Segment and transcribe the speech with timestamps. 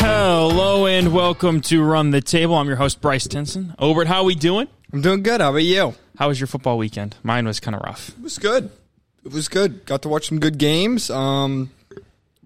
[0.00, 2.54] Hello and welcome to Run the Table.
[2.54, 3.74] I'm your host Bryce Tinson.
[3.78, 4.66] Obert, how we doing?
[4.94, 5.42] I'm doing good.
[5.42, 5.94] How about you?
[6.16, 7.16] How was your football weekend?
[7.22, 8.08] Mine was kind of rough.
[8.10, 8.70] It was good.
[9.26, 9.84] It was good.
[9.84, 11.10] Got to watch some good games.
[11.10, 11.70] Um,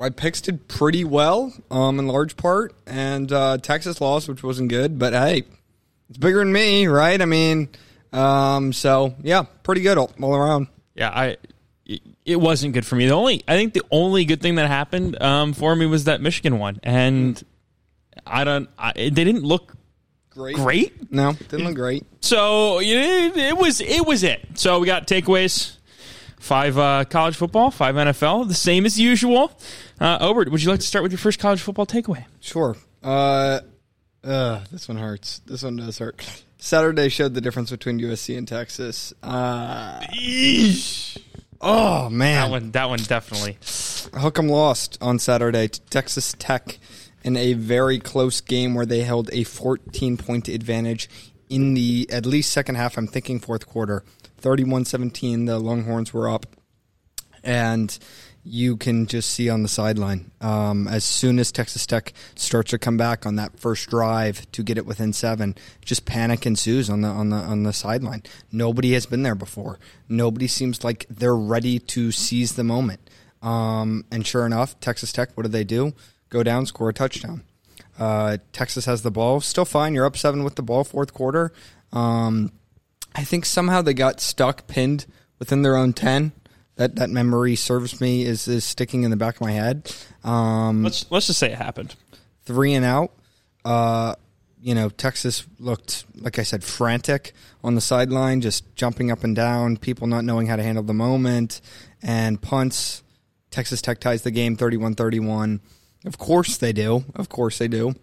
[0.02, 4.68] my picks did pretty well, um, in large part, and uh, Texas lost, which wasn't
[4.68, 4.98] good.
[4.98, 5.44] But hey,
[6.08, 7.22] it's bigger than me, right?
[7.22, 7.68] I mean,
[8.12, 10.66] um, so yeah, pretty good all, all around.
[10.96, 11.36] Yeah, I
[12.24, 13.06] it- wasn't good for me.
[13.06, 16.20] The only I think the only good thing that happened um, for me was that
[16.20, 17.40] Michigan won, and
[18.26, 18.68] I don't.
[18.76, 19.72] I, they didn't look
[20.30, 20.56] Great.
[20.56, 21.12] great.
[21.12, 22.04] No, didn't look great.
[22.22, 24.40] So it, it was it was it.
[24.58, 25.76] So we got takeaways.
[26.42, 29.52] Five uh, college football, five NFL, the same as usual.
[30.00, 32.24] Uh, Obert, would you like to start with your first college football takeaway?
[32.40, 32.76] Sure.
[33.00, 33.60] Uh,
[34.24, 35.38] uh, this one hurts.
[35.46, 36.42] This one does hurt.
[36.58, 39.14] Saturday showed the difference between USC and Texas.
[39.22, 40.04] Uh,
[41.60, 43.56] oh man, That one, that one definitely.
[43.60, 46.80] Hookem lost on Saturday to Texas Tech
[47.22, 51.08] in a very close game where they held a 14 point advantage
[51.48, 52.98] in the at least second half.
[52.98, 54.02] I'm thinking fourth quarter.
[54.42, 56.46] 31 17, the Longhorns were up.
[57.44, 57.98] And
[58.44, 62.78] you can just see on the sideline um, as soon as Texas Tech starts to
[62.78, 65.54] come back on that first drive to get it within seven,
[65.84, 68.22] just panic ensues on the on the on the sideline.
[68.50, 69.78] Nobody has been there before.
[70.08, 73.08] Nobody seems like they're ready to seize the moment.
[73.42, 75.92] Um, and sure enough, Texas Tech, what do they do?
[76.28, 77.42] Go down, score a touchdown.
[77.98, 79.94] Uh, Texas has the ball, still fine.
[79.94, 81.52] You're up seven with the ball, fourth quarter.
[81.92, 82.52] Um,
[83.14, 85.06] I think somehow they got stuck, pinned
[85.38, 86.32] within their own ten.
[86.76, 89.94] That that memory serves me is is sticking in the back of my head.
[90.24, 91.94] Um, Let's let's just say it happened.
[92.44, 93.12] three and out.
[93.64, 94.14] Uh,
[94.60, 97.32] you know, Texas looked like I said frantic
[97.62, 100.94] on the sideline, just jumping up and down, people not knowing how to handle the
[100.94, 101.60] moment,
[102.02, 103.02] and punts.
[103.50, 105.60] Texas Tech ties the game 31-31.
[106.06, 107.04] Of course they do.
[107.14, 107.94] Of course they do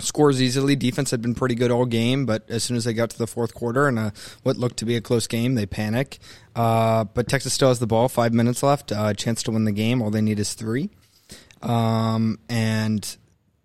[0.00, 0.76] scores easily.
[0.76, 3.26] Defense had been pretty good all game, but as soon as they got to the
[3.26, 4.10] fourth quarter and uh,
[4.42, 6.18] what looked to be a close game, they panic.
[6.54, 8.08] Uh, but Texas still has the ball.
[8.08, 8.92] Five minutes left.
[8.92, 10.02] Uh, chance to win the game.
[10.02, 10.90] All they need is three.
[11.62, 13.16] Um, and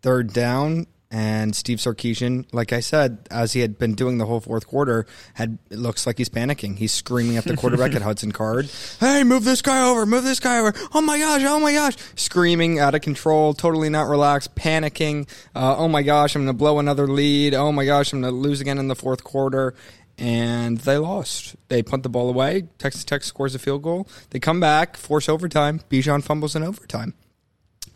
[0.01, 0.87] third down.
[1.11, 5.05] And Steve Sarkisian, like I said, as he had been doing the whole fourth quarter,
[5.35, 6.77] had it looks like he's panicking.
[6.77, 10.05] He's screaming at the quarterback at Hudson Card, "Hey, move this guy over!
[10.05, 10.73] Move this guy over!
[10.93, 11.43] Oh my gosh!
[11.45, 15.29] Oh my gosh!" Screaming out of control, totally not relaxed, panicking.
[15.55, 16.35] Uh, oh my gosh!
[16.35, 17.53] I'm going to blow another lead.
[17.53, 18.11] Oh my gosh!
[18.11, 19.75] I'm going to lose again in the fourth quarter.
[20.17, 21.55] And they lost.
[21.67, 22.63] They punt the ball away.
[22.77, 24.07] Texas Tech scores a field goal.
[24.29, 25.81] They come back, force overtime.
[25.89, 27.15] Bijan fumbles in overtime.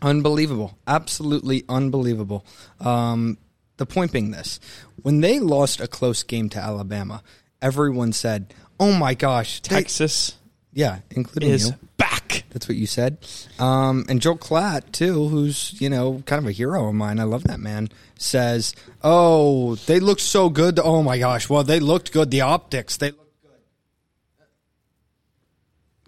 [0.02, 0.78] Unbelievable.
[0.86, 2.44] Absolutely unbelievable.
[2.80, 3.38] Um,
[3.76, 4.60] the point being this
[5.02, 7.22] when they lost a close game to Alabama,
[7.62, 10.36] everyone said, Oh my gosh, they-" Texas
[10.72, 11.74] yeah, including is you.
[11.96, 12.44] back.
[12.50, 13.18] That's what you said.
[13.58, 17.18] Um, and Joel Klatt, too, who's, you know, kind of a hero of mine.
[17.18, 17.88] I love that man.
[18.18, 20.78] Says, Oh, they looked so good.
[20.78, 21.48] Oh my gosh.
[21.48, 22.30] Well, they looked good.
[22.30, 23.50] The optics, they looked good.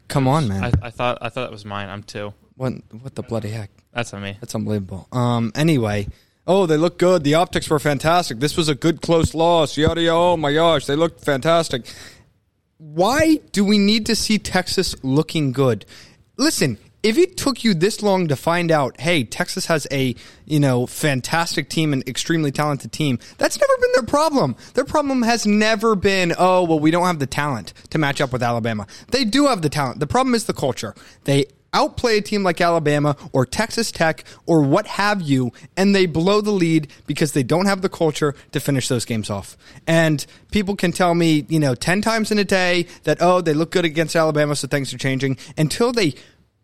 [0.08, 0.64] Come on, man.
[0.64, 1.88] I, I thought I thought that was mine.
[1.88, 2.32] I'm two.
[2.62, 3.70] What, what the bloody heck?
[3.92, 4.36] That's on me.
[4.40, 5.08] That's unbelievable.
[5.10, 5.50] Um.
[5.56, 6.06] Anyway,
[6.46, 7.24] oh, they look good.
[7.24, 8.38] The optics were fantastic.
[8.38, 9.76] This was a good close loss.
[9.76, 10.16] Yada yada.
[10.16, 11.92] Oh my gosh, they looked fantastic.
[12.78, 15.84] Why do we need to see Texas looking good?
[16.36, 20.14] Listen, if it took you this long to find out, hey, Texas has a
[20.46, 24.54] you know fantastic team and extremely talented team, that's never been their problem.
[24.74, 28.32] Their problem has never been, oh, well, we don't have the talent to match up
[28.32, 28.86] with Alabama.
[29.08, 29.98] They do have the talent.
[29.98, 30.94] The problem is the culture.
[31.24, 36.06] They outplay a team like Alabama or Texas Tech or what have you, and they
[36.06, 39.56] blow the lead because they don't have the culture to finish those games off.
[39.86, 43.54] And people can tell me, you know, 10 times in a day that, oh, they
[43.54, 46.14] look good against Alabama, so things are changing until they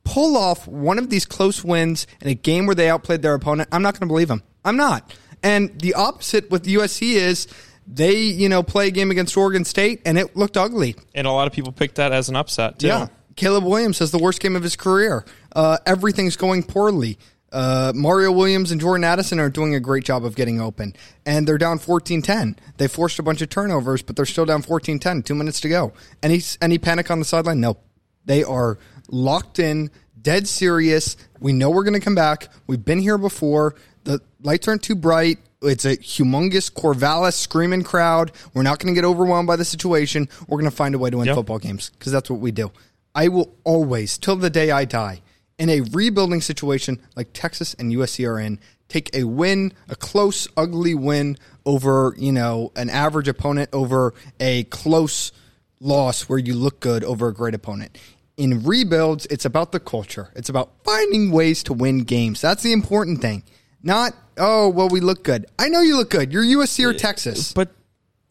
[0.04, 3.68] pull off one of these close wins in a game where they outplayed their opponent.
[3.72, 4.42] I'm not going to believe them.
[4.64, 5.14] I'm not.
[5.42, 7.46] And the opposite with USC is
[7.86, 10.96] they, you know, play a game against Oregon State and it looked ugly.
[11.14, 12.88] And a lot of people picked that as an upset too.
[12.88, 13.08] Yeah.
[13.38, 15.24] Caleb Williams has the worst game of his career.
[15.54, 17.18] Uh, everything's going poorly.
[17.52, 20.92] Uh, Mario Williams and Jordan Addison are doing a great job of getting open.
[21.24, 22.56] And they're down 14 10.
[22.78, 25.22] They forced a bunch of turnovers, but they're still down 14 10.
[25.22, 25.92] Two minutes to go.
[26.20, 27.60] Any, any panic on the sideline?
[27.60, 27.76] No.
[28.24, 28.76] They are
[29.08, 31.16] locked in, dead serious.
[31.38, 32.48] We know we're going to come back.
[32.66, 33.76] We've been here before.
[34.02, 35.38] The lights aren't too bright.
[35.62, 38.32] It's a humongous Corvallis screaming crowd.
[38.52, 40.28] We're not going to get overwhelmed by the situation.
[40.48, 41.36] We're going to find a way to win Yep.
[41.36, 42.70] football games because that's what we do.
[43.18, 45.22] I will always, till the day I die,
[45.58, 50.46] in a rebuilding situation like Texas and USC are in, take a win, a close,
[50.56, 51.36] ugly win
[51.66, 55.32] over, you know, an average opponent over a close
[55.80, 57.98] loss where you look good over a great opponent.
[58.36, 60.30] In rebuilds, it's about the culture.
[60.36, 62.40] It's about finding ways to win games.
[62.40, 63.42] That's the important thing.
[63.82, 65.46] Not, oh, well, we look good.
[65.58, 66.32] I know you look good.
[66.32, 67.52] You're USC or Texas.
[67.52, 67.74] But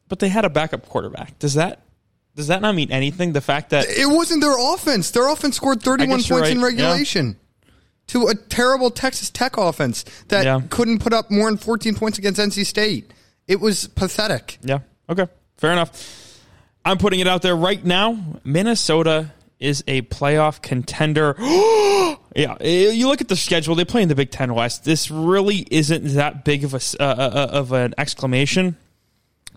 [0.08, 1.38] but they had a backup quarterback.
[1.40, 1.82] Does that
[2.38, 3.34] does that not mean anything?
[3.34, 5.12] The fact that It wasn't their offense.
[5.12, 6.74] Their offense scored 31 guess you're points in right.
[6.74, 6.88] Yeah.
[6.92, 7.36] regulation
[8.08, 10.62] to a terrible Texas Tech offense that Yeah.
[10.70, 13.12] couldn't put up more than 14 points against NC State.
[13.48, 14.60] It was pathetic.
[14.64, 14.80] Yeah.
[15.10, 15.28] Okay.
[15.58, 16.40] Fair enough.
[16.86, 18.18] I'm putting it out there right now.
[18.46, 21.36] Minnesota is a playoff contender.
[22.36, 22.62] yeah.
[22.64, 23.76] You look at the schedule.
[23.76, 24.84] They play in the Big Ten West.
[24.86, 28.78] This really isn't that big of a s- uh, uh, of an exclamation.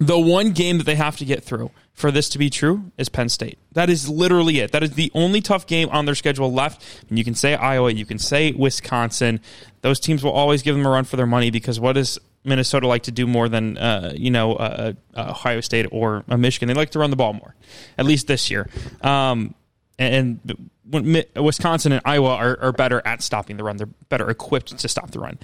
[0.00, 3.10] The one game that they have to get through for this to be true is
[3.10, 3.58] Penn State.
[3.72, 4.72] That is literally it.
[4.72, 6.82] That is the only tough game on their schedule left.
[7.10, 9.40] And you can say Iowa, you can say Wisconsin.
[9.82, 12.86] Those teams will always give them a run for their money because what does Minnesota
[12.86, 16.68] like to do more than uh, you know uh, uh, Ohio State or uh, Michigan?
[16.68, 17.54] They like to run the ball more,
[17.98, 18.70] at least this year.
[19.02, 19.54] Um,
[19.98, 20.40] and
[20.90, 23.76] and Wisconsin and Iowa are, are better at stopping the run.
[23.76, 25.38] They're better equipped to stop the run.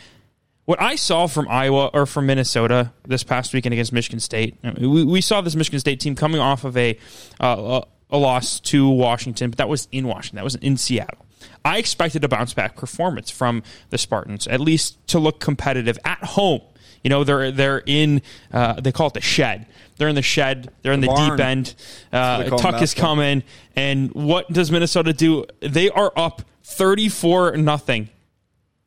[0.66, 5.04] What I saw from Iowa or from Minnesota this past weekend against Michigan State, we,
[5.04, 6.98] we saw this Michigan State team coming off of a,
[7.38, 10.36] uh, a loss to Washington, but that was in Washington.
[10.36, 11.24] That was in Seattle.
[11.64, 16.18] I expected a bounce back performance from the Spartans, at least to look competitive at
[16.18, 16.62] home.
[17.04, 18.22] You know, they're they're in
[18.52, 19.66] uh, they call it the shed.
[19.98, 20.72] They're in the shed.
[20.82, 21.36] They're in the, barn.
[21.36, 21.74] deep end.
[22.12, 23.44] Uh, Tuck is coming,
[23.76, 25.44] and what does Minnesota do?
[25.60, 28.08] They are up thirty four nothing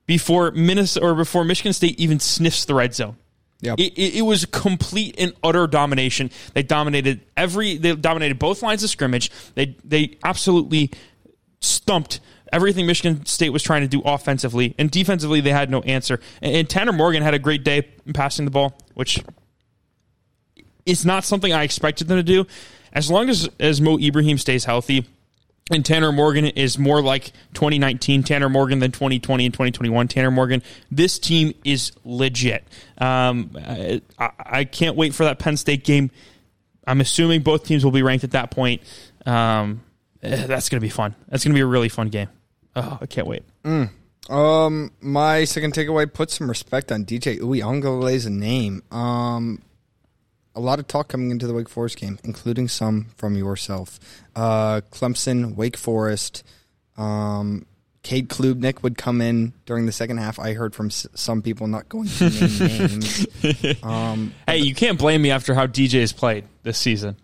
[0.10, 3.16] before Minnesota or before Michigan State even sniffs the red zone.
[3.62, 3.80] Yep.
[3.80, 6.32] It, it, it was complete and utter domination.
[6.56, 7.78] They dominated every.
[7.78, 9.30] They dominated both lines of scrimmage.
[9.54, 10.90] They they absolutely
[11.62, 12.22] stumped
[12.52, 15.42] everything Michigan State was trying to do offensively and defensively.
[15.42, 16.20] They had no answer.
[16.42, 19.24] And, and Tanner Morgan had a great day passing the ball, which
[20.88, 22.48] is not something I expected them to do.
[22.94, 25.06] As long as as Mo Ibrahim stays healthy,
[25.70, 30.64] and Tanner Morgan is more like 2019 Tanner Morgan than 2020 and 2021 Tanner Morgan.
[30.92, 32.68] This team is legit.
[32.98, 36.12] Um, I, I can't wait for that Penn State game.
[36.86, 38.82] I'm assuming both teams will be ranked at that point.
[39.26, 39.84] Um,
[40.24, 41.16] eh, that's going to be fun.
[41.28, 42.30] That's going to be a really fun game.
[42.76, 43.44] Oh, I can't wait.
[44.30, 48.84] Um, my second takeaway: put some respect on DJ Uiagalelei's name.
[48.92, 49.62] Um,
[50.56, 54.00] a lot of talk coming into the Wake Forest game, including some from yourself.
[54.36, 56.44] Uh, Clemson, Wake Forest.
[56.98, 57.66] Um,
[58.02, 60.40] Cade Klubnik would come in during the second half.
[60.40, 63.84] I heard from s- some people not going to name names.
[63.84, 67.18] Um, Hey, you can't blame me after how DJ has played this season.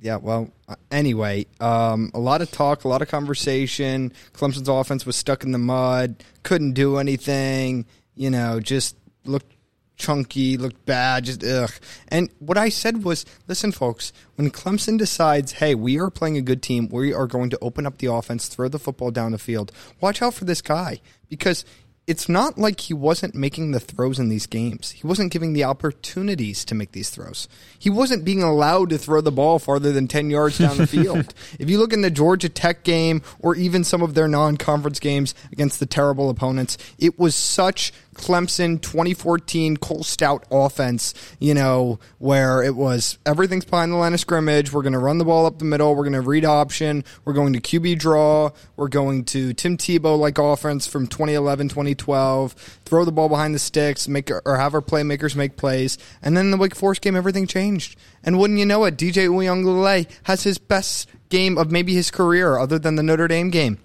[0.00, 4.12] Yeah, well, uh, anyway, um, a lot of talk, a lot of conversation.
[4.32, 7.84] Clemson's offense was stuck in the mud, couldn't do anything,
[8.14, 9.52] you know, just looked
[9.98, 11.72] chunky, looked bad, just ugh.
[12.08, 16.42] And what I said was, listen, folks, when Clemson decides, hey, we are playing a
[16.42, 19.38] good team, we are going to open up the offense, throw the football down the
[19.38, 21.64] field, watch out for this guy because
[22.08, 24.92] it's not like he wasn't making the throws in these games.
[24.92, 27.48] He wasn't giving the opportunities to make these throws.
[27.78, 31.34] He wasn't being allowed to throw the ball farther than 10 yards down the field.
[31.60, 34.98] if you look in the Georgia Tech game or even some of their non conference
[35.00, 41.98] games against the terrible opponents, it was such Clemson 2014 Cole Stout offense, you know,
[42.18, 44.72] where it was everything's behind the line of scrimmage.
[44.72, 45.94] We're going to run the ball up the middle.
[45.94, 47.04] We're going to read option.
[47.24, 48.50] We're going to QB draw.
[48.76, 52.52] We're going to Tim Tebow like offense from 2011, 2012.
[52.84, 55.96] Throw the ball behind the sticks, make or have our playmakers make plays.
[56.20, 57.98] And then the Wake Forest game, everything changed.
[58.22, 62.58] And wouldn't you know it, DJ Uiagalelei has his best game of maybe his career,
[62.58, 63.78] other than the Notre Dame game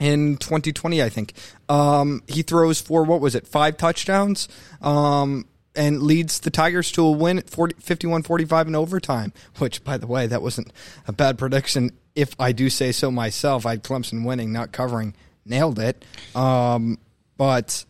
[0.00, 1.32] in 2020, I think.
[1.68, 4.48] Um, he throws for, what was it, five touchdowns
[4.82, 9.96] um, and leads the Tigers to a win at 40, 51-45 in overtime, which, by
[9.96, 10.72] the way, that wasn't
[11.06, 11.90] a bad prediction.
[12.14, 15.14] If I do say so myself, I had Clemson winning, not covering.
[15.44, 16.04] Nailed it.
[16.34, 16.98] Um,
[17.36, 17.84] but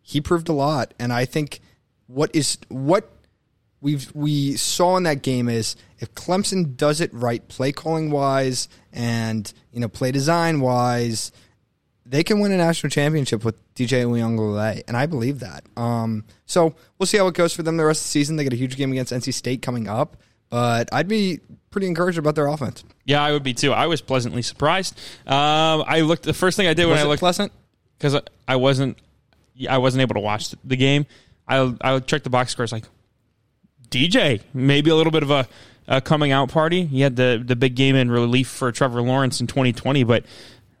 [0.00, 0.94] he proved a lot.
[0.98, 1.60] And I think
[2.06, 3.10] what is what
[3.80, 8.68] we've we saw in that game is if Clemson does it right, play calling wise,
[8.92, 11.32] and you know play design wise,
[12.12, 15.64] they can win a national championship with DJ Uiagalelei, and I believe that.
[15.78, 18.36] Um, so we'll see how it goes for them the rest of the season.
[18.36, 20.18] They get a huge game against NC State coming up,
[20.50, 21.40] but I'd be
[21.70, 22.84] pretty encouraged about their offense.
[23.06, 23.72] Yeah, I would be too.
[23.72, 24.94] I was pleasantly surprised.
[25.26, 26.24] Um, I looked.
[26.24, 27.50] The first thing I did when Was I it looked pleasant?
[27.96, 28.98] because I wasn't,
[29.70, 31.06] I wasn't able to watch the game.
[31.48, 32.84] I I checked the box scores like
[33.88, 35.48] DJ, maybe a little bit of a,
[35.88, 36.84] a coming out party.
[36.84, 40.24] He had the the big game in relief for Trevor Lawrence in 2020, but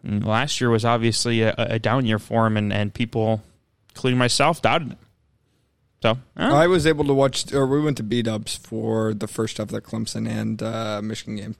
[0.04, 3.42] And last year was obviously a, a down year for him, and, and people,
[3.90, 4.98] including myself, doubted him.
[6.02, 9.28] So uh, I was able to watch, or we went to B Dubs for the
[9.28, 11.56] first of the Clemson and uh, Michigan game.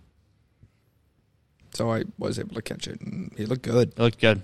[1.74, 3.92] So I was able to catch it, and he looked good.
[3.96, 4.42] He looked good.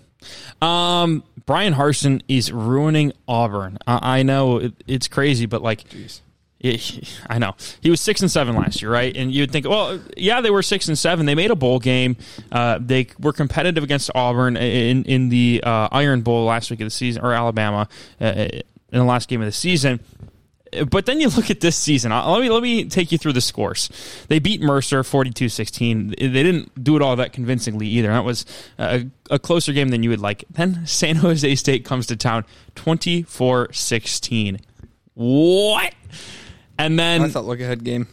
[0.62, 3.78] Um, Bryan Harsin is ruining Auburn.
[3.86, 6.20] I, I know it, it's crazy, but like, it,
[7.28, 9.16] I know he was six and seven last year, right?
[9.16, 11.24] And you'd think, well, yeah, they were six and seven.
[11.26, 12.16] They made a bowl game.
[12.50, 16.86] Uh, they were competitive against Auburn in in the uh, Iron Bowl last week of
[16.86, 17.88] the season, or Alabama
[18.20, 20.00] uh, in the last game of the season.
[20.90, 22.12] But then you look at this season.
[22.12, 23.88] Uh, Let me let me take you through the scores.
[24.28, 26.18] They beat Mercer 42-16.
[26.18, 28.08] They didn't do it all that convincingly either.
[28.08, 28.44] That was
[28.78, 30.44] a, a closer game than you would like.
[30.50, 32.44] Then San Jose State comes to town
[32.76, 34.60] 24-16.
[35.14, 35.94] What?
[36.78, 38.06] And then I thought look ahead game.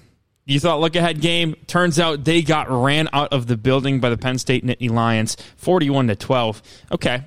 [0.45, 1.55] you thought look ahead game.
[1.67, 5.37] Turns out they got ran out of the building by the Penn State Nittany Lions,
[5.57, 6.61] forty-one to twelve.
[6.91, 7.23] Okay,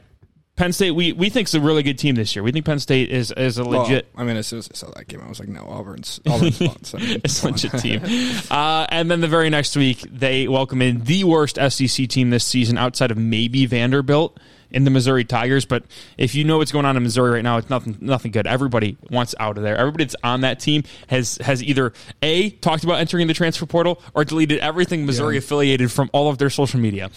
[0.56, 0.90] Penn State.
[0.90, 2.42] We we think is a really good team this year.
[2.42, 4.08] We think Penn State is is a legit.
[4.14, 6.20] Well, I mean, as soon as I saw that game, I was like, no, Auburn's
[6.26, 6.82] Auburn's fun.
[6.84, 8.02] So, I mean, It's a legit team.
[8.50, 12.44] Uh, and then the very next week, they welcome in the worst SEC team this
[12.44, 14.38] season outside of maybe Vanderbilt
[14.70, 15.64] in the Missouri Tigers.
[15.64, 15.84] But
[16.16, 18.46] if you know what's going on in Missouri right now, it's nothing nothing good.
[18.46, 19.76] Everybody wants out of there.
[19.76, 24.02] Everybody that's on that team has has either A, talked about entering the transfer portal
[24.14, 25.38] or deleted everything Missouri Yeah.
[25.38, 27.10] affiliated from all of their social media.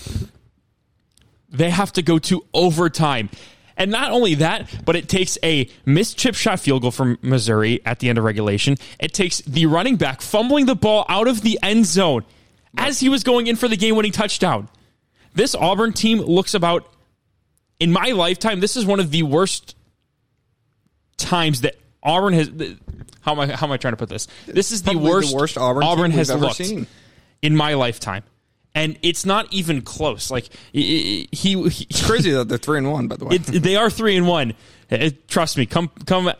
[1.49, 3.29] They have to go to overtime.
[3.77, 7.81] And not only that, but it takes a missed chip shot field goal from Missouri
[7.85, 8.77] at the end of regulation.
[8.99, 12.23] It takes the running back fumbling the ball out of the end zone
[12.77, 14.69] as he was going in for the game winning touchdown.
[15.33, 16.87] This Auburn team looks about,
[17.81, 19.75] in my lifetime, this is one of the worst
[21.17, 22.49] times that Auburn has.
[23.21, 24.27] How am I, how am I trying to put this?
[24.45, 26.85] This is the Probably the worst, worst Auburn we've has ever looked seen.
[27.41, 28.23] in my lifetime.
[28.75, 30.29] And it's not even close.
[30.29, 31.53] Like he, he,
[31.89, 33.07] It's crazy that they're three and one.
[33.07, 34.53] By the way, it, they are three and one.
[34.91, 35.65] Uh, trust me.
[35.65, 36.31] Come, come.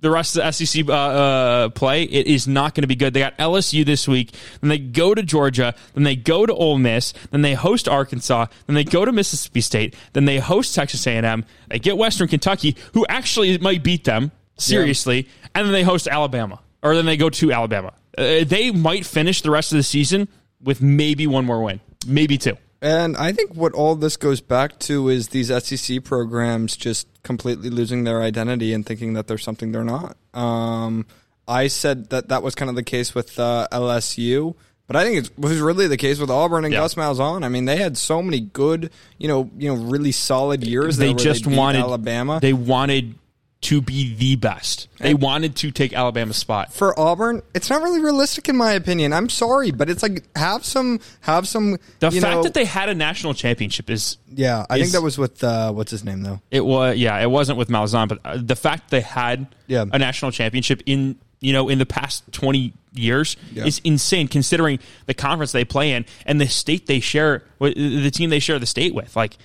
[0.00, 3.12] The rest of the SEC uh, uh, play, it is not going to be good.
[3.12, 6.78] They got LSU this week, then they go to Georgia, then they go to Ole
[6.78, 11.06] Miss, then they host Arkansas, then they go to Mississippi State, then they host Texas
[11.06, 11.44] A&M.
[11.68, 16.60] They get Western Kentucky, who actually might beat them seriously, and then they host Alabama,
[16.82, 17.92] or then they go to Alabama.
[18.16, 20.28] Uh, they might finish the rest of the season
[20.62, 22.56] with maybe one more win, maybe two.
[22.82, 27.68] And I think what all this goes back to is these SEC programs just completely
[27.68, 30.16] losing their identity and thinking that they're something they're not.
[30.32, 31.06] Um,
[31.46, 34.54] I said that that was kind of the case with uh, LSU,
[34.86, 36.80] but I think it was really the case with Auburn and Yeah.
[36.80, 37.44] Gus Malzahn.
[37.44, 40.96] I mean, they had so many good, you know, you know, really solid years.
[40.96, 42.38] they just beat wanted Alabama.
[42.40, 43.14] They wanted
[43.62, 44.88] to be the best.
[44.98, 46.72] They wanted to take Alabama's spot.
[46.72, 49.12] for Auburn, it's not really realistic in my opinion.
[49.12, 51.72] I'm sorry, but it's like have some have some.
[51.98, 55.18] The fact know- that they had a national championship is yeah, I think that was
[55.18, 56.40] with uh, what's his name though.
[56.50, 59.84] it was yeah it wasn't with Malzahn, but uh, the fact they had Yeah.
[59.92, 63.66] a national championship in you know in the past twenty years Yeah.
[63.66, 68.10] is insane considering the conference they play in and the state they share with the
[68.10, 69.14] team they share the state with.
[69.16, 69.36] Like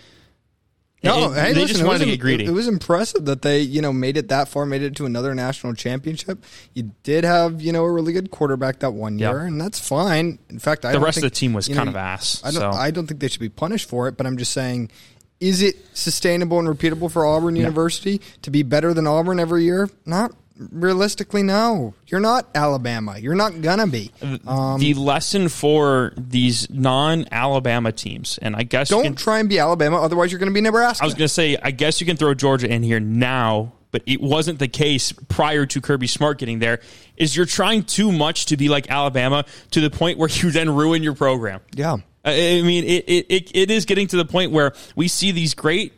[1.05, 2.45] No, it- hey, they listen, just wanted was, to get greedy.
[2.45, 5.33] It was impressive that they, you know, made it that far, made it to another
[5.33, 6.43] national championship.
[6.73, 10.39] You did have, you know, a really good quarterback that one year, and that's fine.
[10.49, 12.71] In fact, I The rest of the team was kind of ass, I don't, so.
[12.71, 14.17] I don't think they should be punished for it.
[14.17, 14.91] But I'm just saying,
[15.39, 19.89] is it sustainable and repeatable for Auburn University to be better than Auburn every year?
[20.05, 21.43] Not realistically.
[21.43, 23.17] No, you're not Alabama.
[23.17, 24.11] You're not gonna be.
[24.45, 29.59] Um, the lesson for these non-Alabama teams, and I guess don't can- try and be
[29.59, 31.03] Alabama, otherwise you're going to be Nebraska.
[31.03, 34.03] I was going to say, I guess you can throw Georgia in here now, but
[34.05, 36.79] it wasn't the case prior to Kirby Smart getting there.
[37.17, 40.69] Is you're trying too much to be like Alabama to the point where you then
[40.69, 41.61] ruin your program.
[41.73, 41.97] yeah.
[42.23, 45.31] I I mean, it, it, it, it is getting to the point where we see
[45.31, 45.93] these great,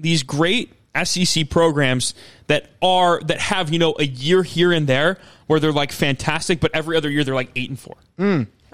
[0.00, 0.72] these great
[1.02, 2.14] SEC programs
[2.46, 6.60] that are that have you know a year here and there where they're like fantastic,
[6.60, 7.96] but every other year they're like eight and four.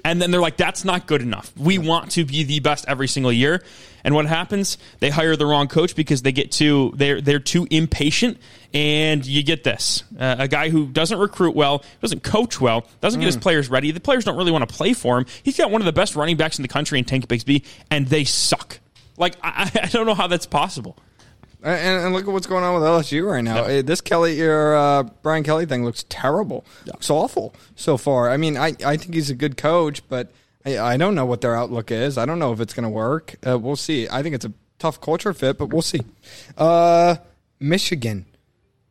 [0.03, 1.53] And then they're like, that's not good enough.
[1.59, 3.63] We want to be the best every single year.
[4.03, 4.79] And what happens?
[5.01, 8.39] They hire the wrong coach because they get too they're they're too impatient.
[8.73, 13.21] And you get this uh, a guy who doesn't recruit well, doesn't coach well, doesn't
[13.21, 13.91] get his players ready.
[13.91, 15.27] The players don't really want to play for him.
[15.43, 18.07] He's got one of the best running backs in the country in Tank Bixby, and
[18.07, 18.79] they suck.
[19.19, 20.97] Like I, I don't know how that's possible.
[21.63, 23.67] And, and look at what's going on with LSU right now.
[23.67, 23.83] Yeah.
[23.83, 26.65] This Kelly or uh, Brian Kelly thing looks terrible.
[26.87, 28.31] Looks awful so far.
[28.31, 30.33] I mean, I, I think he's a good coach, but
[30.65, 32.19] I, I don't know what their outlook is.
[32.19, 33.35] I don't know if it's going to work.
[33.47, 34.09] Uh, we'll see.
[34.11, 36.01] I think it's a tough culture fit, but we'll see.
[36.57, 37.17] Uh,
[37.59, 38.27] Michigan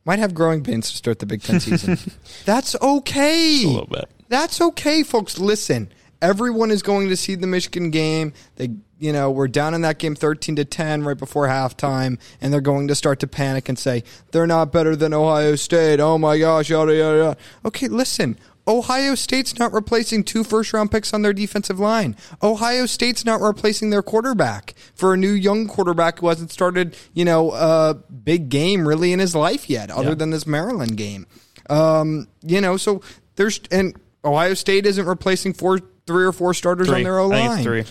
[0.05, 1.97] might have growing pains to start the Big Ten season.
[2.45, 3.63] That's okay.
[3.63, 4.09] A little bit.
[4.27, 5.39] That's okay, folks.
[5.39, 8.33] Listen, everyone is going to see the Michigan game.
[8.55, 12.51] They you know, we're down in that game 13 to 10 right before halftime, and
[12.53, 15.99] they're going to start to panic and say, they're not better than Ohio State.
[15.99, 17.37] Oh my gosh, yada, yada, yada.
[17.65, 18.37] Okay, listen.
[18.67, 22.15] Ohio State's not replacing two first round picks on their defensive line.
[22.43, 27.25] Ohio State's not replacing their quarterback for a new young quarterback who hasn't started, you
[27.25, 30.15] know, a big game really in his life yet, other Yeah.
[30.15, 31.25] than this Maryland game.
[31.67, 33.01] Um, you know, so
[33.37, 37.63] there's, and Ohio State isn't replacing four, three or four starters on their O line.
[37.63, 37.85] three.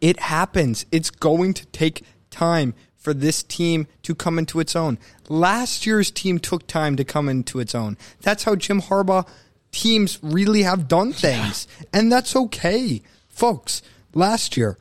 [0.00, 0.86] It happens.
[0.92, 4.98] It's going to take time for this team to come into its own.
[5.28, 7.96] Last year's team took time to come into its own.
[8.22, 9.26] That's how Jim Harbaugh
[9.70, 11.68] teams really have done things.
[11.92, 13.02] And that's okay.
[13.28, 13.82] Folks,
[14.14, 14.76] last year,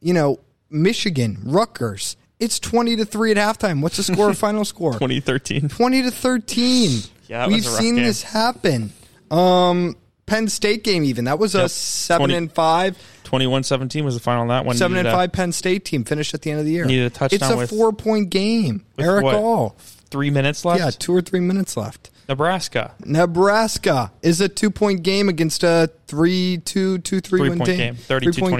[0.00, 3.80] you know, Michigan, Rutgers, it's 20 to 3 at halftime.
[3.80, 4.92] What's the score, final score?
[4.92, 5.68] 2013.
[5.68, 7.00] 20 to 13.
[7.28, 8.04] Yeah, We've seen game.
[8.04, 8.92] this happen.
[9.32, 9.96] Um,
[10.26, 11.24] Penn State game even.
[11.24, 13.15] That was a 7 20 and 5.
[13.26, 14.76] 21-17 was the final on that one.
[14.76, 16.84] Seven Needed and a- five Penn State team finished at the end of the year.
[16.86, 18.84] Needed a touchdown It's a with- four point game.
[18.96, 19.76] with Eric what, All.
[20.10, 20.80] Three minutes left.
[20.80, 22.10] Yeah, two or three minutes left.
[22.28, 22.92] Nebraska.
[23.04, 27.78] Nebraska is a two point game against a three two two three win Three-point team.
[27.78, 27.94] game,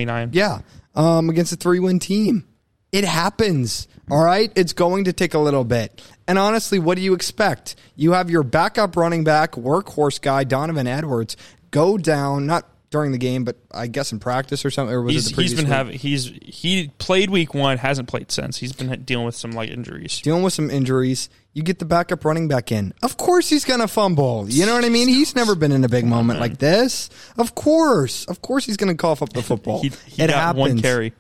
[0.07, 0.31] 32-29.
[0.33, 0.61] Yeah,
[0.95, 2.45] um, against a three win team.
[2.93, 3.89] It happens.
[4.11, 6.01] All right, it's going to take a little bit.
[6.29, 7.75] And honestly, what do you expect?
[7.97, 11.37] You have your backup running back, workhorse guy Donovan Edwards
[11.73, 12.47] go down.
[12.47, 14.95] Not during the game, but I guess in practice or something.
[14.95, 15.73] Or was He's, it the he's been week?
[15.73, 18.57] having he's he played week one, hasn't played since.
[18.57, 20.19] He's been dealing with some light injuries.
[20.23, 21.29] dealing with some injuries.
[21.53, 22.95] You get the backup running back in.
[23.03, 24.47] Of course he's going to fumble.
[24.49, 25.09] You know what I mean?
[25.09, 27.11] He's never been in a big oh, moment like this.
[27.37, 28.25] Of course.
[28.27, 29.83] Of course he's going to cough up the football.
[29.83, 30.61] He, he it got happens.
[30.61, 31.13] one carry.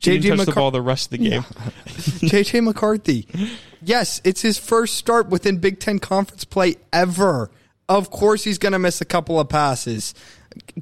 [0.00, 1.42] JJ didn't touch the ball the rest of the game.
[1.82, 3.26] JJ McCarthy.
[3.82, 7.50] Yes, it's his first start within Big Ten conference play ever.
[7.88, 10.14] Of course, he's going to miss a couple of passes.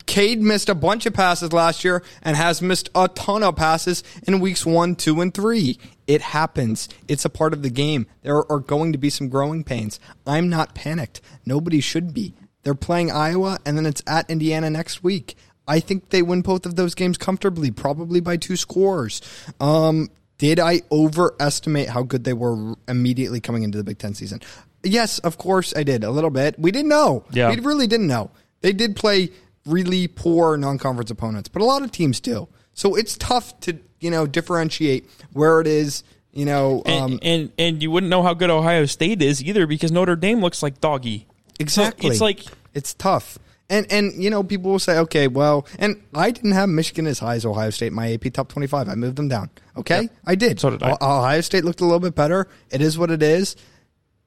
[0.06, 4.02] Cade missed a bunch of passes last year and has missed a ton of passes
[4.26, 5.78] in weeks one, two, and three.
[6.06, 6.88] It happens.
[7.08, 8.06] It's a part of the game.
[8.22, 10.00] There are going to be some growing pains.
[10.26, 11.20] I'm not panicked.
[11.46, 12.34] Nobody should be.
[12.62, 15.36] They're playing Iowa and then it's at Indiana next week.
[15.66, 19.22] I think they win both of those games comfortably, probably by two scores.
[19.60, 24.40] Um, did I overestimate how good they were immediately coming into the Big Ten season?
[24.82, 26.58] Yes, of course I did a little bit.
[26.58, 27.24] We didn't know.
[27.30, 27.50] Yeah.
[27.50, 28.30] We really didn't know.
[28.60, 29.30] They did play
[29.66, 32.48] really poor non-conference opponents, but a lot of teams do.
[32.74, 36.02] So it's tough to you know differentiate where it is.
[36.32, 39.68] You know, And, um, and and you wouldn't know how good Ohio State is either
[39.68, 41.28] because Notre Dame looks like doggy.
[41.60, 42.08] Exactly.
[42.08, 43.38] So it's like it's tough.
[43.70, 47.20] And and you know people will say okay well and I didn't have Michigan as
[47.20, 50.10] high as Ohio State in my AP top 25 I moved them down okay Yep.
[50.26, 50.98] I did So did I.
[51.00, 53.56] Ohio State looked a little bit better it is what it is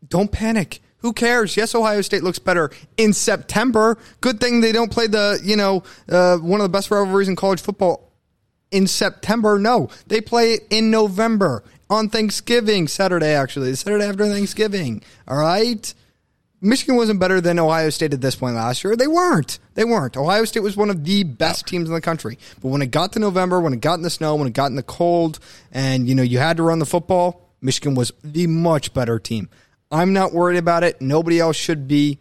[0.07, 4.91] don't panic who cares yes Ohio State looks better in September good thing they don't
[4.91, 8.07] play the you know uh, one of the best rivalries in college football
[8.71, 9.57] in September.
[9.57, 15.01] No, they play it in November on Thanksgiving, Saturday, actually, Saturday after Thanksgiving.
[15.27, 15.93] All right.
[16.59, 18.95] Michigan wasn't better than Ohio State at this point last year.
[18.95, 19.59] They weren't.
[19.75, 20.17] They weren't.
[20.17, 22.39] Ohio State was one of the best teams in the country.
[22.61, 24.71] But when it got to November, when it got in the snow, when it got
[24.71, 25.37] in the cold,
[25.71, 29.49] and you know you had to run the football, Michigan was the much better team.
[29.91, 31.01] I'm not worried about it.
[31.01, 32.19] Nobody else should be.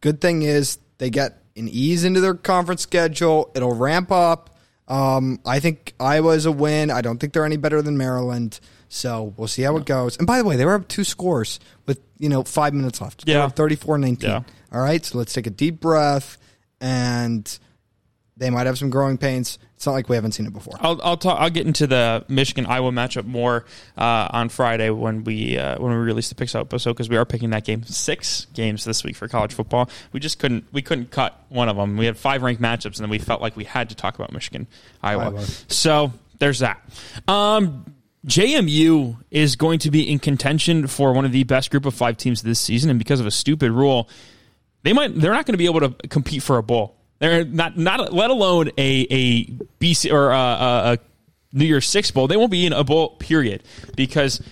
[0.00, 3.50] Good thing is they get an ease into their conference schedule.
[3.54, 4.50] It'll ramp up.
[4.86, 6.90] Um, I think Iowa's a win.
[6.90, 8.60] I don't think they're any better than Maryland.
[8.88, 10.16] So we'll see how it goes.
[10.18, 13.24] And by the way, they were up two scores with you know five minutes left.
[13.26, 13.48] Yeah.
[13.48, 14.22] 34-19.
[14.22, 14.42] Yeah.
[14.72, 16.36] All right, so let's take a deep breath,
[16.80, 17.58] and
[18.36, 19.58] they might have some growing pains.
[19.76, 20.76] It's not like we haven't seen it before.
[20.80, 21.40] I'll I'll talk.
[21.40, 23.64] I'll get into the Michigan Iowa matchup more
[23.98, 27.24] uh, on Friday when we uh, when we release the picks episode because we are
[27.24, 27.82] picking that game.
[27.84, 29.90] Six games this week for college football.
[30.12, 31.96] We just couldn't we couldn't cut one of them.
[31.96, 34.32] We had five ranked matchups and then we felt like we had to talk about
[34.32, 34.68] Michigan
[35.02, 35.24] Iowa.
[35.24, 35.40] Iowa.
[35.68, 36.80] So there's that.
[37.26, 37.94] Um,
[38.26, 42.16] JMU is going to be in contention for one of the best group of five
[42.16, 44.08] teams this season, and because of a stupid rule,
[44.82, 46.96] they might they're not going to be able to compete for a bowl.
[47.24, 49.46] They're not not let alone a a
[49.80, 50.98] BC or a, a, a
[51.54, 52.28] New Year's Six bowl.
[52.28, 53.62] They won't be in a bowl period
[53.96, 54.42] because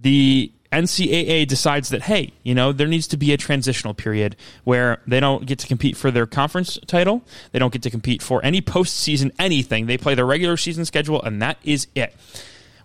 [0.00, 5.02] the NCAA decides that hey, you know there needs to be a transitional period where
[5.06, 7.24] they don't get to compete for their conference title.
[7.50, 9.84] They don't get to compete for any postseason anything.
[9.84, 12.16] They play their regular season schedule, and that is it.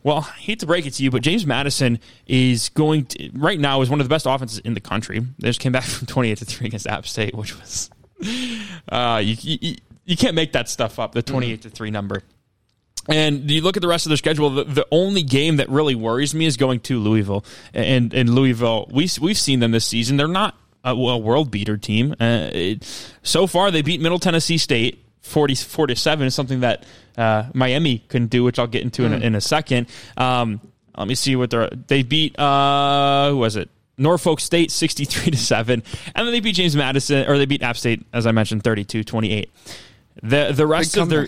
[0.03, 3.57] Well, I hate to break it to you, but James Madison is going to, right
[3.59, 5.25] now is one of the best offenses in the country.
[5.39, 7.89] They just came back from 28 to 3 against App State, which was
[8.89, 9.75] uh, you, you
[10.05, 12.23] you can't make that stuff up, the 28 to 3 number.
[13.09, 14.49] And you look at the rest of their schedule.
[14.49, 17.45] The, the only game that really worries me is going to Louisville.
[17.73, 20.17] And in Louisville, we we've seen them this season.
[20.17, 22.13] They're not a, a world beater team.
[22.19, 26.85] Uh, it, so far, they beat Middle Tennessee State 44 to 7 is something that
[27.17, 29.87] uh, Miami couldn't do, which I'll get into in, a, in a second.
[30.15, 30.61] Um,
[30.97, 31.69] let me see what they're.
[31.69, 33.69] They beat, uh, who was it?
[33.97, 35.83] Norfolk State 63 to 7.
[36.15, 39.03] And then they beat James Madison, or they beat App State, as I mentioned, 32
[39.03, 39.49] 28.
[40.23, 41.27] The, the rest Big of their.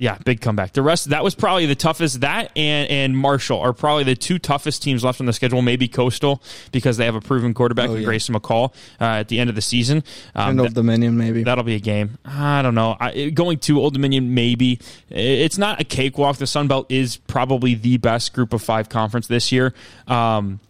[0.00, 0.74] Yeah, big comeback.
[0.74, 2.20] The rest that was probably the toughest.
[2.20, 5.60] That and and Marshall are probably the two toughest teams left on the schedule.
[5.60, 8.04] Maybe Coastal because they have a proven quarterback, Oh, yeah.
[8.04, 10.04] Grayson McCall, uh, at the end of the season.
[10.36, 11.42] Um, And Old Dominion, maybe.
[11.42, 12.16] That'll be a game.
[12.24, 12.96] I don't know.
[13.00, 14.78] I, going to Old Dominion, maybe.
[15.10, 16.36] It's not a cakewalk.
[16.36, 19.74] The Sun Belt is probably the best group of five conference this year.
[20.06, 20.60] Um,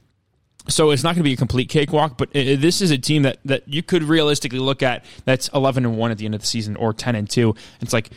[0.68, 3.38] so it's not going to be a complete cakewalk, but this is a team that,
[3.44, 6.46] that you could realistically look at that's 11 and 1 at the end of the
[6.46, 7.54] season or 10 and 2.
[7.80, 8.10] It's like,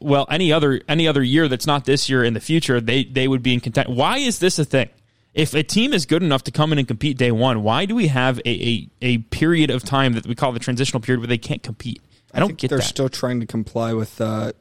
[0.00, 3.28] well, any other any other year that's not this year in the future, they they
[3.28, 3.90] would be in content.
[3.90, 4.88] Why is this a thing?
[5.34, 7.94] If a team is good enough to come in and compete day one, why do
[7.94, 11.28] we have a, a, a period of time that we call the transitional period where
[11.28, 12.00] they can't compete?
[12.32, 12.84] I don't think get they're that.
[12.84, 14.52] still trying to comply with uh,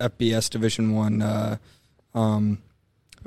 [0.00, 1.56] FBS Division One uh,
[2.14, 2.58] um,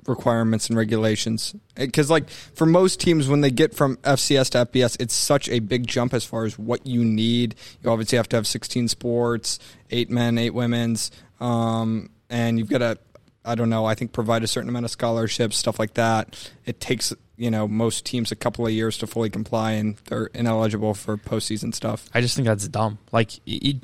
[0.07, 1.55] requirements and regulations.
[1.75, 5.59] Because, like, for most teams, when they get from FCS to FBS, it's such a
[5.59, 7.55] big jump as far as what you need.
[7.83, 9.59] You obviously have to have 16 sports,
[9.89, 12.97] eight men, eight women's, um, and you've got to.
[13.43, 13.85] I don't know.
[13.85, 16.51] I think provide a certain amount of scholarships, stuff like that.
[16.65, 20.27] It takes you know most teams a couple of years to fully comply, and they're
[20.27, 22.07] ineligible for postseason stuff.
[22.13, 22.99] I just think that's dumb.
[23.11, 23.77] Like, it,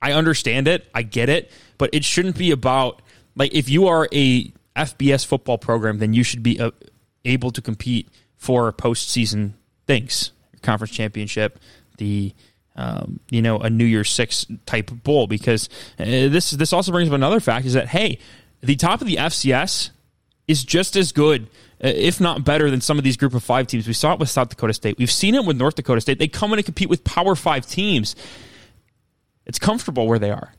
[0.00, 3.02] I understand it, I get it, but it shouldn't be about
[3.36, 6.70] like if you are a FBS football program, then you should be uh,
[7.24, 9.52] able to compete for postseason
[9.86, 11.58] things, conference championship,
[11.98, 12.32] the
[12.76, 15.26] um, you know a New Year's Six type bowl.
[15.26, 18.18] Because uh, this this also brings up another fact is that hey,
[18.60, 19.90] the top of the FCS
[20.46, 21.44] is just as good,
[21.82, 23.86] uh, if not better, than some of these group of five teams.
[23.86, 24.98] We saw it with South Dakota State.
[24.98, 26.18] We've seen it with North Dakota State.
[26.18, 28.14] They come in and compete with Power Five teams.
[29.46, 30.52] It's comfortable where they are.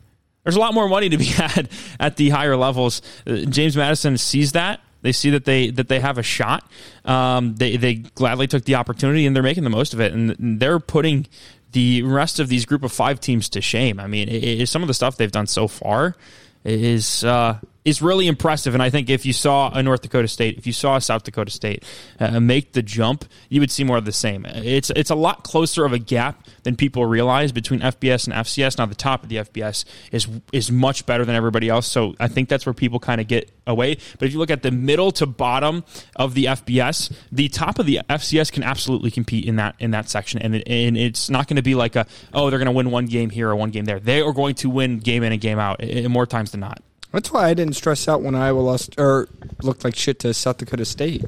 [0.48, 1.68] There's a lot more money to be had
[2.00, 3.02] at the higher levels.
[3.28, 4.80] Uh, James Madison sees that.
[5.02, 6.64] They see that they that they have a shot.
[7.04, 10.14] Um, they they gladly took the opportunity and they're making the most of it.
[10.14, 11.28] And they're putting
[11.74, 14.00] the rest of these group of five teams to shame.
[14.00, 16.16] I mean, it, it- some of the stuff they've done so far
[16.64, 18.74] is uh, is really impressive.
[18.74, 21.24] And I think if you saw a North Dakota State, if you saw a South
[21.24, 21.86] Dakota State
[22.20, 24.46] uh, make the jump, you would see more of the same.
[24.46, 28.78] It's it's a lot closer of a gap than people realize between FBS and FCS.
[28.78, 32.28] Now the top of the FBS is is much better than everybody else, so I
[32.28, 33.96] think that's where people kind of get away.
[34.20, 35.86] But if you look at the middle to bottom
[36.18, 40.10] of the FBS, the top of the FCS can absolutely compete in that in that
[40.10, 42.92] section, and and it's not going to be like a oh they're going to win
[42.92, 44.02] one game here or one game there.
[44.02, 46.82] They are going to win game in and game out more times than not.
[47.18, 49.28] That's why I didn't stress out when Iowa lost or
[49.64, 51.26] looked like shit to South Dakota State.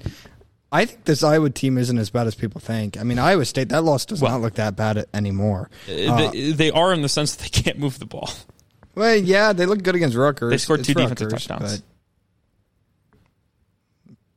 [0.72, 2.96] I think this Iowa team isn't as bad as people think.
[2.96, 5.72] I mean, Iowa State that loss does Well- not look that bad anymore.
[5.90, 8.30] Uh, they, they are in the sense that they can't move the ball.
[8.94, 10.52] Well, yeah, they look good against Rutgers.
[10.52, 11.84] They scored It's two defensive Rutgers, touchdowns.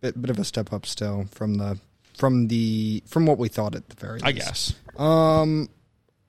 [0.01, 1.79] Bit, bit of a step up still from the
[2.17, 4.25] from the from what we thought at the very least.
[4.25, 4.75] I guess.
[4.97, 5.69] Um,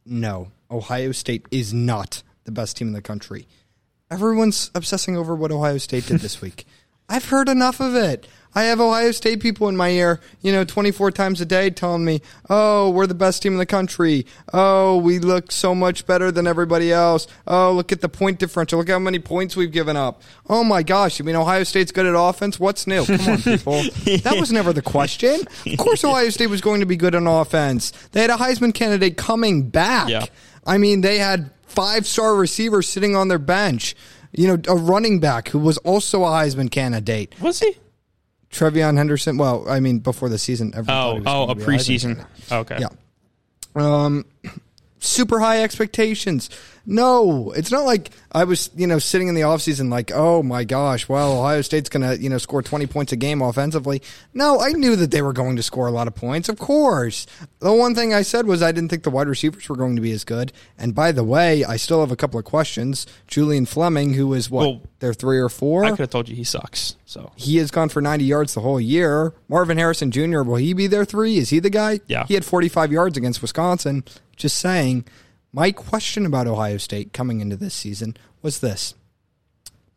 [0.05, 3.47] no, Ohio State is not the best team in the country.
[4.13, 6.65] Everyone's obsessing over what Ohio State did this week.
[7.09, 8.27] I've heard enough of it.
[8.55, 12.05] I have Ohio State people in my ear, you know, 24 times a day telling
[12.05, 12.21] me,
[12.51, 14.27] oh, we're the best team in the country.
[14.53, 17.25] Oh, we look so much better than everybody else.
[17.47, 18.77] Oh, look at the point differential.
[18.77, 20.21] Look how many points we've given up.
[20.47, 22.59] Oh my gosh, you mean Ohio State's good at offense?
[22.59, 23.03] What's new?
[23.05, 23.81] Come on, people.
[24.21, 25.41] that was never the question.
[25.65, 27.91] Of course, Ohio State was going to be good on offense.
[28.11, 30.09] They had a Heisman candidate coming back.
[30.09, 30.25] Yeah.
[30.65, 33.95] I mean, they had five star receiver sitting on their bench.
[34.31, 37.35] You know, a running back who was also a Heisman candidate.
[37.39, 37.77] Was he?
[38.49, 39.37] TreVeyon Henderson.
[39.37, 40.73] Well, I mean, before the season.
[40.87, 42.15] Oh, oh, a preseason.
[42.15, 42.51] candidate.
[42.51, 42.77] Okay.
[42.79, 42.87] Yeah.
[43.75, 44.25] Um,
[45.03, 46.49] super high expectations.
[46.85, 50.65] No, it's not like I was, you know, sitting in the offseason like, oh my
[50.65, 54.01] gosh, well, Ohio State's going to, you know, score 20 points a game offensively.
[54.33, 57.25] No, I knew that they were going to score a lot of points, of course.
[57.59, 60.01] The one thing I said was I didn't think the wide receivers were going to
[60.01, 60.51] be as good.
[60.77, 63.07] And by the way, I still have a couple of questions.
[63.27, 65.85] Julian Fleming, who is what, Well, their three or four?
[65.85, 66.97] I could have told you he sucks.
[67.05, 69.33] So he has gone for 90 yards the whole year.
[69.47, 71.37] Marvin Harrison Jr., will he be their three?
[71.37, 72.01] Is he the guy?
[72.07, 72.25] Yeah.
[72.25, 74.03] He had 45 yards against Wisconsin.
[74.43, 75.05] Just saying.
[75.53, 78.93] My question about Ohio State coming into this season was this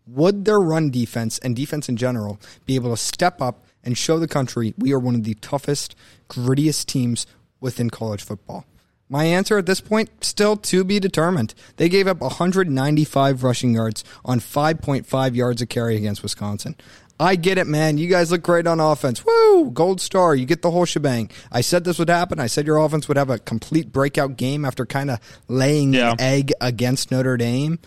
[0.06, 4.20] Would their run defense and defense in general be able to step up and show
[4.20, 5.96] the country we are one of the toughest,
[6.28, 7.26] grittiest teams
[7.60, 8.64] within college football?
[9.08, 11.52] My answer at this point still to be determined.
[11.76, 16.76] They gave up 195 rushing yards on 5.5 yards a carry against Wisconsin.
[17.18, 17.96] I get it, man.
[17.98, 19.24] You guys look great on offense.
[19.24, 19.70] Woo!
[19.70, 20.34] Gold star.
[20.34, 21.30] You get the whole shebang.
[21.50, 22.38] I said this would happen.
[22.38, 26.12] I said your offense would have a complete breakout game after kind of laying Yeah.
[26.12, 27.78] an egg against Notre Dame.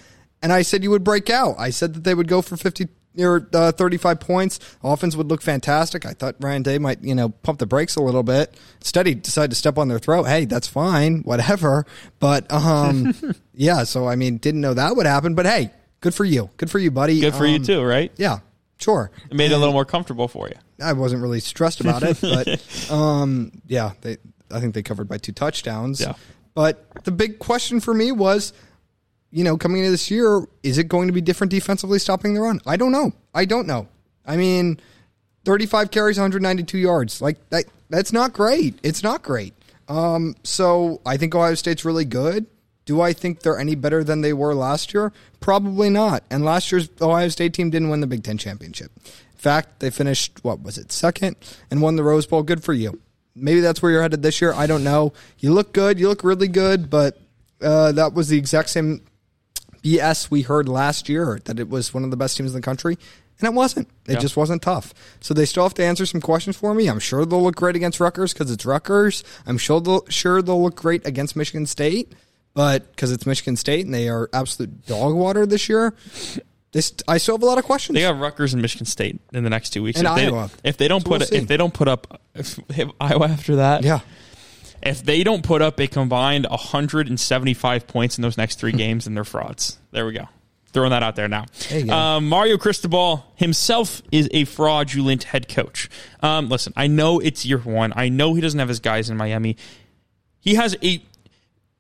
[0.41, 1.55] and I said you would break out.
[1.59, 2.87] I said that they would go for 50
[3.17, 4.59] or uh, 35 points.
[4.83, 6.05] Offense would look fantastic.
[6.05, 8.55] I thought Ryan Day might, you know, pump the brakes a little bit.
[8.79, 10.23] Instead, he decided to step on their throat.
[10.23, 11.85] Hey, that's fine, whatever.
[12.19, 13.13] But um,
[13.53, 15.35] yeah, so I mean, didn't know that would happen.
[15.35, 16.49] But hey, good for you.
[16.57, 17.19] Good for you, buddy.
[17.19, 18.11] Good for you Um, too, right?
[18.15, 18.39] Yeah,
[18.79, 19.11] sure.
[19.29, 20.55] It made it a little more comfortable for you.
[20.81, 24.17] I wasn't really stressed about it, but um, yeah, they,
[24.51, 26.01] I think they covered by two touchdowns.
[26.01, 26.13] Yeah.
[26.53, 28.53] But the big question for me was,
[29.31, 32.41] you know, coming into this year, is it going to be different defensively stopping the
[32.41, 32.59] run?
[32.65, 33.13] I don't know.
[33.33, 33.87] I don't know.
[34.25, 34.79] I mean,
[35.45, 37.21] 35 carries, 192 yards.
[37.21, 38.79] Like that, that's not great.
[38.83, 39.53] It's not great.
[39.87, 42.45] Um, so I think Ohio State's really good.
[42.89, 45.13] Do I think they're any better than they were last year?
[45.39, 46.23] Probably not.
[46.31, 48.91] And last year's Ohio State team didn't win the Big Ten championship.
[49.05, 51.35] In fact, they finished what was it, second,
[51.69, 52.41] and won the Rose Bowl.
[52.41, 52.99] Good for you.
[53.35, 54.53] Maybe that's where you're headed this year.
[54.53, 55.13] I don't know.
[55.37, 55.99] You look good.
[55.99, 57.21] You look really good, but
[57.61, 59.01] uh, that was the exact same
[59.83, 62.65] BS we heard last year that it was one of the best teams in the
[62.65, 62.97] country,
[63.39, 63.87] and it wasn't.
[64.07, 64.19] It Yeah.
[64.19, 64.95] just wasn't tough.
[65.21, 66.87] So they still have to answer some questions for me.
[66.87, 69.23] I'm sure they'll look great against Rutgers because it's Rutgers.
[69.45, 72.13] I'm sure they'll, sure they'll look great against Michigan State,
[72.53, 75.93] but because it's Michigan State and they are absolute dog water this year,
[76.71, 77.95] this I still have a lot of questions.
[77.95, 79.99] They got Rutgers and Michigan State in the next two weeks.
[79.99, 80.49] And if they, Iowa.
[80.63, 83.57] If they don't So put we'll if they don't put up if, if Iowa after
[83.57, 84.01] that, yeah,
[84.83, 89.15] if they don't put up a combined 175 points in those next three games, then
[89.15, 89.77] they're frauds.
[89.91, 90.27] There we go.
[90.71, 91.45] Throwing that out there now.
[91.69, 91.91] There.
[91.91, 95.89] Um, Mario Cristobal himself is a fraudulent head coach.
[96.21, 97.91] Um, listen, I know it's year one.
[97.95, 99.57] I know he doesn't have his guys in Miami.
[100.39, 101.01] He has a.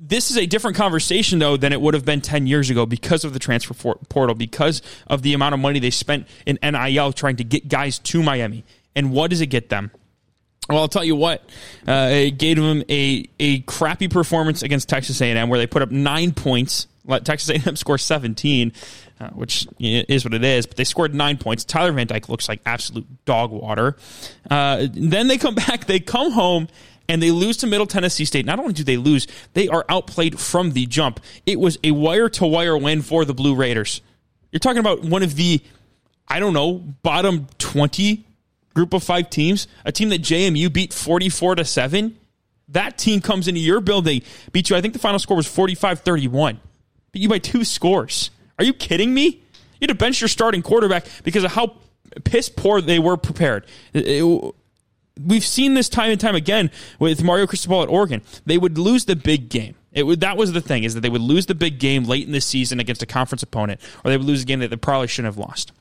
[0.01, 3.25] This is a different conversation though than it would have been 10 years ago because
[3.25, 7.35] of the transfer portal, because of the amount of money they spent in NIL trying
[7.37, 8.63] to get guys to Miami.
[8.95, 9.91] And what does it get them?
[10.69, 11.43] Well, I'll tell you what.
[11.87, 15.89] Uh, it gave them a, a crappy performance against Texas A&M, where they put up
[15.89, 16.87] nine points.
[17.05, 18.73] Let Texas A&M score seventeen,
[19.19, 20.67] uh, which is what it is.
[20.67, 21.65] But they scored nine points.
[21.65, 23.97] Tyler Van Dyke looks like absolute dog water.
[24.49, 25.85] Uh, then they come back.
[25.85, 26.67] They come home
[27.09, 28.45] and they lose to Middle Tennessee State.
[28.45, 31.19] Not only do they lose, they are outplayed from the jump.
[31.45, 34.01] It was a wire to wire win for the Blue Raiders.
[34.51, 35.59] You're talking about one of the,
[36.27, 38.25] I don't know, bottom twenty
[38.75, 42.15] group of five teams, a team that JMU beat 44 to 7.
[42.69, 44.75] That team comes into your building, beat you.
[44.75, 46.59] I think the final score was 45 31.
[47.11, 48.29] Beat you by two scores.
[48.59, 49.25] Are you kidding me?
[49.25, 49.41] You
[49.81, 51.77] had to bench your starting quarterback because of how
[52.23, 53.65] piss poor they were prepared.
[53.93, 54.53] It-
[55.25, 58.21] we've seen this time and time again with Mario Cristobal at Oregon.
[58.45, 59.75] They would lose the big game.
[59.91, 62.25] It would, that was the thing is that they would lose the big game late
[62.25, 64.75] in the season against a conference opponent, or they would lose a game that they
[64.75, 65.71] probably shouldn't have lost.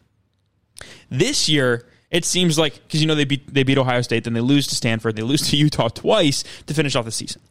[1.11, 4.33] This year, it seems like because you know they beat they beat Ohio State, then
[4.33, 7.43] they lose to Stanford, they lose to Utah twice to finish off the season.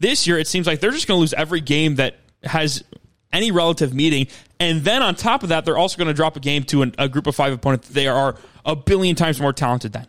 [0.00, 2.84] This year, it seems like they're just going to lose every game that has
[3.32, 6.40] any relative meeting, and then on top of that, they're also going to drop a
[6.40, 9.52] game to an, a group of five opponent that they are a billion times more
[9.52, 10.06] talented than.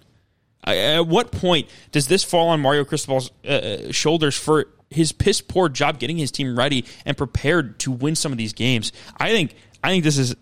[0.65, 5.41] Uh, At what point does this fall on Mario Cristobal's uh, shoulders for his piss
[5.41, 8.91] poor job getting his team ready and prepared to win some of these games?
[9.17, 10.35] I think I think this is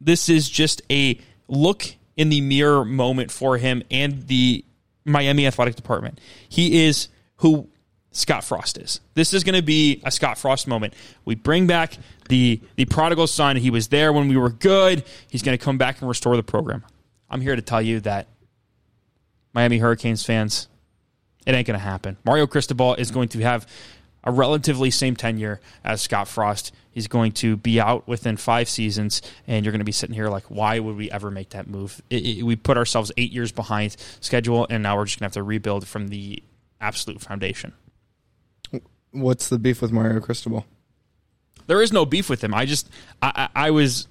[0.00, 1.18] this is just a
[1.48, 1.84] look
[2.16, 4.64] in the mirror moment for him and the
[5.04, 6.20] Miami athletic department.
[6.48, 7.68] He is who
[8.12, 9.00] Scott Frost is.
[9.14, 10.94] This is going to be a Scott Frost moment.
[11.24, 11.96] We bring back
[12.28, 13.56] the the prodigal son.
[13.56, 15.04] He was there when we were good.
[15.30, 16.84] He's going to come back and restore the program.
[17.30, 18.28] I'm here to tell you that
[19.58, 20.68] Miami Hurricanes fans,
[21.44, 22.16] it ain't going to happen.
[22.24, 23.66] Mario Cristobal is going to have
[24.22, 26.72] a relatively same tenure as Scott Frost.
[26.92, 30.28] He's going to be out within five seasons, and you're going to be sitting here
[30.28, 32.00] like, why would we ever make that move?
[32.08, 35.30] It, it- we put ourselves eight years behind schedule, and now we're just going to
[35.30, 36.40] have to rebuild from the
[36.80, 37.72] absolute foundation.
[39.10, 40.66] what's the beef with Mario Cristobal?
[41.66, 42.54] There is no beef with him.
[42.54, 42.88] I just,
[43.20, 44.06] I, I, I was,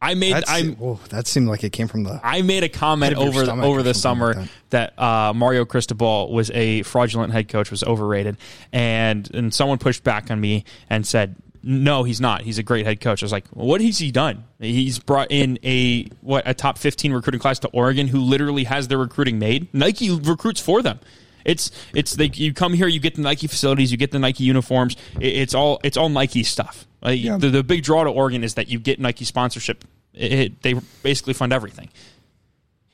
[0.00, 2.20] I made, That's, I, whoa, that seemed like it came from the.
[2.22, 5.64] I made a comment Pit of your over over the summer like that, uh, Mario
[5.64, 8.36] Cristobal was a fraudulent head coach, was overrated,
[8.72, 11.34] and and someone pushed back on me and said,
[11.64, 12.42] "No, he's not.
[12.42, 14.44] He's a great head coach." I was like, well, "What has he done?
[14.60, 18.86] He's brought in a what a top fifteen recruiting class to Oregon, who literally has
[18.88, 19.72] their recruiting made.
[19.74, 21.00] Nike recruits for them."
[21.44, 24.44] It's it's like you come here, you get the Nike facilities, you get the Nike
[24.44, 24.96] uniforms.
[25.18, 26.86] It- It's all it's all Nike stuff.
[27.00, 27.36] Like, Yeah.
[27.38, 29.84] the, the big draw to Oregon is that you get Nike sponsorship.
[30.14, 31.88] It, it- they basically fund everything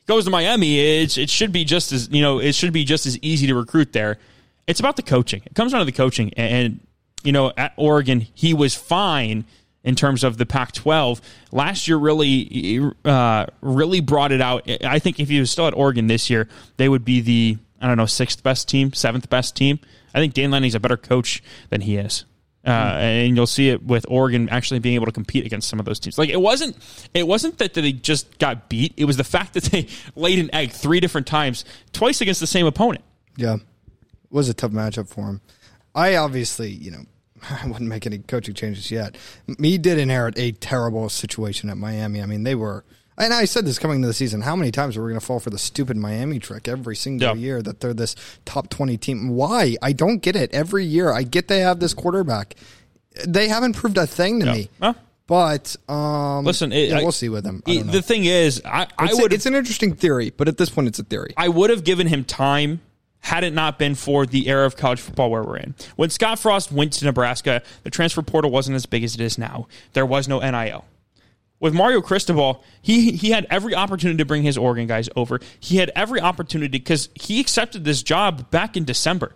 [0.07, 3.07] goes to Miami, it's, it should be just as you know, it should be just
[3.07, 4.19] as easy to recruit there.
[4.67, 5.43] It's about the coaching.
[5.47, 6.81] It comes down to the coaching, and
[7.23, 9.45] you know, at Oregon, he was fine
[9.83, 11.23] in terms of the Pac-12.
[11.53, 14.69] Last year, really, uh, really brought it out.
[14.85, 17.87] I think if he was still at Oregon this year, they would be the I
[17.87, 19.79] don't know sixth best team, seventh best team.
[20.15, 22.27] I think Dan Lanning's a better coach than he is.
[22.67, 25.85] Uh, and you'll see it with Oregon actually being able to compete against some of
[25.85, 26.17] those teams.
[26.17, 26.77] Like it wasn't,
[27.13, 28.95] it wasn't that they just got beat.
[28.97, 32.47] It was the fact that they laid an egg three different times, twice against the
[32.47, 33.05] same opponent.
[33.37, 33.61] Yeah, it
[34.31, 35.41] was a tough matchup for him.
[35.95, 37.05] I obviously, you know,
[37.51, 39.17] I wouldn't make any coaching changes yet.
[39.59, 42.23] Me did inherit a terrible situation at Miami.
[42.23, 42.85] I mean, they were.
[43.17, 44.41] And I said this coming into the season.
[44.41, 47.29] How many times are we going to fall for the stupid Miami trick every single
[47.29, 47.35] Yeah.
[47.35, 49.29] year that they're this top 20 team?
[49.29, 49.77] Why?
[49.83, 50.53] I don't get it.
[50.53, 52.57] Every year, I get they have this quarterback.
[53.27, 54.53] They haven't proved a thing to Yeah.
[54.53, 54.69] me.
[54.81, 54.97] Well,
[55.27, 57.63] But um, Listen, it- yeah, I- we'll see with them.
[57.67, 57.93] I it- don't know.
[57.93, 60.89] the thing is, I, I it's, would it's an interesting theory, but at this point,
[60.89, 61.33] it's a theory.
[61.37, 62.81] I would have given him time
[63.21, 65.75] had it not been for the era of college football where we're in.
[65.97, 69.39] When Scott Frost went to Nebraska, the transfer portal wasn't as big as it is
[69.39, 69.67] now.
[69.95, 70.85] There was no NIL.
[71.65, 75.41] With Mario Cristobal, he he had every opportunity to bring his Oregon guys over.
[75.59, 79.35] He had every opportunity because he accepted this job back in December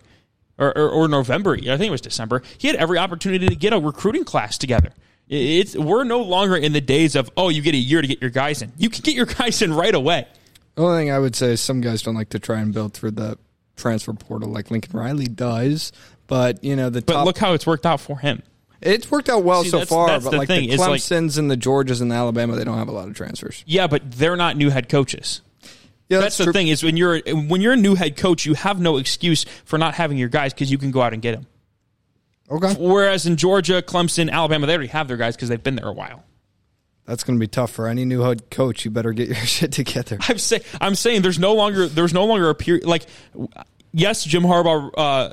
[0.58, 1.54] or, or, or November.
[1.54, 2.42] I think it was December.
[2.58, 4.92] He had every opportunity to get a recruiting class together.
[5.30, 8.20] It's we're no longer in the days of oh you get a year to get
[8.20, 8.74] your guys in.
[8.76, 10.26] You can get your guys in right away.
[10.74, 12.92] The only thing I would say is some guys don't like to try and build
[12.92, 13.38] through the
[13.76, 15.92] transfer portal like Lincoln Riley does.
[16.26, 18.42] But you know the But top, look how it's worked out for him.
[18.80, 20.06] It's worked out well See, so that's- far.
[20.08, 20.68] that's but the like thing.
[20.68, 23.08] the It's like- Clemson's and the Georgias and the Alabama, they don't have a lot
[23.08, 23.62] of transfers.
[23.66, 25.40] Yeah, but they're not new head coaches.
[26.08, 26.52] Yeah, That's, the true.
[26.54, 29.76] thing is when you're when you're a new head coach, you have no excuse for
[29.78, 31.46] not having your guys because you can go out and get them.
[32.50, 35.88] Okay, Whereas in Georgia, Clemson, Alabama, they already have their guys because they've been there
[35.88, 36.24] a while.
[37.04, 38.86] that's going to be tough for any new head coach.
[38.86, 40.16] You better get your shit together.
[40.28, 43.04] I'm saying I'm saying there's no longer there's no longer a period like
[43.92, 45.32] yes, Jim Harbaugh uh,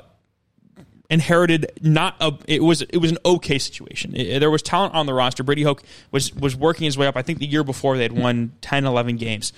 [1.10, 4.14] inherited not a it was it was an okay situation.
[4.16, 5.42] It- there was talent on the roster.
[5.42, 7.16] Brady Hoke was was working his way up.
[7.16, 9.52] I think the year before they had won 10, 11 games.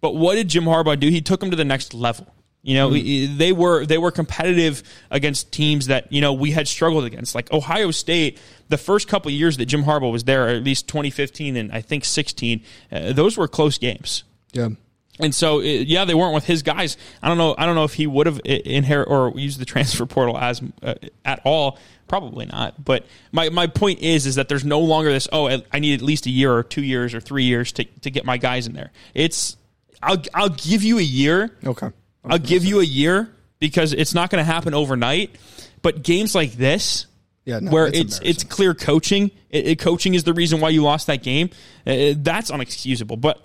[0.00, 1.08] But what did Jim Harbaugh do?
[1.08, 2.32] He took them to the next level.
[2.62, 6.66] You know, he- they were they were competitive against teams that you know we had
[6.68, 8.38] struggled against, like Ohio State.
[8.68, 12.04] The first couple years that Jim Harbaugh was there, at least 2015 and I think
[12.04, 12.60] 16,
[12.92, 14.24] uh, those were close games.
[14.52, 14.70] Yeah,
[15.20, 16.96] And so, yeah, they weren't with his guys.
[17.22, 17.54] I don't know.
[17.58, 20.94] I don't know if he would have inherit or used the transfer portal as uh,
[21.24, 21.78] at all.
[22.06, 22.82] Probably not.
[22.84, 25.28] But my, my point is is that there's no longer this.
[25.32, 28.10] Oh, I- need at least a year or two years or three years to, to
[28.10, 28.92] get my guys in there.
[29.12, 29.56] It's
[30.02, 31.50] I'll I'll give you a year.
[31.66, 31.90] okay.
[32.24, 35.34] I'll give you a year because it's not going to happen overnight.
[35.82, 37.06] But games like this,
[37.44, 40.68] Yeah, no, where it's it's it's clear coaching, it, it- coaching is the reason why
[40.70, 41.50] you lost that game.
[41.86, 43.20] Uh, that's unexcusable.
[43.20, 43.40] But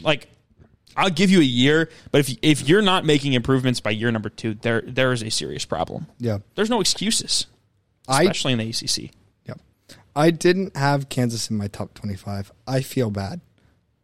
[0.00, 0.28] like,
[0.96, 1.88] I'll give you a year.
[2.12, 5.30] But if if you're not making improvements by year number two, there there is a
[5.30, 6.06] serious problem.
[6.18, 7.46] Yeah, There's no excuses,
[8.08, 9.12] I especially in the ACC.
[9.46, 9.54] yeah.
[10.16, 12.50] I didn't have Kansas in my top twenty-five.
[12.66, 13.40] I feel bad,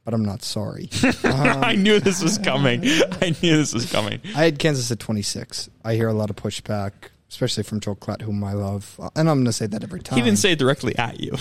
[0.04, 0.88] but I'm not sorry.
[1.24, 2.80] I knew this was coming.
[3.20, 4.20] I knew this was coming.
[4.36, 5.68] I had Kansas at 26.
[5.84, 6.92] I hear a lot of pushback,
[7.28, 10.16] especially from Joel Klatt, whom I love, and I'm going to say that every time.
[10.18, 11.32] He didn't say it directly at you.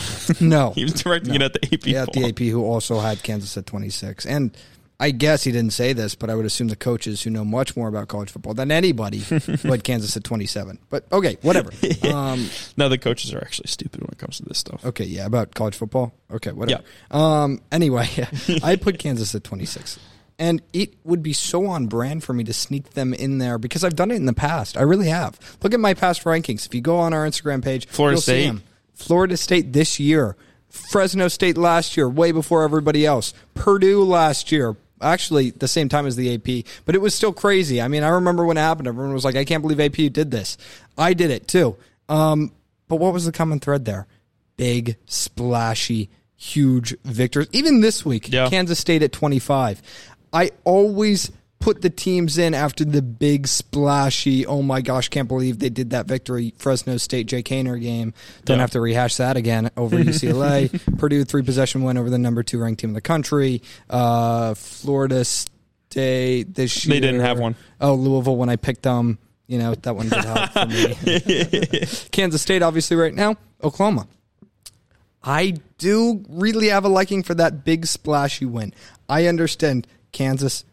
[0.42, 0.72] no.
[0.76, 1.86] he was directing it at the AP.
[1.86, 2.26] yeah, at the.
[2.30, 4.26] AP, who also had Kansas at 26.
[4.26, 4.58] And
[5.00, 7.76] I guess he didn't say this, but I would assume the coaches who know much
[7.76, 10.80] more about college football than anybody who had Kansas at 27.
[10.90, 11.72] But okay, whatever.
[12.14, 14.86] Um, No, the coaches are actually stupid when it comes to this stuff.
[14.86, 16.14] okay, yeah, about college football.
[16.32, 16.84] Okay, whatever.
[17.12, 18.08] Um, anyway,
[18.64, 20.00] I put Kansas at 26.
[20.38, 23.84] And it would be so on brand for me to sneak them in there because
[23.86, 24.76] I've done it in the past.
[24.78, 25.40] I really have.
[25.64, 26.66] Look at my past rankings.
[26.66, 28.54] If you go on our Instagram page, Florida State.
[28.94, 30.36] Florida State this year,
[30.70, 33.34] Fresno State last year, way before everybody else.
[33.54, 37.82] Purdue last year, actually the same time as the AP, but it was still crazy.
[37.82, 38.88] I mean, I remember when it happened.
[38.88, 40.58] Everyone was like, "I can't believe AP did this."
[40.98, 41.76] I did it too.
[42.10, 42.52] Um,
[42.88, 44.08] but what was the common thread there?
[44.58, 47.48] Big, splashy, huge victors.
[47.52, 48.50] Even this week, Yeah.
[48.50, 49.82] Kansas State at twenty-five.
[50.34, 51.32] I always
[51.66, 54.46] put the teams in after the big splashy.
[54.46, 56.54] Oh my gosh, can't believe they did that victory.
[56.60, 58.14] Fresno State Jake Haener game.
[58.44, 58.62] Don't Yeah.
[58.62, 60.70] have to rehash that again over UCLA.
[61.00, 63.64] Purdue three possession win over the number two ranked team in the country.
[63.90, 66.94] Uh, Florida State this year.
[66.94, 67.56] They didn't have one.
[67.82, 69.18] Oh, Louisville when I picked them.
[69.48, 71.86] You know that one did help for me.
[72.12, 73.38] Kansas State obviously right now.
[73.64, 74.08] Oklahoma.
[75.24, 78.72] I do really have a liking for that big splashy win.
[79.10, 80.64] I understand Kansas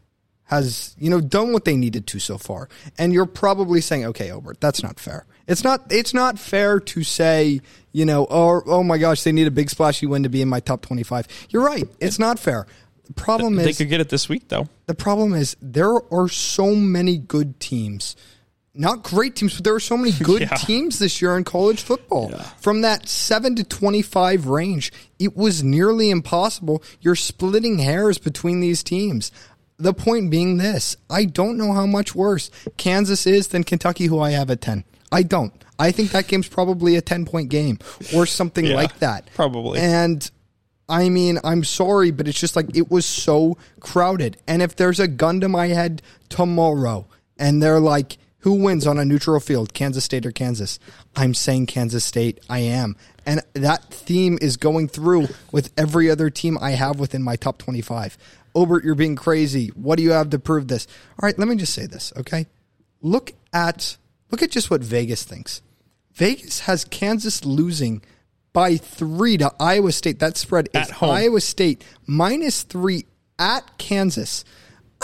[0.53, 2.69] has, you know, done what they needed to so far.
[2.99, 5.25] And you're probably saying, okay, Obert, that's not fair.
[5.49, 7.61] It's not it's not fair to say,
[7.93, 10.49] you know, oh, oh my gosh, they need a big splashy win to be in
[10.49, 11.27] my top 25.
[11.51, 11.89] You're right.
[12.01, 12.67] It's not fair.
[13.07, 14.69] The problem They is they could get it this week, though.
[14.87, 18.15] the problem is there are so many good teams.
[18.75, 20.55] Not great teams, but there are so many good Yeah.
[20.57, 22.31] teams this year in college football.
[22.59, 26.83] From that 7 to 25 range, it was nearly impossible.
[27.01, 29.31] You're splitting hairs between these teams.
[29.79, 34.21] The point being this I don't know how much worse Kansas is than Kentucky, who
[34.21, 34.85] I have at 10.
[35.11, 35.53] I don't.
[35.79, 37.79] I think that game's probably a 10 point game
[38.15, 39.29] or something Yeah, like that.
[39.35, 39.81] probably.
[39.81, 40.31] And
[40.89, 44.37] I mean, I'm sorry, but it's just like it was so crowded.
[44.47, 47.07] And if there's a gun to my head tomorrow
[47.39, 50.79] and they're like, who wins on a neutral field, Kansas State or Kansas?
[51.15, 52.41] I'm saying Kansas State.
[52.51, 52.97] I am.
[53.25, 57.59] And that theme is going through with every other team I have within my top
[57.59, 58.19] 25.
[58.55, 59.69] Obert, you're being crazy.
[59.69, 60.87] What do you have to prove this?
[61.21, 62.47] All right, let me just say this, okay?
[63.01, 63.97] Look at
[64.31, 65.63] look at just what Vegas thinks.
[66.15, 68.03] Vegas has Kansas losing
[68.53, 70.19] by three to Iowa State.
[70.19, 71.11] That spread is At home.
[71.11, 73.07] Iowa State minus three
[73.39, 74.45] at Kansas.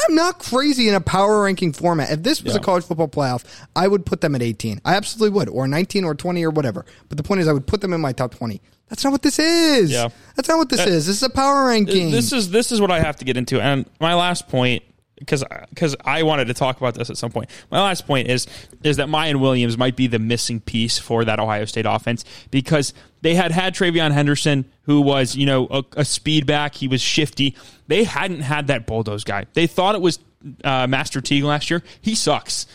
[0.07, 2.11] I'm not crazy in a power ranking format.
[2.11, 3.44] If this was a college football playoff,
[3.74, 4.80] I would put them at 18.
[4.84, 6.84] I absolutely would, or 19 or 20 or whatever.
[7.09, 8.61] But the point is, I would put them in my top 20.
[8.88, 9.90] That's not what this is.
[9.90, 10.09] Yeah.
[10.34, 11.07] That's not what this uh, is.
[11.07, 12.11] This is a power ranking.
[12.11, 14.82] This is this is what I have to get into, and my last point
[15.19, 17.51] because because I wanted to talk about this at some point.
[17.71, 18.47] My last point is
[18.83, 22.95] is that Miyan Williams might be the missing piece for that Ohio State offense because
[23.21, 26.75] they had had TreVeyon Henderson, who was you know a, a speed back.
[26.75, 27.57] He was shifty.
[27.87, 29.47] They hadn't had that bulldoze guy.
[29.55, 30.19] They thought it was.
[30.62, 32.66] Uh, Master Teague last year, he sucks.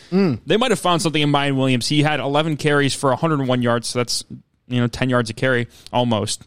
[0.44, 1.88] They might have found something in Miyan Williams.
[1.88, 4.22] He had 11 carries for 101 yards, so that's
[4.68, 6.44] you know 10 yards a carry almost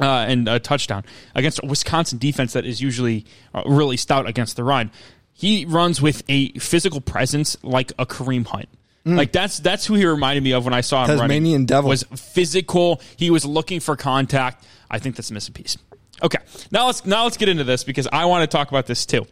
[0.00, 1.04] uh, and a touchdown
[1.34, 4.90] against a Wisconsin defense that is usually uh, really stout against the run.
[5.34, 8.68] He runs with a physical presence like a Kareem Hunt.
[9.06, 11.18] Like that's that's who he reminded me of when I saw him Mm.
[11.20, 11.66] Tasmanian running.
[11.66, 11.90] devil.
[11.90, 13.02] Was physical.
[13.18, 14.64] He was looking for contact.
[14.90, 15.76] I think that's a missing piece.
[16.22, 16.38] Okay,
[16.70, 19.26] now let's now let's get into this because I want to talk about this too.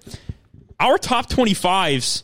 [0.78, 2.22] Our top twenty fives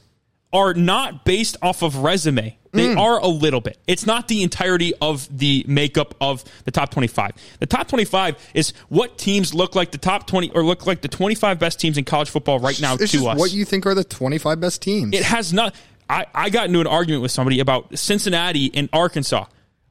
[0.52, 2.57] are not based off of resume.
[2.72, 2.98] They mm.
[2.98, 3.78] are a little bit.
[3.86, 7.32] It's not the entirety of the makeup of the top 25.
[7.60, 11.08] The top 25 is what teams look like the top 20 or look like the
[11.08, 13.38] 25 best teams in college football right now it's to us.
[13.38, 15.14] what you think are the 25 best teams.
[15.14, 15.74] it has not.
[16.10, 19.44] I, I got into an argument with somebody about Cincinnati and Arkansas.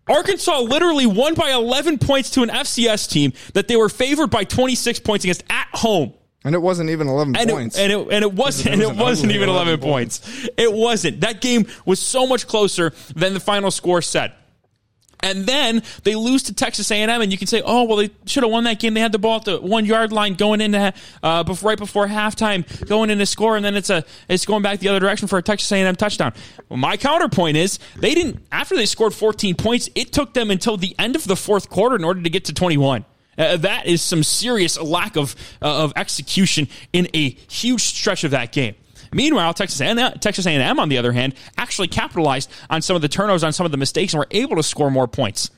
[0.09, 4.43] Arkansas literally won by 11 points to an FCS team that they were favored by
[4.43, 6.13] 26 points against at home.
[6.47, 7.77] And it wasn't even 11 And points.
[7.77, 10.47] it, and it and it wasn't and was it an wasn't even 11 11 points.
[10.57, 11.21] It wasn't.
[11.21, 14.31] That game was so much closer than the final score said.
[15.21, 18.43] And then they lose to Texas A&M, and you can say, "Oh, well, they should
[18.43, 18.93] have won that game.
[18.93, 20.93] They had the ball at the one yard line going into
[21.23, 24.61] uh, before, right before halftime, going in to score, and then it's a it's going
[24.61, 26.33] back the other direction for a Texas A&M touchdown."
[26.69, 29.89] Well, my counterpoint is they didn't after they scored 14 points.
[29.95, 32.53] It took them until the end of the fourth quarter in order to get to
[32.53, 33.03] 21.
[33.37, 38.31] Uh, that is some serious lack of uh, of execution in a huge stretch of
[38.31, 38.75] that game.
[39.13, 43.07] Meanwhile, Texas A&M, Texas A&M, on the other hand, actually capitalized on some of the
[43.07, 45.49] turnovers, on some of the mistakes, and were able to score more points.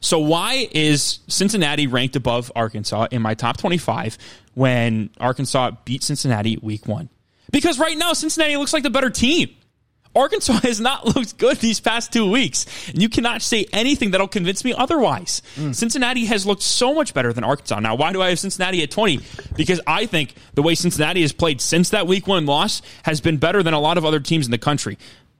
[0.00, 4.16] So why is Cincinnati ranked above Arkansas in my top 25
[4.54, 7.10] when Arkansas beat Cincinnati week one?
[7.52, 9.50] Because right now, Cincinnati looks like the better team.
[10.14, 12.66] Arkansas has not looked good these past two weeks.
[12.88, 15.42] And you cannot say anything that'll convince me otherwise.
[15.72, 17.80] Cincinnati has looked so much better than Arkansas.
[17.80, 19.20] Now, why do I have Cincinnati at 20?
[19.56, 23.36] Because I think the way Cincinnati has played since that week one loss has been
[23.36, 24.98] better than a lot of other teams in the country.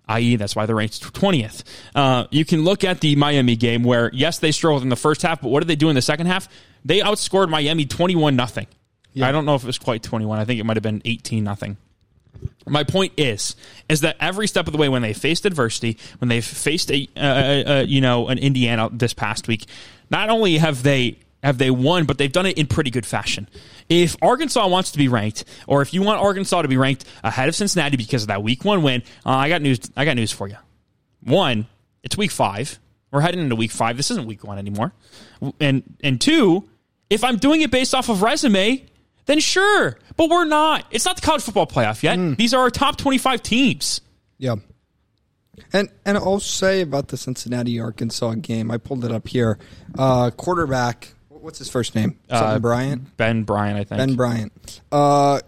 [0.09, 1.62] I.e., that's why they're ranked 20th.
[1.95, 5.23] Uh, you can look at the Miami game where, yes, they struggled in the first
[5.23, 6.49] half, but what did they do in the second half?
[6.85, 8.66] They outscored Miami 21 nothing.
[9.29, 10.39] I don't know if it was quite 21.
[10.39, 11.77] I think it might have been 18 nothing.
[12.66, 13.57] My point is,
[13.88, 17.09] is that every step of the way, when they faced adversity, when they faced a,
[17.16, 19.66] uh, uh, you know, an Indiana this past week,
[20.11, 23.49] not only have they have they won, but they've done it in pretty good fashion.
[23.88, 27.49] If Arkansas wants to be ranked, or if you want Arkansas to be ranked ahead
[27.49, 29.80] of Cincinnati because of that Week One win, uh, I got news.
[29.97, 30.57] I got news for you.
[31.22, 31.66] One,
[32.03, 32.78] it's Week Five.
[33.11, 33.97] We're heading into Week Five.
[33.97, 34.93] This isn't Week One anymore.
[35.61, 36.68] And and two,
[37.09, 38.84] if I'm doing it based off of resume,
[39.31, 39.99] then sure.
[40.16, 40.85] But we're not.
[40.91, 42.37] It's not the college football playoff yet.
[42.37, 44.01] These are our top 25 teams.
[44.39, 44.57] Yeah.
[45.72, 48.70] And and I'll say about the Cincinnati Arkansas game.
[48.70, 49.59] I pulled it up here.
[49.97, 52.18] Uh, quarterback, what's his first name?
[52.28, 53.16] Uh, Bryant.
[53.16, 53.99] Ben Bryant, I think.
[53.99, 54.81] Ben Bryant.
[54.91, 55.41] Uh,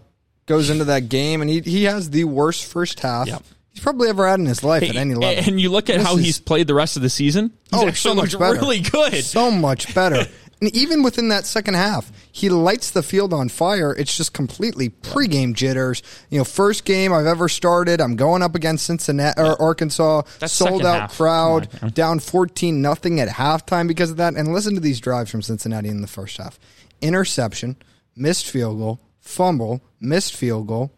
[0.45, 3.43] goes into that game and he he has the worst first half Yep.
[3.71, 5.43] he's probably ever had in his life at any level.
[5.47, 7.51] And you look at This how is- he's played the rest of the season.
[7.71, 8.53] He's Oh, so much better.
[8.59, 9.23] really good.
[9.23, 10.25] so much better.
[10.63, 13.91] and even within that second half, he lights the field on fire.
[13.93, 16.01] It's just completely pregame jitters.
[16.29, 17.99] You know, first game I've ever started.
[17.99, 21.17] I'm going up against Cincinnati or Arkansas, That's sold out half.
[21.17, 24.35] crowd, down 14 nothing at halftime because of that.
[24.35, 26.57] And listen to these drives from Cincinnati in the first half:
[27.01, 27.75] interception,
[28.15, 30.93] missed field goal, fumble, missed field goal,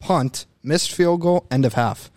[0.00, 2.10] punt, missed field goal, end of half.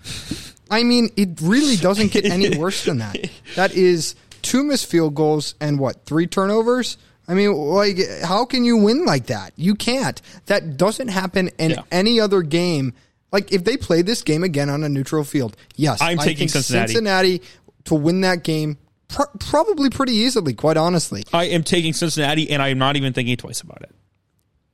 [0.71, 3.29] I mean, it really doesn't get any worse than that.
[3.55, 6.97] That is two missed field goals and what, three turnovers?
[7.27, 9.53] I mean, like, how can you win like that?
[9.55, 10.21] You can't.
[10.47, 11.81] That doesn't happen in Yeah.
[11.91, 12.93] any other game
[13.31, 16.47] Like if they play this game again on a neutral field, yes, I'm I taking
[16.49, 16.93] Cincinnati.
[16.93, 17.41] Cincinnati
[17.85, 18.77] to win that game
[19.07, 20.53] pr- probably pretty easily.
[20.53, 23.89] Quite honestly, I am taking Cincinnati, and I'm not even thinking twice about it.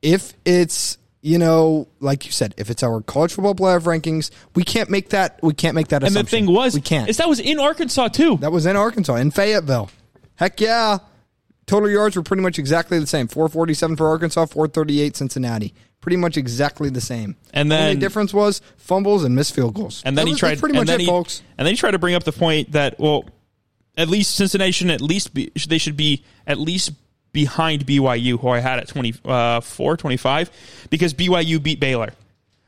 [0.01, 4.63] if it's you know, like you said, if it's our college football playoff rankings, we
[4.63, 5.39] can't make that.
[5.43, 6.03] We can't make that.
[6.03, 7.09] And the thing was, we can't.
[7.09, 8.37] is that was in Arkansas too.
[8.37, 9.89] That was in Arkansas, in Fayetteville.
[10.35, 10.99] Heck yeah.
[11.65, 13.27] Total yards were pretty much exactly the same.
[13.27, 15.73] 447 for Arkansas, 438 Cincinnati.
[16.01, 17.35] Pretty much exactly the same.
[17.53, 20.01] And Only then- difference was fumbles and missed field goals.
[20.05, 20.59] And then That he tried.
[20.59, 21.43] pretty and much then it, he, folks.
[21.57, 23.25] And then he tried to bring up the point that well,
[23.97, 25.51] at least Cincinnati should at least be.
[25.67, 26.93] They should be at least
[27.31, 32.13] behind BYU, who I had at 24, 25, because BYU beat Baylor.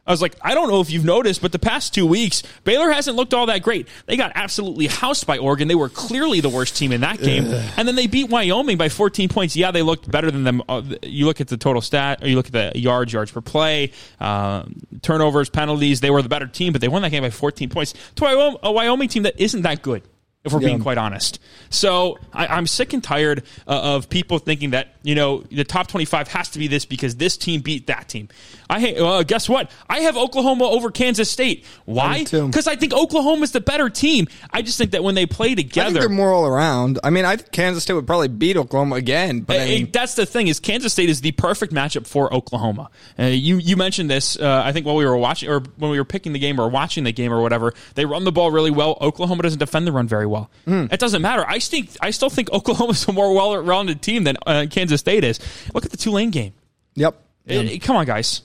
[0.06, 2.90] I was like, I don't know if you've noticed, but the past two weeks, Baylor
[2.92, 3.88] hasn't looked all that great.
[4.08, 5.68] They got absolutely housed by Oregon.
[5.68, 7.46] They were clearly the worst team in that game.
[7.78, 9.56] And then they beat Wyoming by 14 points.
[9.56, 10.64] Yeah, they looked better than them.
[10.68, 13.42] Uh, You look at the total stat, or you look at the yards, yards per
[13.42, 16.02] play, um, turnovers, penalties.
[16.02, 18.72] They were the better team, but they won that game by 14 points to a
[18.72, 20.02] Wyoming team that isn't that good
[20.44, 21.40] if we're being quite honest.
[21.70, 25.88] So I, I'm sick and tired uh, of people thinking that you know the top
[25.88, 28.30] 25 has to be this because this team beat that team.
[28.72, 29.70] I hate, uh, guess what?
[29.90, 31.66] I have Oklahoma over Kansas State.
[31.84, 32.24] Why?
[32.24, 34.28] Because I think Oklahoma is the better team.
[34.50, 36.98] I just think that when they play I think together, they're more all around.
[37.04, 40.16] I mean, I think Kansas State would probably beat Oklahoma again, but I mean, that's
[40.16, 42.90] the thing is Kansas State is the perfect matchup for Oklahoma.
[43.20, 46.00] Uh, you you mentioned this uh, I think while we were watching or when we
[46.00, 47.74] were picking the game or watching the game or whatever.
[47.96, 48.98] They run the ball really well.
[49.02, 50.50] Oklahoma doesn't defend the run very well.
[50.66, 50.86] Hmm.
[50.92, 51.46] It doesn't matter.
[51.46, 55.40] I think I still think Oklahoma's a more well-rounded team than uh, Kansas State is.
[55.74, 56.54] Look at the Tulane game.
[56.96, 57.16] yep.
[57.50, 58.44] Uh, come on, guys.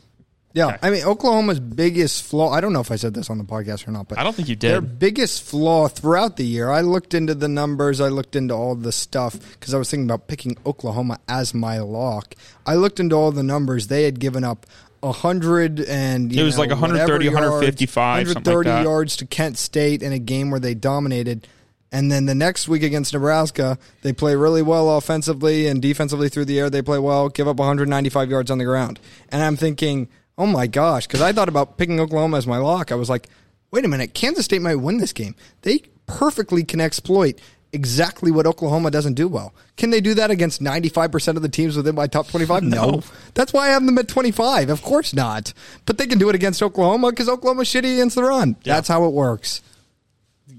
[0.57, 2.50] Yeah, I mean Oklahoma's biggest flaw.
[2.50, 4.34] I don't know if I said this on the podcast or not, but I don't
[4.34, 4.70] think you did.
[4.70, 6.70] Their biggest flaw throughout the year.
[6.70, 8.00] I looked into the numbers.
[8.00, 11.78] I looked into all the stuff because I was thinking about picking Oklahoma as my
[11.80, 12.34] lock.
[12.64, 13.88] I looked into all the numbers.
[13.88, 14.64] They had given up
[15.02, 18.82] a hundred and you It was know, like 130, whatever 155, yards, something like that.
[18.82, 21.46] yards to Kent State in a game where they dominated.
[21.92, 26.46] And then the next week against Nebraska, they play really well offensively and defensively through
[26.46, 26.70] the air.
[26.70, 28.98] They play well, give up 195 yards on the ground.
[29.28, 30.09] And I'm thinking,
[30.39, 32.93] oh my gosh, because I thought about picking Oklahoma as my lock.
[32.93, 33.28] I was like,
[33.70, 35.34] wait a minute, Kansas State might win this game.
[35.62, 37.41] They perfectly can exploit
[37.72, 39.55] exactly what Oklahoma doesn't do well.
[39.76, 42.62] Can they do that against 95% of the teams within my top 25?
[42.62, 43.03] No.
[43.34, 44.70] That's why I have them at 25.
[44.70, 45.53] Of course not.
[45.84, 48.57] But they can do it against Oklahoma because Oklahoma's shitty against the run.
[48.64, 49.62] That's how it works.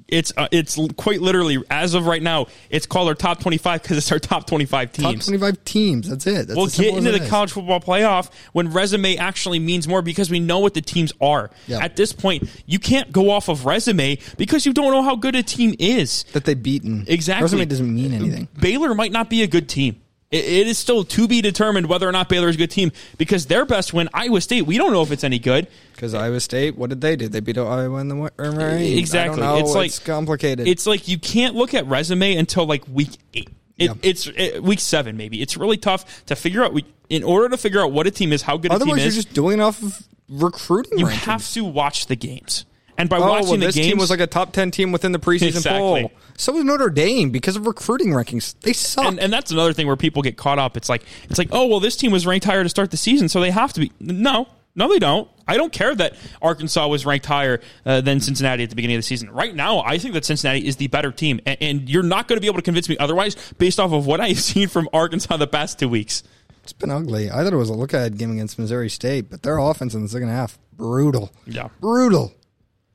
[0.07, 2.47] It's uh, it's quite literally as of right now.
[2.69, 5.25] It's called our top 25 because it's our top 25 teams Top teams.
[5.27, 6.09] 25 teams.
[6.09, 6.47] That's it.
[6.47, 7.29] That's We'll get into the is.
[7.29, 11.49] college football playoff when resume actually means more because we know what the teams are.
[11.67, 11.79] Yeah.
[11.79, 15.35] At this point, you can't go off of resume because you don't know how good
[15.35, 16.23] a team is.
[16.33, 17.05] that they've beaten.
[17.07, 17.43] Exactly.
[17.43, 18.47] Resume doesn't mean anything.
[18.59, 20.01] Baylor might not be a good team.
[20.29, 22.91] It- it is still to be determined whether or not Baylor is a good team
[23.17, 25.67] because their best win, Iowa State, we don't know if it's any good.
[25.93, 27.27] Because Iowa State, what did they do?
[27.29, 28.99] They beat Iowa in the Marines.
[28.99, 29.41] Exactly.
[29.41, 29.65] I don't know.
[29.65, 30.67] It's like- complicated.
[30.67, 33.49] It's like you can't look at resume until like week eight.
[33.77, 33.93] It, Yeah.
[34.01, 35.41] It's it, week seven, maybe.
[35.41, 36.73] It's really tough to figure out.
[36.73, 39.03] We, in order to figure out what a team is, how good a team Otherwise,
[39.03, 40.97] you're just doing off of recruiting.
[40.99, 41.11] you rankings.
[41.25, 42.65] have to watch the games.
[42.97, 44.91] And by Oh, watching well, the this games, team was like a top ten team
[44.91, 45.79] within the preseason Exactly.
[46.01, 46.11] poll.
[46.35, 48.55] So was Notre Dame because of recruiting rankings.
[48.61, 49.05] They suck.
[49.05, 50.75] and, and that's another thing where people get caught up.
[50.77, 53.29] It's like it's like, oh well, this team was ranked higher to start the season,
[53.29, 53.91] so they have to be.
[53.99, 55.29] No, no, they don't.
[55.47, 58.99] I don't care that Arkansas was ranked higher uh, than Cincinnati at the beginning of
[58.99, 59.29] the season.
[59.31, 62.37] Right now, I think that Cincinnati is the better team, and, and you're not going
[62.37, 65.37] to be able to convince me otherwise based off of what I've seen from Arkansas
[65.37, 66.21] the past two weeks.
[66.63, 67.31] it's been ugly.
[67.31, 70.01] I thought it was a look ahead game against Missouri State, but their offense in
[70.03, 71.31] the second half brutal.
[71.45, 71.69] Yeah.
[71.79, 72.33] brutal.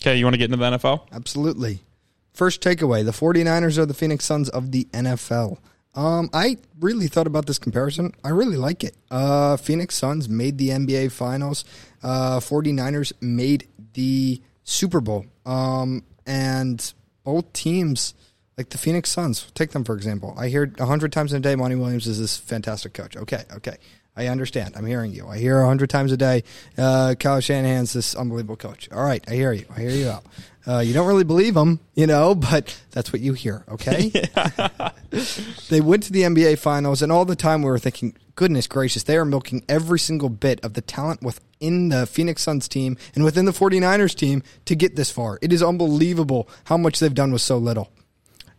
[0.02, 1.02] Okay, you want to get into the NFL?
[1.12, 1.78] Absolutely.
[2.32, 5.58] First takeaway the 49ers are the Phoenix Suns of the NFL.
[5.94, 8.12] Um, I really thought about this comparison.
[8.24, 8.96] I really like it.
[9.12, 11.64] Uh, Phoenix Suns made the NBA Finals.
[12.02, 15.26] Uh, 49ers made the Super Bowl.
[15.46, 16.92] Um, and
[17.22, 18.14] both teams,
[18.58, 20.34] like the Phoenix Suns, take them for example.
[20.36, 23.16] I hear a hundred times in a day, Monty Williams is this fantastic coach.
[23.16, 23.76] Okay, okay.
[24.16, 24.74] I understand.
[24.76, 25.26] I'm hearing you.
[25.26, 26.44] I hear a hundred times a day,
[26.76, 28.88] uh, Kyle Shanahan's this unbelievable coach.
[28.92, 29.64] All right, I hear you.
[29.74, 30.24] I hear you out.
[30.66, 33.64] Uh, you don't really believe him, you know, but that's what you hear.
[33.68, 34.10] Okay.
[35.70, 39.02] they went to the NBA Finals, and all the time we were thinking, goodness gracious,
[39.02, 43.24] they are milking every single bit of the talent within the Phoenix Suns team and
[43.24, 45.38] within the 49ers team to get this far.
[45.42, 47.90] It is unbelievable how much they've done with so little.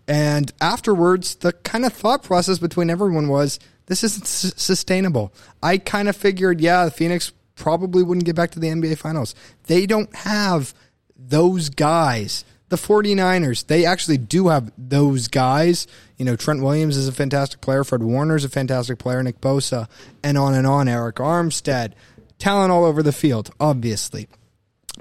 [0.08, 5.34] And afterwards, the kind of thought process between everyone was this isn't s- sustainable.
[5.62, 9.36] I kind of figured, yeah, Phoenix probably wouldn't get back to the NBA Finals.
[9.68, 10.74] They don't have
[11.16, 12.46] those guys.
[12.70, 15.86] The 49ers, they actually do have those guys.
[16.18, 17.84] You know, Trent Williams is a fantastic player.
[17.84, 19.22] Fred Warner is a fantastic player.
[19.22, 19.88] Nick Bosa,
[20.24, 20.88] and on and on.
[20.88, 21.94] Arik Armstead.
[22.40, 24.28] Talent all over the field, obviously.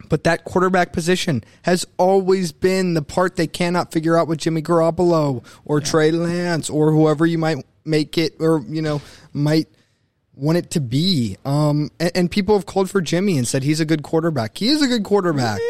[0.09, 4.62] But that quarterback position has always been the part they cannot figure out with Jimmy
[4.62, 9.01] Garoppolo or Trey Lance or whoever you might make it or, you know,
[9.33, 9.68] might
[10.35, 11.37] want it to be.
[11.45, 14.57] Um, and, and people have called for Jimmy and said he's a good quarterback.
[14.57, 15.61] He is a good quarterback.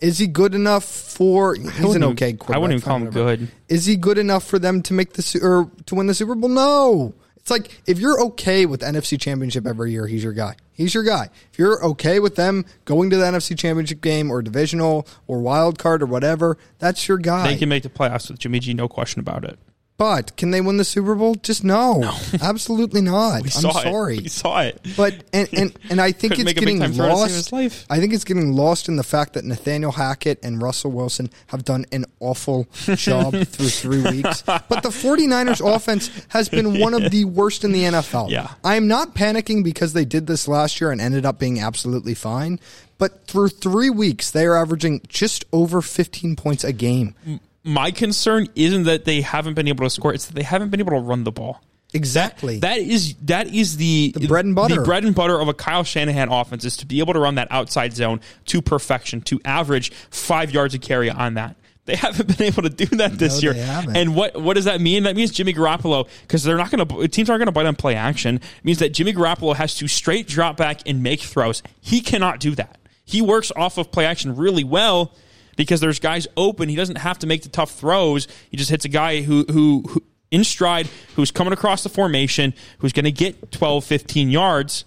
[0.00, 1.54] Is he good enough for?
[1.54, 2.56] He's an okay quarterback.
[2.56, 3.48] I wouldn't even call him good.
[3.68, 6.50] Is he good enough for them to make the or to win the Super Bowl?
[6.50, 7.14] No.
[7.36, 10.56] It's like if you're okay with NFC Championship every year, he's your guy.
[10.72, 11.28] He's your guy.
[11.52, 15.78] If you're okay with them going to the NFC Championship game or divisional or wild
[15.78, 17.48] card or whatever, that's your guy.
[17.48, 19.58] They can make the playoffs with Jimmy G, no question about it.
[19.98, 21.34] But can they win the Super Bowl?
[21.36, 22.02] Just no,
[22.42, 23.42] absolutely not.
[23.42, 24.16] I'm sorry.
[24.16, 24.22] it.
[24.22, 24.80] We saw it.
[24.96, 27.30] But and and, and I think it's make a big getting time throw to save
[27.30, 27.86] his lost.
[27.90, 31.64] I think it's getting lost in the fact that Nathaniel Hackett and Russell Wilson have
[31.64, 34.42] done an awful job through three weeks.
[34.42, 38.30] But the 49ers offense has been one of the worst in the NFL.
[38.30, 38.48] Yeah.
[38.64, 42.14] I am not panicking because they did this last year and ended up being absolutely
[42.14, 42.58] fine.
[42.98, 47.14] But through three weeks, they are averaging just over 15 points a game.
[47.26, 47.40] Mm.
[47.64, 50.80] My concern isn't that they haven't been able to score; it's that they haven't been
[50.80, 51.62] able to run the ball.
[51.94, 52.58] Exactly.
[52.60, 54.76] That is that is the, The bread and butter.
[54.76, 57.34] The bread and butter of a Kyle Shanahan offense is to be able to run
[57.36, 61.56] that outside zone to perfection, to average five yards a carry on that.
[61.84, 63.86] They haven't been able to do that this No, year.
[63.94, 65.02] And what what does that mean?
[65.02, 67.76] That means Jimmy Garoppolo because they're not going to teams aren't going to bite on
[67.76, 68.36] play action.
[68.36, 71.62] It means that Jimmy Garoppolo has to straight drop back and make throws.
[71.80, 72.78] He cannot do that.
[73.04, 75.12] He works off of play action really well
[75.56, 76.68] because there's guys open.
[76.68, 78.28] He doesn't have to make the tough throws.
[78.50, 82.54] He just hits a guy who who, who in stride who's coming across the formation,
[82.78, 84.84] who's going to get 12, 15 yards.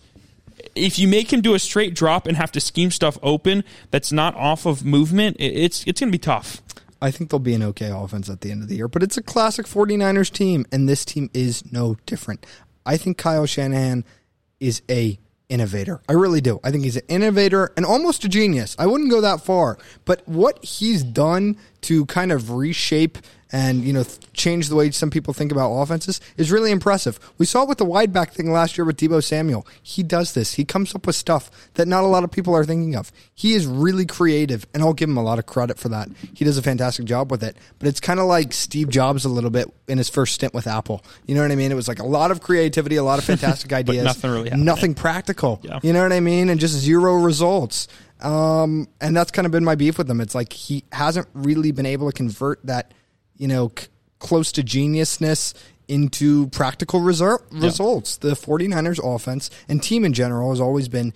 [0.74, 4.12] If you make him do a straight drop and have to scheme stuff open that's
[4.12, 6.62] not off of movement, it's it's going to be tough.
[7.02, 9.18] I think they'll be an okay offense at the end of the year, but it's
[9.18, 12.46] a classic 49ers team, and this team is no different.
[12.86, 14.06] I think Kyle Shanahan
[14.60, 16.02] is a innovator.
[16.10, 16.60] I really do.
[16.64, 18.76] I think he's an innovator and almost a genius.
[18.80, 23.18] I wouldn't go that far, but what he's done to kind of reshape
[23.56, 27.18] and you know th- change the way some people think about offenses is really impressive.
[27.38, 29.66] We saw it with the wide back thing last year with Deebo Samuel.
[29.82, 30.56] He does this.
[30.56, 33.14] He comes up with stuff that not a lot of people are thinking of.
[33.34, 36.10] He is really creative, and I'll give him a lot of credit for that.
[36.34, 37.56] He does a fantastic job with it.
[37.80, 40.68] But it's kind of like Steve Jobs a little bit in his first stint with
[40.68, 41.02] Apple.
[41.26, 41.72] You know what I mean?
[41.72, 44.66] It was like a lot of creativity, a lot of fantastic ideas, nothing really happened.
[44.66, 45.62] nothing practical.
[45.64, 45.80] Yeah.
[45.82, 46.50] You know what I mean?
[46.50, 47.88] And just zero results.
[48.20, 50.20] Um, and that's kind of been my beef with him.
[50.20, 52.94] It's like he hasn't really been able to convert that,
[53.38, 53.88] you know, c-
[54.20, 55.54] close to geniusness
[55.88, 58.18] into practical result, results.
[58.18, 61.14] The 49ers offense and team in general has always been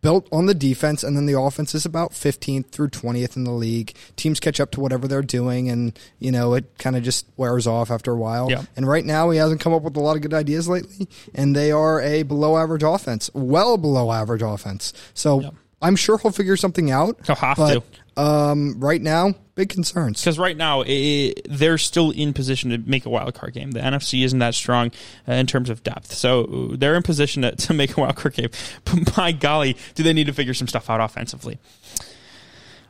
[0.00, 3.50] built on the defense and then the offense is about 15th through 20th in the
[3.52, 3.94] league.
[4.16, 7.66] Teams catch up to whatever they're doing and, you know, it kind of just wears
[7.66, 8.50] off after a while.
[8.50, 8.62] Yeah.
[8.76, 11.54] And right now, he hasn't come up with a lot of good ideas lately, and
[11.54, 14.92] they are a below average offense, well below average offense.
[15.14, 17.18] So I'm sure he'll figure something out.
[17.26, 17.84] He'll have but,
[18.16, 20.20] Um, right now, big concerns.
[20.20, 23.70] because right now i they're still in position to make a wild card game.
[23.70, 24.90] The NFC isn't that strong
[25.28, 28.34] uh, in terms of depth, so they're in position to, to make a wild card
[28.34, 28.50] game.
[28.84, 31.58] But my golly, do they need to figure some stuff out offensively?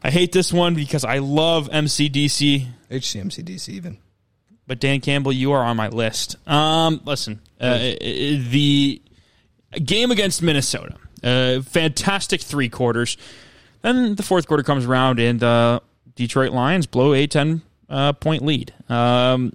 [0.03, 3.99] I hate this one because I love MCDC, HCMCDC even.
[4.67, 6.37] but Dan Campbell, you are on my list.
[6.49, 9.03] Um, listen, uh, the
[9.85, 13.17] game against Minnesota, uh, fantastic three quarters.
[13.83, 15.83] Then the fourth quarter comes around and the
[16.15, 18.73] Detroit Lions blow a 10 uh, point lead.
[18.89, 19.53] Um,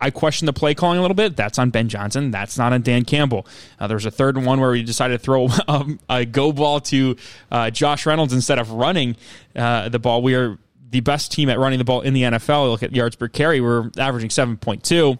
[0.00, 1.36] I question the play calling a little bit.
[1.36, 2.30] That's on Ben Johnson.
[2.30, 3.46] That's not on Dan Campbell.
[3.80, 6.52] Uh, there was a third and one where we decided to throw um, a go
[6.52, 7.16] ball to
[7.50, 9.16] uh, Josh Reynolds instead of running
[9.56, 10.22] uh, the ball.
[10.22, 10.58] We are
[10.90, 12.70] the best team at running the ball in the NFL.
[12.70, 13.60] Look at yards per carry.
[13.60, 15.18] We're averaging 7.2.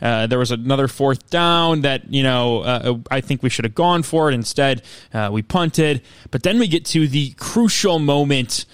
[0.00, 3.74] Uh, there was another fourth down that you know uh, I think we should have
[3.74, 4.34] gone for it.
[4.34, 4.82] Instead,
[5.14, 6.02] uh, we punted.
[6.30, 8.64] But then we get to the crucial moment.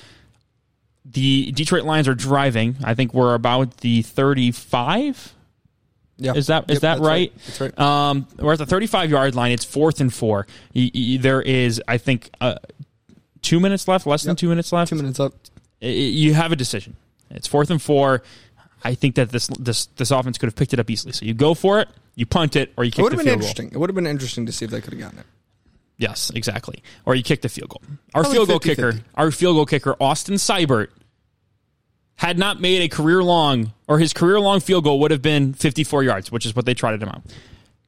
[1.05, 2.77] The Detroit Lions are driving.
[2.85, 5.35] I think we're about the thirty-five.
[6.21, 6.35] Yeah.
[6.35, 7.33] Is that is Yep, that that's right?
[7.47, 7.79] That's right.
[7.79, 9.53] Um, we're at the 35 yard line.
[9.53, 10.49] It's fourth and four.
[10.75, 12.57] There is, I think, uh,
[13.41, 14.05] two minutes left.
[14.05, 14.89] Less than two minutes left.
[14.89, 15.33] Two minutes up.
[15.81, 16.97] I- you have a decision.
[17.31, 18.23] It's fourth and four.
[18.85, 21.13] I think that this this this offense could have picked it up easily.
[21.13, 23.25] So you go for it, you punt it, or you It kick would the have
[23.25, 23.49] field been goal.
[23.49, 23.71] interesting.
[23.73, 25.27] It would have been interesting to see if they could have gotten it.
[25.97, 26.83] Yes, exactly.
[27.05, 27.83] Or you kick the field goal.
[28.15, 28.63] Our Probably field goal 50-50.
[28.63, 30.89] kicker, our field goal kicker, Austin Seibert,
[32.17, 35.55] had not made a career long or his career long field goal would have been
[35.55, 37.23] 54 yards, which is what they trotted him out.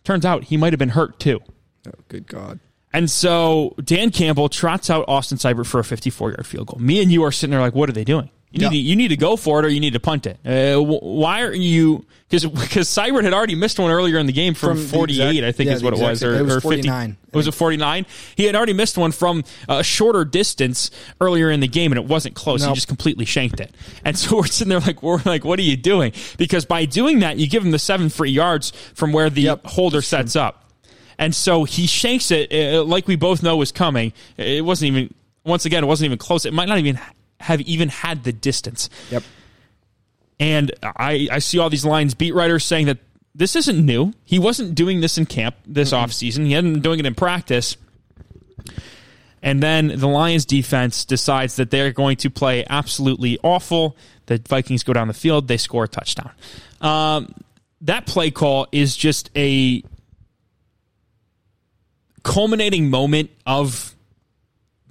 [0.05, 1.41] Turns out he might have been hurt too.
[1.87, 2.59] Oh, good God.
[2.93, 6.81] And so Dan Campbell trots out Austin Seibert for a 54 yard field goal.
[6.81, 8.31] Me and you are sitting there like, what are they doing?
[8.53, 10.39] You need, to, you need to go for it or you need to punt it.
[10.45, 12.05] Uh, why are you?
[12.29, 15.45] Because because Seibert had already missed one earlier in the game from, From 48, exact-
[15.47, 17.17] I think yeah, is what it was, or, it was or 50 49.
[17.33, 18.07] Was it 49?
[18.37, 20.91] He had already missed one from a shorter distance
[21.21, 22.65] earlier in the game, and it wasn't close.
[22.65, 23.73] He just completely shanked it.
[24.05, 26.13] And so we're sitting there like, we're like, what are you doing?
[26.37, 29.67] Because by doing that, you give him the seven free yards from where the Yep.
[29.67, 30.65] holder sets up.
[31.19, 34.13] And so he shanks it uh, like we both know was coming.
[34.37, 36.47] It wasn't even, once again, it wasn't even close.
[36.47, 36.99] It might not even
[37.41, 38.89] have even had the distance.
[39.11, 39.23] Yep.
[40.39, 42.99] And I, I see all these Lions beat writers saying that
[43.35, 44.13] this isn't new.
[44.25, 46.47] He wasn't doing this in camp this offseason.
[46.47, 47.77] He hadn't been doing it in practice.
[49.43, 53.97] And then the Lions defense decides that they're going to play absolutely awful.
[54.27, 56.31] The Vikings go down the field, they score a touchdown.
[56.81, 57.35] Um,
[57.83, 59.83] that play call is just a
[62.23, 63.95] culminating moment of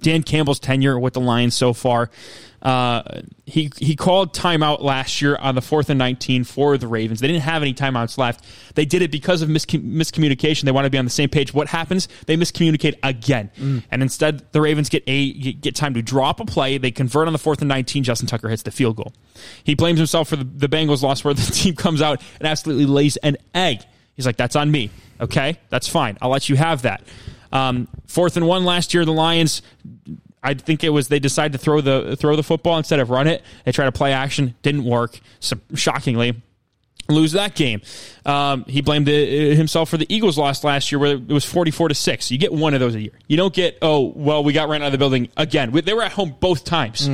[0.00, 2.10] Dan Campbell's tenure with the Lions so far.
[2.62, 7.20] Uh, he he called timeout last year on the fourth and nineteen for the Ravens.
[7.20, 8.44] They didn't have any timeouts left.
[8.74, 10.64] They did it because of miscom- miscommunication.
[10.64, 11.54] They wanted to be on the same page.
[11.54, 12.06] What happens?
[12.26, 13.50] They miscommunicate again,
[13.90, 16.76] and instead the Ravens get a get time to drop a play.
[16.76, 18.02] They convert on the fourth and nineteen.
[18.04, 19.14] Justin Tucker hits the field goal.
[19.64, 22.84] He blames himself for the, the Bengals loss, where the team comes out and absolutely
[22.86, 23.80] lays an egg.
[24.16, 24.90] He's like, "That's on me.
[25.18, 26.18] Okay, that's fine.
[26.20, 27.02] I'll let you have that."
[27.52, 29.62] Um, fourth and one last year, the Lions.
[30.42, 33.26] I think it was they decided to throw the throw the football instead of run
[33.26, 33.42] it.
[33.64, 35.20] They tried to play action, didn't work.
[35.38, 36.40] So, shockingly,
[37.08, 37.82] lose that game.
[38.24, 41.88] Um, he blamed the, himself for the Eagles' loss last year, where it was forty-four
[41.88, 42.30] to six.
[42.30, 43.12] You get one of those a year.
[43.28, 45.72] You don't get oh well, we got ran out of the building again.
[45.72, 47.06] They were at home both times.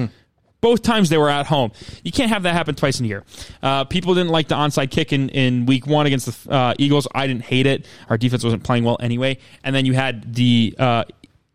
[0.61, 1.71] Both times they were at home.
[2.03, 3.25] You can't have that happen twice in a year.
[3.63, 7.07] Uh, people didn't like the onside kick in, in week one against the uh, Eagles.
[7.15, 7.87] I didn't hate it.
[8.09, 9.39] Our defense wasn't playing well anyway.
[9.63, 11.05] And then you had the uh,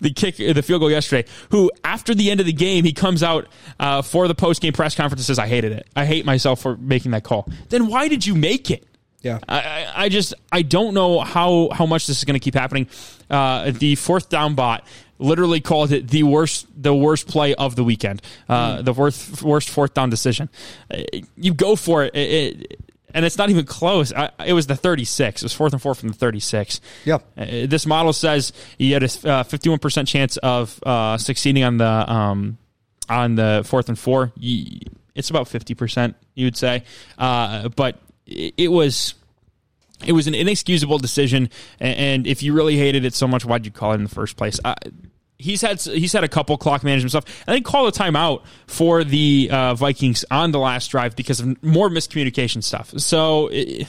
[0.00, 1.28] the kick, the field goal yesterday.
[1.50, 3.46] Who after the end of the game, he comes out
[3.78, 5.86] uh, for the post game press conference and says, "I hated it.
[5.96, 8.84] I hate myself for making that call." Then why did you make it?
[9.22, 9.38] Yeah.
[9.48, 12.54] I, I- I just I don't know how how much this is going to keep
[12.54, 12.88] happening.
[13.30, 14.86] Uh, the fourth down bot
[15.18, 19.70] literally called it the worst the worst play of the weekend, uh, the worst worst
[19.70, 20.48] fourth down decision.
[20.90, 21.02] Uh,
[21.36, 22.14] You go for it.
[22.14, 22.30] It-
[22.70, 22.80] it-
[23.16, 24.12] and it's not even close.
[24.12, 25.40] I, it was the 36.
[25.40, 26.80] It was fourth and four from the 36.
[27.04, 27.22] Yep.
[27.38, 31.86] Uh, this model says you had a uh, 51% chance of uh, succeeding on the
[32.12, 32.58] um,
[33.08, 34.32] on the fourth and four.
[34.36, 34.80] You,
[35.14, 36.82] it's about 50%, you would say.
[37.16, 39.14] Uh, but it, it was
[40.06, 41.50] it was an inexcusable decision,
[41.80, 44.36] and if you really hated it so much, why'd you call it in the first
[44.36, 44.58] place?
[44.64, 44.74] I,
[45.38, 49.04] he's had he's had a couple clock management stuff, and they call a timeout for
[49.04, 52.92] the uh, Vikings on the last drive because of more miscommunication stuff.
[52.98, 53.48] So.
[53.48, 53.86] It,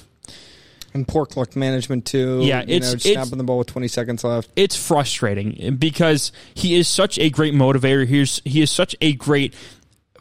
[0.93, 2.39] And poor clock management too.
[2.41, 4.49] Yeah, you it's- know, it's- snapping the ball with 20 seconds left.
[4.55, 8.07] it's frustrating because he is such a great motivator.
[8.07, 9.53] He's he is such a great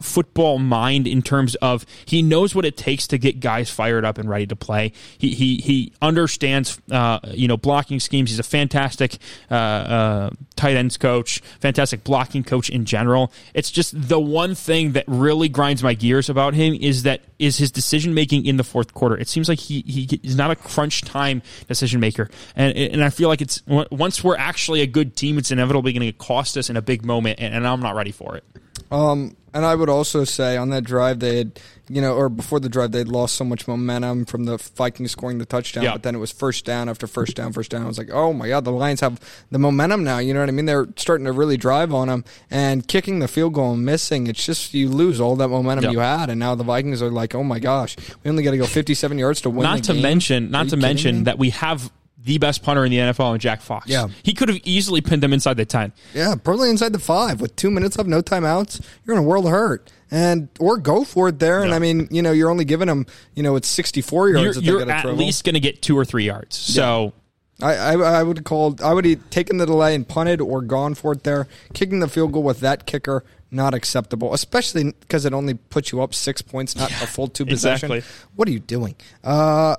[0.01, 4.19] football mind in terms of he knows what it takes to get guys fired up
[4.19, 4.93] and ready to play.
[5.19, 8.31] He he he understands uh, you know blocking schemes.
[8.31, 9.19] He's a fantastic
[9.51, 13.33] uh, uh, tight ends coach, fantastic blocking coach in general.
[13.55, 17.59] It's just the one thing that really grinds my gears about him is that is
[17.59, 19.17] his decision making in the fourth quarter.
[19.17, 23.11] It seems like he he is not a crunch time decision maker, and and I
[23.11, 26.71] feel like it's once we're actually a good team, it's inevitably going to cost us
[26.71, 28.45] in a big moment, and, and I'm not ready for it.
[28.91, 32.61] Um, and I would also say on that drive they had, you know, or before
[32.61, 35.93] the drive they'd lost so much momentum from the Vikings scoring the touchdown, Yeah.
[35.93, 37.83] but then it was first down after first down, first down.
[37.83, 40.19] I was like, oh my god, the Lions have the momentum now.
[40.19, 40.67] You know what I mean?
[40.67, 44.27] They're starting to really drive on them and kicking the field goal and missing.
[44.27, 47.35] It's just you lose all that momentum you had, and now the Vikings are like,
[47.35, 49.63] oh my gosh, we only got to go 57 yards to win.
[49.63, 50.03] not to game?
[50.03, 51.23] mention, not to mention me?
[51.25, 51.91] that we have
[52.25, 53.87] the best punter in the NFL and Jack Fox.
[53.87, 54.09] Yeah.
[54.23, 55.93] he could have easily pinned them inside the ten.
[56.15, 58.85] Yeah, probably inside the five with two minutes left, no timeouts.
[59.05, 61.63] You're in a world of hurt, and or go for it there.
[61.63, 64.61] And I mean, you know, you're only giving them, you know, it's 64 yards.
[64.63, 65.15] You're, you're at travel.
[65.15, 66.57] least going to get two or three yards.
[66.57, 67.13] So
[67.61, 68.81] I, I I would have called.
[68.81, 71.47] I would have taken the delay and punted or gone for it there.
[71.73, 76.03] Kicking the field goal with that kicker not acceptable, especially because it only puts you
[76.03, 77.93] up six points, not a full two possession.
[77.93, 78.29] exactly.
[78.35, 78.97] What are you doing?
[79.23, 79.77] Uh,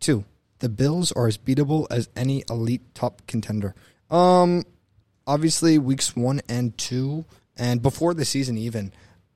[0.00, 0.24] two.
[0.64, 3.74] The Bills are as beatable as any elite top contender.
[4.10, 4.64] Um,
[5.26, 8.90] obviously weeks one and two, and before the season even.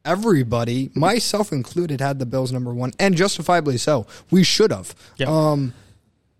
[0.06, 4.06] Everybody, myself included, had the Bills number one, and justifiably so.
[4.30, 4.94] We should have.
[5.18, 5.26] Yeah.
[5.28, 5.74] Um,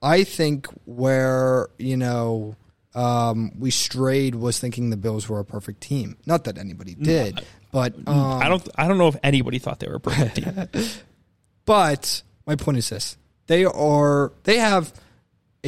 [0.01, 2.57] I think where you know
[2.95, 6.17] um, we strayed was thinking the Bills were a perfect team.
[6.25, 9.89] Not that anybody did, but um, I don't I don't know if anybody thought they
[9.89, 10.87] were a perfect team.
[11.67, 13.18] but my point is this:
[13.49, 14.93] they are they have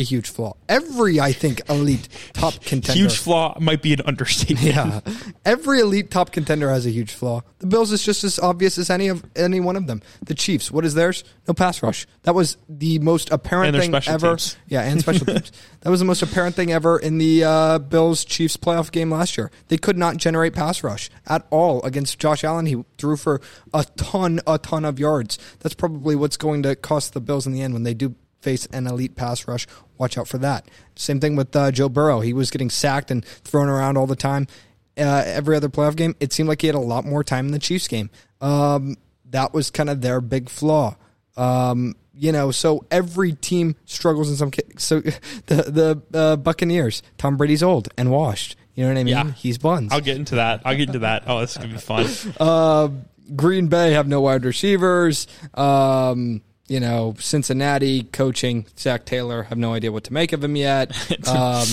[0.01, 0.57] a huge flaw.
[0.68, 2.98] Every, I think, elite top contender.
[2.98, 4.66] Huge flaw might be an understatement.
[4.74, 5.01] Yeah,
[5.44, 7.42] every elite top contender has a huge flaw.
[7.59, 10.03] The Bills is just as obvious as any of any one of them.
[10.24, 11.24] The Chiefs, what is theirs?
[11.46, 12.07] No pass rush.
[12.22, 14.30] That was the most apparent thing ever.
[14.30, 14.57] teams.
[14.66, 15.53] Yeah, and special teams.
[15.80, 19.36] That was the most apparent thing ever in the uh, Bills Chiefs playoff game last
[19.36, 19.51] year.
[19.68, 22.66] They could not generate pass rush at all against Josh Allen.
[22.66, 23.40] He threw for
[23.74, 25.38] a ton, a ton of yards.
[25.61, 28.66] That's probably what's going to cost the Bills in the end when they do face
[28.66, 29.66] an elite pass rush.
[29.99, 30.66] Watch out for that.
[30.97, 32.20] Same thing with uh, Joe Burrow.
[32.20, 34.47] He was getting sacked and thrown around all the time.
[34.97, 37.53] Uh, every other playoff game, it seemed like he had a lot more time in
[37.53, 38.11] the Chiefs game.
[38.41, 38.97] Um,
[39.30, 40.97] that was kind of their big flaw.
[41.36, 44.51] Um, you know, so every team struggles in some.
[44.51, 45.01] Ca- so
[45.47, 48.57] the the uh, Buccaneers, Tom Brady's old and washed.
[48.74, 49.14] You know what I mean?
[49.14, 49.32] Yeah.
[49.32, 49.93] He's buns.
[49.93, 50.62] I'll get into that.
[50.64, 51.24] I'll get into that.
[51.26, 52.07] Oh, this is gonna be fun.
[52.41, 52.88] Uh,
[53.36, 55.26] Green Bay have no wide receivers.
[55.55, 60.55] Um, you know, Cincinnati coaching Zac Taylor have no idea what to make of him
[60.57, 60.93] yet.
[61.29, 61.66] Um,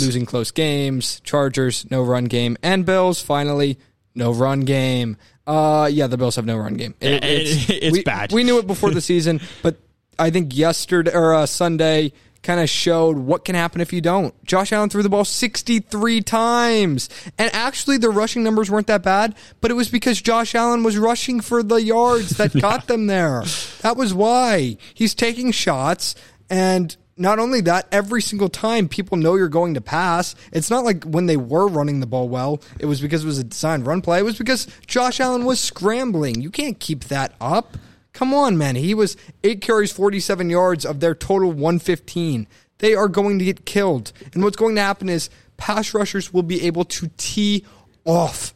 [0.00, 1.20] losing close games.
[1.24, 3.78] Chargers no run game, and Bills finally
[4.14, 5.16] no run game.
[5.46, 6.94] Uh, yeah, the Bills have no run game.
[7.00, 8.32] It- it's we, bad.
[8.32, 9.76] We knew it before the season, but
[10.18, 12.12] I think yesterday or uh, Sunday
[12.44, 14.32] kind of showed what can happen if you don't.
[14.44, 17.08] Josh Allen threw the ball 63 times.
[17.38, 20.96] And actually the rushing numbers weren't that bad, but it was because Josh Allen was
[20.96, 23.42] rushing for the yards that got them there.
[23.80, 24.76] That was why.
[24.94, 26.14] He's taking shots
[26.48, 30.34] and not only that, every single time people know you're going to pass.
[30.52, 33.38] It's not like when they were running the ball well, it was because it was
[33.38, 34.18] a designed run play.
[34.18, 36.40] It was because Josh Allen was scrambling.
[36.40, 37.76] You can't keep that up.
[38.14, 38.76] Come on, man.
[38.76, 42.46] He was eight carries, 47 yards of their total 115.
[42.78, 44.12] They are going to get killed.
[44.32, 47.66] And what's going to happen is pass rushers will be able to tee
[48.04, 48.54] off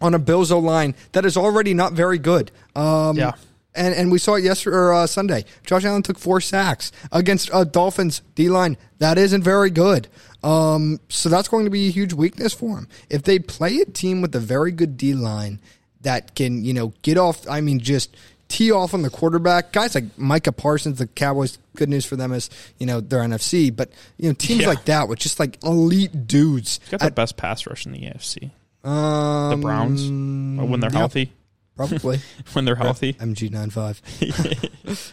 [0.00, 2.50] on a Bills O line that is already not very good.
[2.76, 3.32] Um, Yeah.
[3.74, 5.46] And, and we saw it yesterday or uh, Sunday.
[5.64, 10.08] Josh Allen took four sacks against a Dolphins D line that isn't very good.
[10.42, 12.88] Um, so that's going to be a huge weakness for him.
[13.08, 15.58] If they play a team with a very good D line
[16.02, 17.48] that can, you know, get off.
[17.48, 18.14] I mean, just
[18.52, 19.72] tee off on the quarterback.
[19.72, 21.58] Guys like Micah Parsons, the Cowboys.
[21.76, 24.68] Good news for them is you know they're NFC, but you know teams Yeah.
[24.68, 26.78] like that with just like elite dudes.
[26.90, 28.50] Got the best pass rush in the AFC.
[28.84, 30.98] Um, The Browns uh, when they're yeah.
[30.98, 31.32] healthy.
[31.76, 32.20] probably.
[32.52, 33.14] When they're healthy.
[33.14, 34.02] MG 95.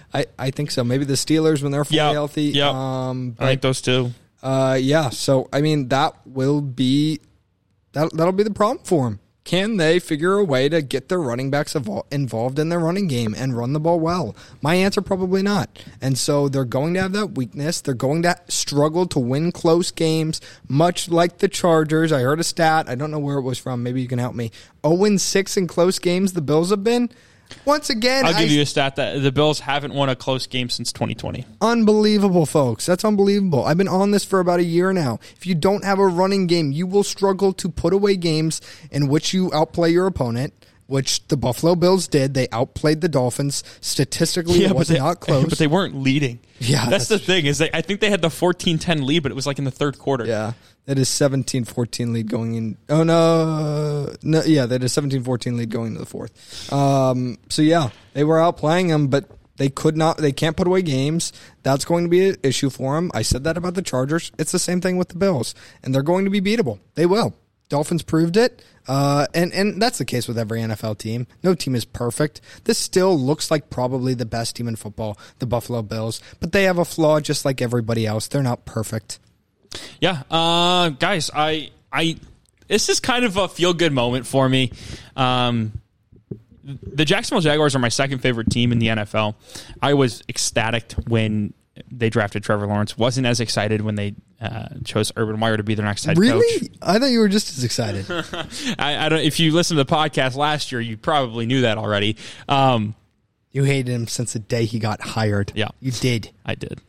[0.14, 0.84] I, I think so.
[0.84, 2.44] Maybe the Steelers when they're fully Yep, healthy.
[2.46, 4.12] Yeah, Um, I like those two.
[4.44, 5.10] uh, yeah.
[5.10, 7.20] So I mean, that will be
[7.94, 9.20] that that'll be the problem for them.
[9.50, 11.74] Can they figure a way to get their running backs
[12.12, 14.36] involved in their running game and run the ball well?
[14.62, 15.84] My answer probably not.
[16.00, 17.82] And so they're going to have that weakness.
[17.82, 22.12] They're going to struggle to win close games, much like the Chargers.
[22.12, 22.88] I heard a stat.
[22.88, 23.82] I don't know where it was from.
[23.82, 24.52] Maybe you can help me.
[24.86, 27.10] 0 6 in close games the Bills have been.
[27.66, 30.48] Once again, I'll I- give you a stat that the Bills haven't won a close
[30.48, 31.46] game since 2020.
[31.62, 32.86] Unbelievable, folks.
[32.86, 33.66] That's unbelievable.
[33.66, 35.20] I've been on this for about a year now.
[35.36, 39.08] If you don't have a running game, you will struggle to put away games in
[39.08, 40.54] which you outplay your opponent,
[40.90, 42.34] which the Buffalo Bills did.
[42.34, 43.64] They outplayed the Dolphins.
[43.80, 45.46] Statistically, it was they, not close.
[45.48, 46.40] But they weren't leading.
[46.58, 47.46] Yeah, that's, that's the thing.
[47.46, 49.72] Is they, I think they had the 14-10 lead, but it was like in the
[49.72, 50.26] third quarter.
[50.26, 50.54] yeah,
[50.86, 52.78] that is 17-14 lead going in.
[52.90, 54.14] Oh, no.
[54.24, 56.74] no yeah, that is 17-14 lead going into the fourth.
[56.74, 60.82] Um, so, yeah, they were outplaying them, but they could not, they can't put away
[60.82, 61.32] games.
[61.62, 63.12] That's going to be an issue for them.
[63.14, 64.32] I said that about the Chargers.
[64.40, 66.80] It's the same thing with the Bills, and they're going to be beatable.
[66.96, 67.36] They will.
[67.70, 71.28] Dolphins proved it, uh, and and that's the case with every NFL team.
[71.44, 72.42] No team is perfect.
[72.64, 76.64] This still looks like probably the best team in football, the Buffalo Bills, but they
[76.64, 78.28] have a flaw just like everybody else.
[78.28, 79.20] They're not perfect.
[80.02, 82.18] Yeah, uh, guys, I, I,
[82.68, 84.72] this is kind of a feel good moment for me.
[85.16, 85.74] Um,
[86.64, 89.36] the Jacksonville Jaguars are my second favorite team in the NFL.
[89.82, 91.54] I was ecstatic when
[91.92, 92.98] they drafted Trevor Lawrence.
[92.98, 96.22] wasn't as excited when they uh, chose Urban Meyer to be their next head coach.
[96.22, 96.72] Really?
[96.82, 98.06] I thought you were just as excited.
[98.80, 99.20] I, I don't.
[99.20, 102.18] If you listened to the podcast last year, you probably knew that already.
[102.48, 102.96] Um,
[103.52, 105.52] you hated him since the day he got hired.
[105.56, 105.70] Yeah.
[105.80, 106.32] you did.
[106.46, 106.82] I did.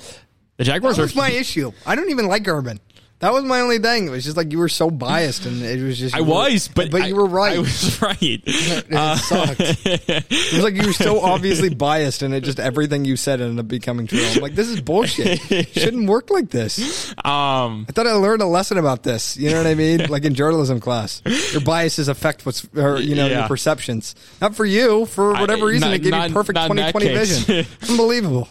[0.58, 1.72] The Jaguars That are my issue.
[1.86, 2.80] I don't even like Urban.
[3.20, 4.06] That was my only thing.
[4.06, 6.14] It was just like you were so biased, and it was just.
[6.14, 7.54] I was, but but I- you were right.
[7.56, 8.16] I was right.
[8.20, 9.60] It Uh, sucked.
[9.60, 13.58] It was like you were so obviously biased, and it just everything you said ended
[13.58, 14.24] up becoming true.
[14.24, 15.38] I'm like, this is bullshit.
[15.72, 17.10] Shouldn't work like this.
[17.22, 19.36] um, I thought I learned a lesson about this.
[19.36, 20.06] You know what I mean?
[20.08, 21.20] Like in journalism class,
[21.52, 23.40] your biases affect what's, or, you know, Yeah.
[23.40, 24.14] your perceptions.
[24.40, 26.76] Not for you, for I- whatever reason, not- it gave not- you perfect not in
[26.78, 27.66] 2020 vision.
[27.90, 28.48] Unbelievable.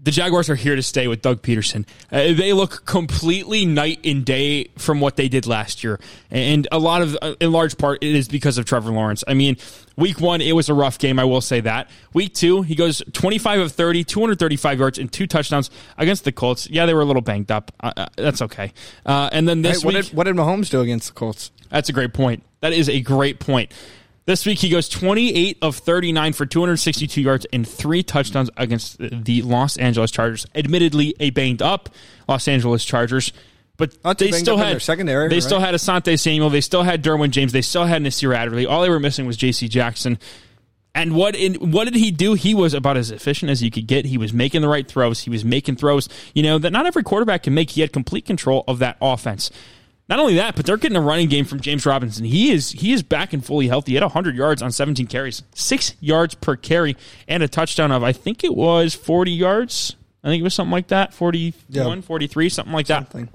[0.00, 1.86] The Jaguars are here to stay with Doug Pederson.
[2.10, 5.98] Uh, they look completely night and day from what they did last year,
[6.30, 9.24] and a lot of, uh, in large part, it is because of Trevor Lawrence.
[9.26, 9.56] I mean,
[9.96, 11.18] week one it was a rough game.
[11.18, 11.90] I will say that.
[12.14, 16.32] Week two, he goes twenty five of 30, 235 yards and two touchdowns against the
[16.32, 16.70] Colts.
[16.70, 17.72] Yeah, they were a little banged up.
[17.80, 18.72] Uh, uh, that's okay.
[19.04, 21.50] Uh, and then this Hey, what week, did what did Mahomes do against the Colts?
[21.70, 22.44] that's a great point.
[22.60, 23.72] That is a great point.
[24.28, 29.40] This week he goes 28 of 39 for 262 yards and three touchdowns against the
[29.40, 30.44] Los Angeles Chargers.
[30.54, 31.88] Admittedly, a banged up
[32.28, 33.32] Los Angeles Chargers,
[33.78, 35.42] but they still had secondary, They right?
[35.42, 36.50] still had Asante Samuel.
[36.50, 37.52] They still had Derwin James.
[37.52, 38.66] They still had Nasir Adderley.
[38.66, 39.66] All they were missing was J.C.
[39.66, 40.18] Jackson.
[40.94, 42.34] And what in, what did he do?
[42.34, 44.04] He was about as efficient as you could get.
[44.04, 45.20] He was making the right throws.
[45.20, 47.70] He was making throws, you know, that not every quarterback can make.
[47.70, 49.50] He had complete control of that offense.
[50.08, 52.24] Not only that, but they're getting a running game from James Robinson.
[52.24, 53.92] He is he is back and fully healthy.
[53.92, 56.96] He had 100 yards on 17 carries, six yards per carry,
[57.28, 59.96] and a touchdown of I think it was 40 yards.
[60.24, 62.00] I think it was something like that, 41, Yeah.
[62.02, 63.10] 43, something like that.
[63.10, 63.28] Thing.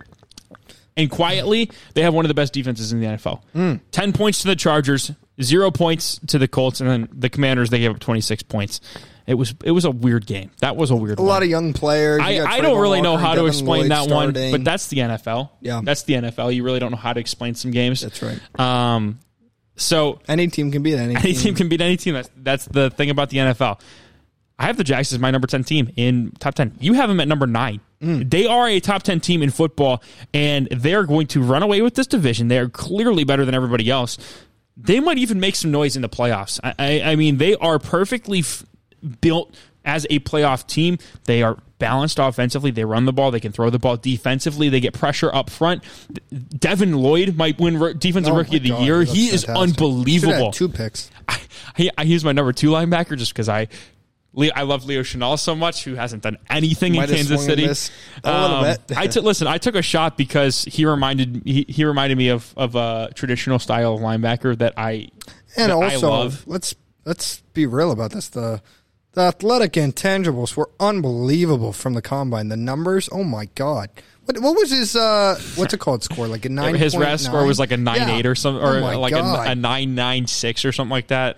[0.97, 3.41] And quietly, they have one of the best defenses in the NFL.
[3.55, 3.79] Mm.
[3.91, 5.11] 10 points to the Chargers,
[5.41, 8.81] zero points to the Colts, and then the Commanders, they gave up 26 points.
[9.25, 10.51] It was it was a weird game.
[10.59, 11.29] That was a weird A one.
[11.29, 12.19] lot of young players.
[12.19, 14.87] You I, I don't really know Walker, how to explain Lloyd that one, but that's
[14.87, 15.49] the NFL.
[15.61, 15.81] Yeah.
[15.83, 16.53] That's the NFL.
[16.53, 18.01] You really don't know how to explain some games.
[18.01, 18.59] that's right.
[18.59, 19.19] Um,
[19.75, 22.13] so Any team can beat any, any team can beat any team.
[22.15, 23.79] That's that's the thing about the NFL.
[24.59, 26.75] I have the Jags as my number ten team in top ten.
[26.79, 27.79] You have them at number nine.
[27.99, 30.03] They are a top ten team in football,
[30.33, 32.49] and they are going to run away with this division.
[32.49, 34.17] They are clearly better than everybody else.
[34.75, 36.59] They might even make some noise in the playoffs.
[36.63, 38.65] I, I, I mean, they are perfectly f-
[39.21, 40.97] built as a playoff team.
[41.25, 42.71] They are balanced offensively.
[42.71, 43.31] They run the ball.
[43.31, 44.69] They can throw the ball defensively.
[44.69, 45.83] They get pressure up front.
[46.57, 49.03] Devin Lloyd might win defensive Oh rookie of the God, year.
[49.03, 49.47] He is fantastic.
[49.47, 50.51] Should've unbelievable.
[50.51, 51.11] two picks.
[51.27, 51.41] I,
[51.77, 53.67] I, I use my number two linebacker just because I.
[54.55, 57.63] I love Leo Chenal so much, who hasn't done anything Might in Kansas City.
[57.63, 57.91] and missed
[58.23, 58.97] a little um, bit.
[58.97, 59.45] I took listen.
[59.45, 63.59] I took a shot because he reminded he, he reminded me of of a traditional
[63.59, 65.09] style of linebacker that I
[65.55, 66.47] And that also, I love.
[66.47, 66.73] let's
[67.05, 68.27] let's be real about this.
[68.29, 68.63] The
[69.13, 72.49] the athletic intangibles were unbelievable from the combine.
[72.49, 73.89] The numbers, oh my god.
[74.25, 76.75] What, what was his uh what's it called score like a nine?
[76.75, 78.15] His RAS score was like a nine Yeah.
[78.17, 81.37] eight or something, or Oh like a, a nine nine six or something like that.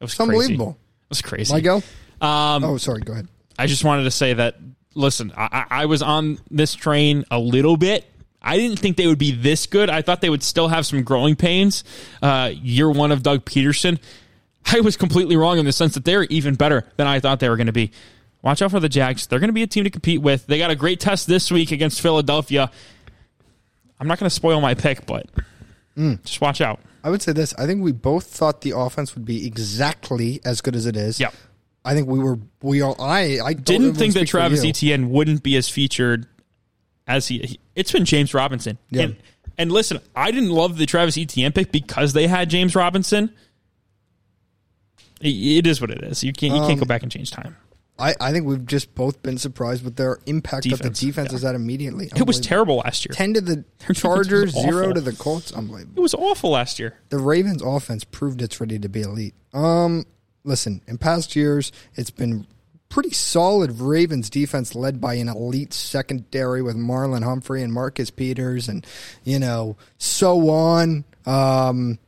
[0.00, 0.30] It was It's crazy.
[0.32, 0.78] unbelievable.
[1.04, 1.52] It was crazy.
[1.52, 1.76] My go.
[2.20, 3.00] Um, Oh, sorry.
[3.02, 3.28] Go ahead.
[3.58, 4.56] I just wanted to say that.
[4.96, 8.04] Listen, I, I I was on this train a little bit.
[8.42, 9.88] I didn't think they would be this good.
[9.88, 11.82] I thought they would still have some growing pains.
[12.22, 13.98] Uh, year one of Doug Pederson.
[14.72, 17.48] I was completely wrong in the sense that they're even better than I thought they
[17.48, 17.92] were going to be.
[18.42, 19.26] Watch out for the Jags.
[19.26, 20.46] They're going to be a team to compete with.
[20.46, 22.70] They got a great test this week against Philadelphia.
[23.98, 25.26] I'm not going to spoil my pick, but
[25.96, 26.22] mm.
[26.24, 26.80] just watch out.
[27.02, 27.54] I would say this.
[27.58, 31.20] I think we both thought the offense would be exactly as good as it is.
[31.20, 31.30] Yeah.
[31.84, 32.38] I think we were.
[32.62, 33.00] We all.
[33.00, 33.40] I.
[33.44, 34.64] I Didn't think that Travis.
[34.64, 36.26] Etienne wouldn't be as featured
[37.06, 37.38] as he.
[37.38, 38.78] he- It's been James Robinson.
[38.90, 39.02] Yeah.
[39.02, 39.16] And,
[39.58, 43.34] and listen, I didn't love the Travis Etienne pick because they had James Robinson.
[45.20, 46.22] It- is what it is.
[46.22, 47.56] You can't you can't Um, go back and change time.
[47.96, 51.32] I, I think we've just both been surprised with their impact that the defense yeah.
[51.32, 52.10] has had immediately.
[52.14, 53.14] It was terrible last year.
[53.14, 55.52] Ten to the Chargers, zero to the Colts.
[55.52, 55.98] Unbelievable.
[55.98, 56.98] It was awful last year.
[57.10, 59.34] the Ravens offense proved it's ready to be elite.
[59.52, 60.06] Um,
[60.42, 62.48] listen, in past years, it's been
[62.88, 68.68] pretty solid Ravens defense led by an elite secondary with Marlon Humphrey and Marcus Peters
[68.68, 68.84] and,
[69.22, 71.04] you know, so on.
[71.26, 71.98] Um,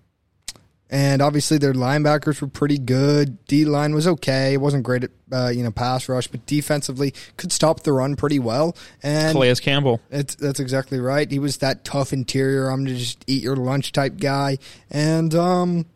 [0.90, 3.44] and obviously their linebackers were pretty good.
[3.46, 4.54] D line was okay.
[4.54, 8.16] It wasn't great at, uh, you know, pass rush, but defensively could stop the run
[8.16, 8.76] pretty well.
[9.02, 10.00] And Calais Campbell.
[10.10, 11.30] that's exactly right.
[11.30, 12.68] He was that tough interior.
[12.68, 14.58] I'm gonna just eat your lunch type guy,
[14.90, 15.86] and um,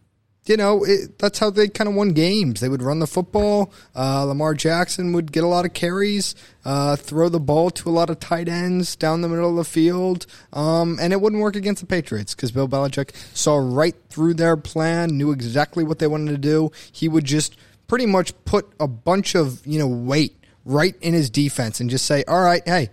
[0.46, 2.60] you know it, that's how they kind of won games.
[2.60, 3.72] They would run the football.
[3.94, 6.34] Uh, Lamar Jackson would get a lot of carries,
[6.64, 9.64] uh, throw the ball to a lot of tight ends down the middle of the
[9.64, 14.34] field, um, and it wouldn't work against the Patriots because Bill Belichick saw right through
[14.34, 16.70] their plan, knew exactly what they wanted to do.
[16.90, 21.30] He would just pretty much put a bunch of you know weight right in his
[21.30, 22.90] defense and just say, "All right, hey."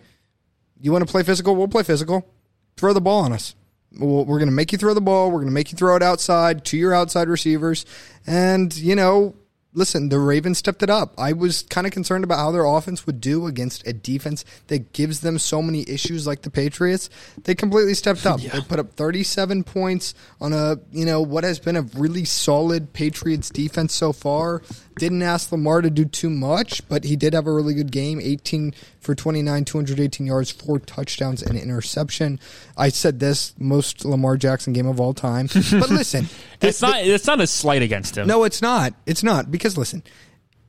[0.79, 1.55] You want to play physical?
[1.55, 2.27] We'll play physical.
[2.75, 3.55] Throw the ball on us.
[3.97, 5.27] We'll- We're going to make you throw the ball.
[5.27, 7.85] We're going to make you throw it outside to your outside receivers.
[8.25, 9.35] And, you know,
[9.73, 11.13] listen, the Ravens stepped it up.
[11.19, 14.91] I was kind of concerned about how their offense would do against a defense that
[14.91, 17.09] gives them so many issues like the Patriots.
[17.43, 18.39] They completely stepped up.
[18.53, 22.91] They put up 37 points on a, you know, what has been a really solid
[22.93, 24.61] Patriots defense so far.
[24.99, 28.19] Didn't ask Lamar to do too much, but he did have a really good game
[28.21, 32.39] 18 for 29, 218 yards, four touchdowns, and interception.
[32.75, 35.47] I said this most Lamar Jackson game of all time.
[35.71, 36.27] But listen,
[36.61, 38.27] It's not it's not a slight against him.
[38.27, 38.93] no, it's not.
[39.05, 40.03] It's not because listen,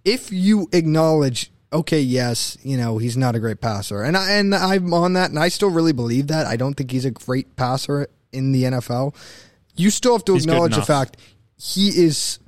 [0.05, 4.55] if you acknowledge okay, yes, you know he's not a great passer, and I and
[4.55, 6.47] I'm on that, and I still really believe that.
[6.47, 9.14] I don't think he's a great passer in the NFL.
[9.76, 11.16] You still have to He's acknowledge the fact
[11.57, 12.39] he is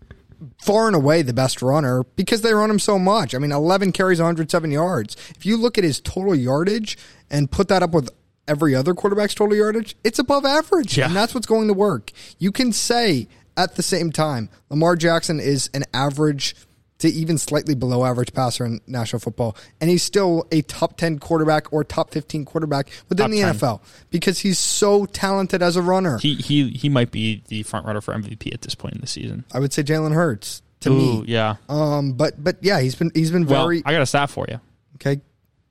[0.59, 3.35] far and away the best runner because they run him so much.
[3.35, 5.17] I mean, 11 carries, 107 yards.
[5.37, 6.97] If you look at his total yardage
[7.31, 8.11] and put that up with
[8.49, 10.99] every other quarterback's total yardage, it's above average.
[10.99, 11.07] Yeah.
[11.07, 12.13] And that's what's going to work.
[12.39, 16.57] You can say at the same time, Lamar Jackson is an average
[17.01, 21.19] to even slightly below average passer in national football, and he's still a top 10
[21.19, 23.55] quarterback or top 15 quarterback within Top the 10.
[23.55, 23.81] NFL
[24.11, 26.19] because he's so talented as a runner.
[26.19, 29.07] He he he might be the front runner for MVP at this point in the
[29.07, 29.45] season.
[29.53, 31.25] I would say Jalen Hurts to Ooh, me.
[31.29, 31.57] yeah.
[31.69, 34.47] Um, but but yeah, he's been he's been Well, very I got a stat for
[34.49, 34.61] you.
[34.97, 35.21] okay.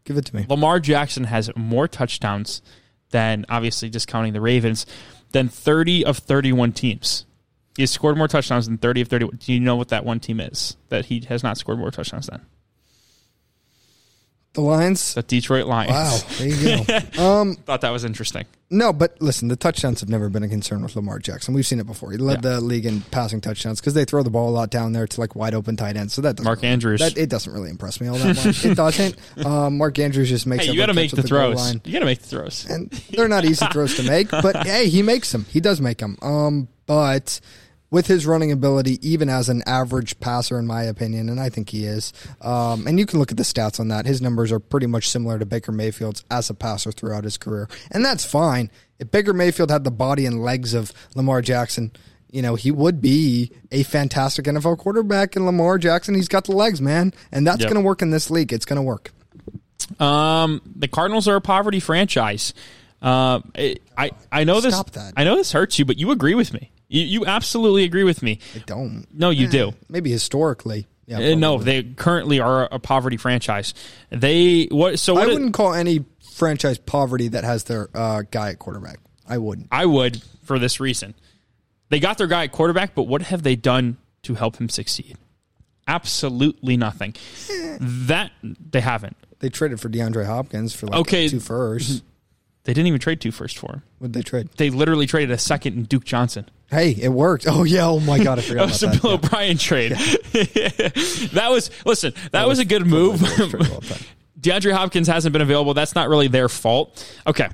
[0.06, 0.46] Give it to me.
[0.50, 2.62] Lamar Jackson has more touchdowns
[3.12, 4.86] than obviously discounting the Ravens
[5.32, 7.26] than 30 of 31 teams.
[7.76, 9.38] He has scored more touchdowns than 30 of 31.
[9.38, 12.28] Do you know what that one team is that he has not scored more touchdowns
[12.28, 12.45] than?
[14.54, 15.14] The Lions.
[15.14, 15.91] The Detroit Lions.
[15.91, 17.24] Wow, there you go.
[17.24, 18.45] um, Thought that was interesting.
[18.72, 21.54] no, but listen, the touchdowns have never been a concern with Lamar Jackson.
[21.54, 22.12] We've seen it before.
[22.12, 22.54] He led Yeah.
[22.54, 25.20] the league in passing touchdowns because they throw the ball a lot down there to
[25.22, 26.14] like wide open tight ends.
[26.16, 27.00] So that Mark really- Andrews.
[27.00, 28.66] That, it doesn't really impress me all that much.
[28.66, 29.16] it doesn't.
[29.45, 30.66] Um, Mark Andrews just makes.
[30.66, 31.56] Hey, you got to make the goal throws.
[31.56, 31.82] line.
[31.86, 32.66] You got to make the throws.
[32.70, 35.45] and they're not easy throws to make, but hey, he makes them.
[35.50, 36.18] He does make them.
[36.22, 37.39] Um, but
[37.92, 41.70] with his running ability, even as an average passer, in my opinion, and I think
[41.70, 44.06] he is, um, and you can look at the stats on that.
[44.06, 47.68] His numbers are pretty much similar to Baker Mayfield's as a passer throughout his career,
[47.92, 48.70] and that's fine.
[49.00, 51.92] If Baker Mayfield had the body and legs of Lamar Jackson.
[52.32, 56.52] You know, he would be a fantastic NFL quarterback, and Lamar Jackson, he's got the
[56.52, 57.12] legs, man.
[57.32, 57.72] And that's Yep.
[57.72, 58.54] going to work in this league.
[58.54, 59.12] It's going to work.
[60.00, 62.54] Um, the Cardinals are a poverty franchise.
[63.02, 63.40] Uh,
[63.98, 64.80] I I know this.
[64.92, 65.14] That.
[65.18, 66.72] I know this hurts you, but you agree with me.
[66.90, 68.40] You, you absolutely agree with me.
[68.56, 69.06] I don't.
[69.14, 69.74] No, you do.
[69.88, 70.88] Maybe historically.
[71.06, 73.74] Yeah, Uh, no, they currently are a poverty franchise.
[74.10, 75.00] They what?
[75.00, 78.60] So what I it- wouldn't call any franchise poverty that has their uh, guy at
[78.60, 79.00] quarterback.
[79.28, 79.68] I wouldn't.
[79.72, 81.14] I would for this reason.
[81.90, 85.18] They got their guy at quarterback, but what have they done to help him succeed?
[85.88, 87.16] Absolutely nothing.
[87.80, 89.18] that they haven't.
[89.40, 91.28] They traded for DeAndre Hopkins for like Okay.
[91.30, 92.02] two firsts.
[92.66, 93.84] They didn't even trade two first for him.
[94.00, 94.50] Would they trade?
[94.58, 96.46] They literally traded a second in Duke Johnson.
[96.70, 97.45] Hey, it worked.
[97.47, 97.88] Oh yeah.
[97.88, 99.01] Oh my god, I That forgot was about a that.
[99.01, 99.11] Bill.
[99.13, 99.91] O'Brien trade.
[101.34, 102.13] that was listen.
[102.32, 103.20] That, was, was a good move.
[103.20, 103.99] the worst trade of all time.
[104.39, 105.74] DeAndre Hopkins hasn't been available.
[105.74, 107.03] That's not really their fault.
[107.28, 107.49] Okay.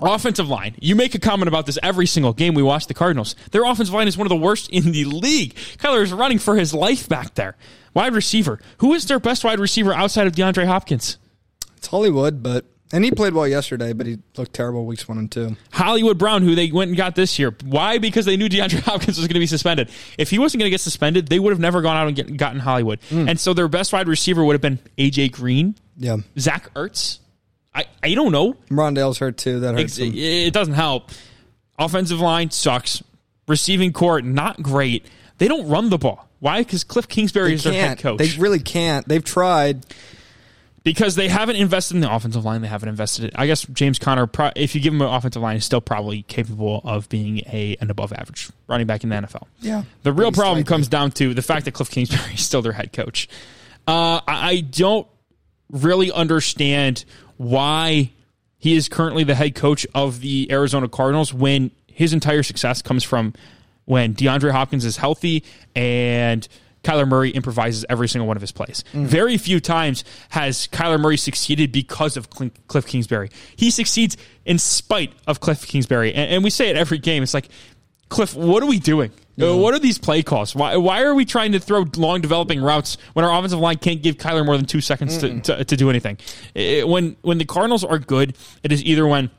[0.00, 0.74] Offensive line.
[0.80, 3.36] You make a comment about this every single game we watch the Cardinals.
[3.52, 5.54] Their offensive line is one of the worst in the league.
[5.78, 7.56] Kyler is running for his life back there.
[7.94, 8.58] Wide receiver.
[8.78, 11.18] Who is their best wide receiver outside of DeAndre Hopkins?
[11.76, 15.30] It's Hollywood, but and he played well yesterday, but he looked terrible weeks one and
[15.32, 15.56] two.
[15.72, 17.54] Hollywood Brown, who they went and got this year.
[17.64, 17.98] Why?
[17.98, 19.90] Because they knew DeAndre Hopkins was going to be suspended.
[20.18, 22.36] If he wasn't going to get suspended, they would have never gone out and get,
[22.36, 23.00] gotten Hollywood.
[23.10, 23.30] Mm.
[23.30, 27.18] And so their best wide receiver would have been AJ Green, Yeah, Zach Ertz.
[27.74, 28.54] I, I don't know.
[28.70, 29.60] Rondale's hurt too.
[29.60, 30.12] That hurts him.
[30.14, 31.10] It doesn't help.
[31.78, 33.02] Offensive line sucks.
[33.48, 35.06] Receiving court not great.
[35.38, 36.28] They don't run the ball.
[36.38, 36.58] Why?
[36.60, 38.00] Because Cliff Kingsbury They is their head can't.
[38.00, 38.18] coach.
[38.18, 39.06] They really can't.
[39.08, 39.86] They've tried.
[40.84, 42.62] Because they haven't invested in the offensive line.
[42.62, 43.26] They haven't invested.
[43.26, 43.32] It.
[43.36, 46.80] I guess James Conner, if you give him an offensive line, is still probably capable
[46.84, 49.46] of being a an above average running back in the NFL.
[49.60, 49.84] Yeah.
[50.02, 50.64] The real problem slightly.
[50.64, 53.28] comes down to the fact that Cliff Kingsbury is still their head coach.
[53.86, 55.06] Uh, I don't
[55.70, 57.04] really understand
[57.36, 58.12] why
[58.58, 63.02] he is currently the head coach of the Arizona Cardinals when his entire success comes
[63.02, 63.34] from
[63.84, 65.42] when DeAndre Hopkins is healthy
[65.74, 66.46] and
[66.82, 68.82] Kyler Murray improvises every single one of his plays.
[68.92, 73.30] Very few times has Kyler Murray succeeded because of Cliff Kingsbury.
[73.56, 76.12] He succeeds in spite of Cliff Kingsbury.
[76.12, 77.22] And, and we say it every game.
[77.22, 77.48] It's like,
[78.08, 79.10] Cliff, what are we doing?
[79.40, 80.54] Uh, What are these play calls?
[80.54, 84.02] Why, why are we trying to throw long developing routes when our offensive line can't
[84.02, 86.18] give Kyler more than two seconds to, to, to do anything?
[86.54, 89.30] It- when when the Cardinals are good, it is either when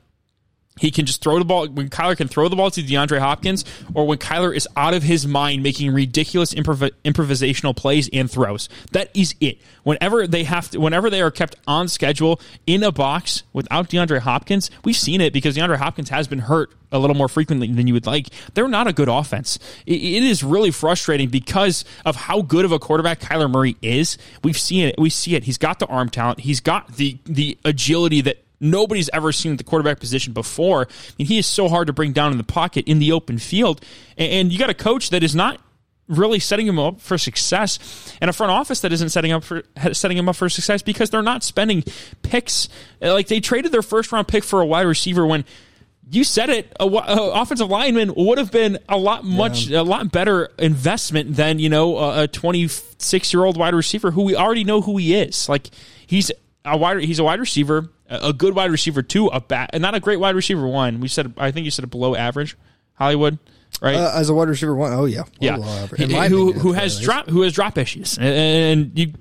[0.80, 3.63] he can just throw the ball when Kyler can throw the ball to DeAndre Hopkins,
[3.93, 8.70] or when Kyler is out of his mind making ridiculous improv- improvisational plays and throws.
[8.91, 9.59] That is it.
[9.83, 14.20] Whenever they have to, whenever they are kept on schedule in a box without DeAndre
[14.20, 17.87] Hopkins, we've seen it because DeAndre Hopkins has been hurt a little more frequently than
[17.87, 18.28] you would like.
[18.54, 19.58] They're not a good offense.
[19.86, 24.17] It- it is really frustrating because of how good of a quarterback Kyler Murray is.
[24.43, 24.95] We've seen it.
[24.97, 25.43] We see it.
[25.43, 26.41] He's got the arm talent.
[26.41, 30.88] He's got the the agility that nobody's ever seen at the quarterback position before.
[30.90, 33.38] I mean, he is so hard to bring down in the pocket in the open
[33.38, 33.84] field,
[34.18, 35.60] and, you got a coach that is not
[36.08, 39.64] really setting him up for success, and a front office that isn't setting up for
[39.94, 41.84] setting him up for success because they're not spending
[42.24, 42.68] picks.
[43.02, 45.46] Uh, Like they traded their first round pick for a wide receiver when.
[46.12, 46.72] you said it.
[46.80, 51.58] A, a offensive lineman would have been a lot much a lot better investment than
[51.60, 55.48] you know a 26 year old wide receiver who we already know who he is.
[55.48, 55.70] Like
[56.06, 56.30] he's
[56.66, 57.90] a wide he's a wide receiver,
[58.22, 61.00] a good wide receiver two, a bat, and not a great wide receiver one.
[61.00, 62.56] We said I think you said a below average
[62.96, 63.40] Hollywood.
[63.82, 63.96] Right?
[63.96, 66.74] Uh, as a wide receiver one, oh yeah, yeah, Well, He- in who opinion, who
[66.74, 69.14] has drop who has drop issues, and, and you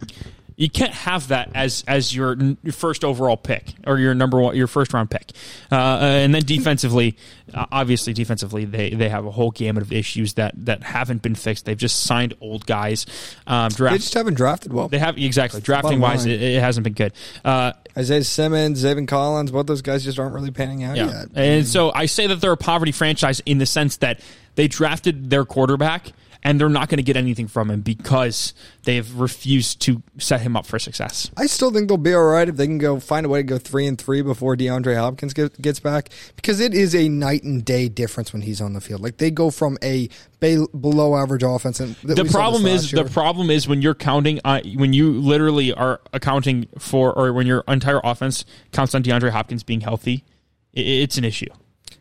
[0.56, 4.40] you can't have that as as your, n- your first overall pick or your number
[4.40, 5.32] one your first round pick,
[5.70, 7.16] uh, and then defensively,
[7.54, 11.34] uh, obviously defensively they they have a whole gamut of issues that that haven't been
[11.34, 11.64] fixed.
[11.64, 13.06] They've just signed old guys,
[13.46, 14.88] um, They just haven't drafted well.
[14.88, 17.12] They have exactly drafting wise, it, it hasn't been good.
[17.44, 21.06] Uh, Isaiah Simmons, Zaven Collins, both those guys just aren't really panning out Yeah.
[21.06, 21.28] yet.
[21.34, 24.20] And so I say that they're a poverty franchise in the sense that
[24.54, 26.12] they drafted their quarterback
[26.42, 28.54] and they're not going to get anything from him because
[28.84, 31.30] they've refused to set him up for success.
[31.36, 33.44] I still think they'll be all right if they can go find a way to
[33.44, 37.44] go three and three before DeAndre Hopkins get, gets back because it is a night
[37.44, 39.00] and day difference when he's on the field.
[39.00, 40.08] Like they go from a
[40.40, 41.78] below average offense.
[41.78, 46.00] And The problem is the problem is when you're counting uh, when you literally are
[46.12, 50.24] accounting for or when your entire offense counts on DeAndre Hopkins being healthy,
[50.72, 51.46] it's an issue.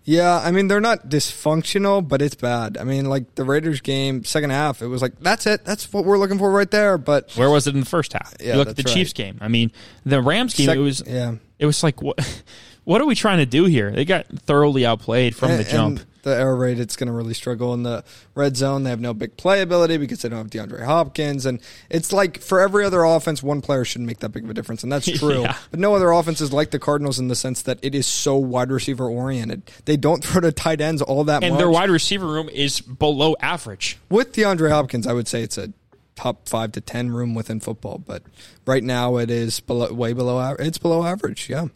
[0.04, 2.78] Yeah, I mean they're not dysfunctional, but it's bad.
[2.78, 6.06] I mean, like the Raiders game, second half, it was like that's it, that's what
[6.06, 6.98] we're looking for right there.
[6.98, 8.34] But Where was it in the first half?
[8.40, 9.38] Yeah, you look at the that's Chiefs game.
[9.42, 9.72] I mean,
[10.06, 10.66] the Rams game.
[10.68, 12.44] Sec- it was yeah, it was like what
[12.84, 13.92] what are we trying to do here?
[13.92, 16.00] They got thoroughly outplayed from the And- jump.
[16.24, 18.04] The air raid, it's going to really struggle in the
[18.36, 18.84] red zone.
[18.84, 22.60] They have no big playability because they don't have DeAndre Hopkins, and it's like for
[22.60, 25.42] every other offense, one player shouldn't make that big of a difference, and that's true.
[25.42, 25.58] Yeah.
[25.72, 28.36] But no other offense is like the Cardinals in the sense that it is so
[28.38, 29.70] wide receiver oriented.
[29.86, 31.44] They don't throw to tight ends all that much.
[31.44, 31.60] and much.
[31.60, 33.98] their wide receiver room is below average.
[34.10, 35.74] With DeAndre Hopkins, I would say it's a
[36.16, 38.24] top five to ten room within football, but
[38.68, 40.56] right now it is below, way below.
[40.60, 41.68] It's below average, yeah,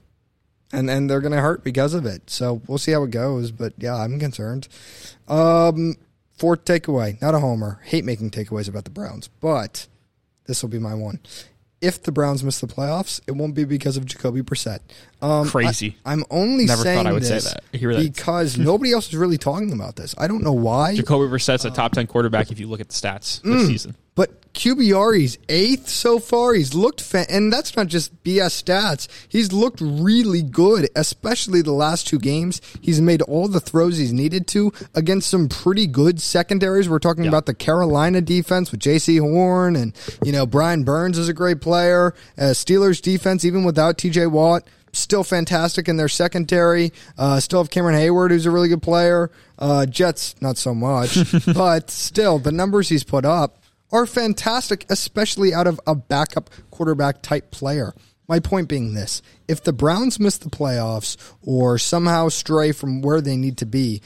[0.76, 2.30] and and they're going to hurt because of it.
[2.30, 4.68] So we'll see how it goes, but yeah, I'm concerned.
[5.27, 5.95] Um,
[6.38, 7.80] fourth takeaway, not a homer.
[7.85, 9.88] Hate making takeaways about the Browns, but
[10.45, 11.19] this will be my one.
[11.81, 14.80] If the Browns miss the playoffs, it won't be because of Jacoby Brissett.
[15.26, 15.97] Um, Crazy.
[16.06, 17.64] I, am only Never thought saying I would say this that.
[17.77, 18.02] Hear that.
[18.14, 20.14] because nobody else is really talking about this.
[20.18, 20.95] I don't know why.
[20.95, 23.53] Jacoby Brissett's a top ten quarterback if you look at the stats Mm.
[23.60, 23.95] this season.
[24.14, 26.53] But QBR, he's eighth so far.
[26.53, 29.10] He's looked, fa- and that's not just BS stats.
[29.27, 32.61] He's looked really good, especially the last two games.
[32.80, 36.88] He's made all the throws he's needed to against some pretty good secondaries.
[36.88, 39.93] We're talking about the Carolina defense with Jaycee Horn, and
[40.23, 42.14] you know Brian Burns is a great player.
[42.38, 44.27] Uh, Steelers defense, even without T.J.
[44.27, 44.64] Watt.
[44.95, 46.93] Still fantastic in their secondary.
[47.17, 49.30] Uh, still have Cameron Heyward, who's a really good player.
[49.59, 51.17] Uh, Jets, not so much,
[51.53, 53.59] but still, the numbers he's put up
[53.91, 57.93] are fantastic, especially out of a backup quarterback type player.
[58.27, 63.22] My point being this if the Browns miss the playoffs or somehow stray from where
[63.22, 64.01] they need to be,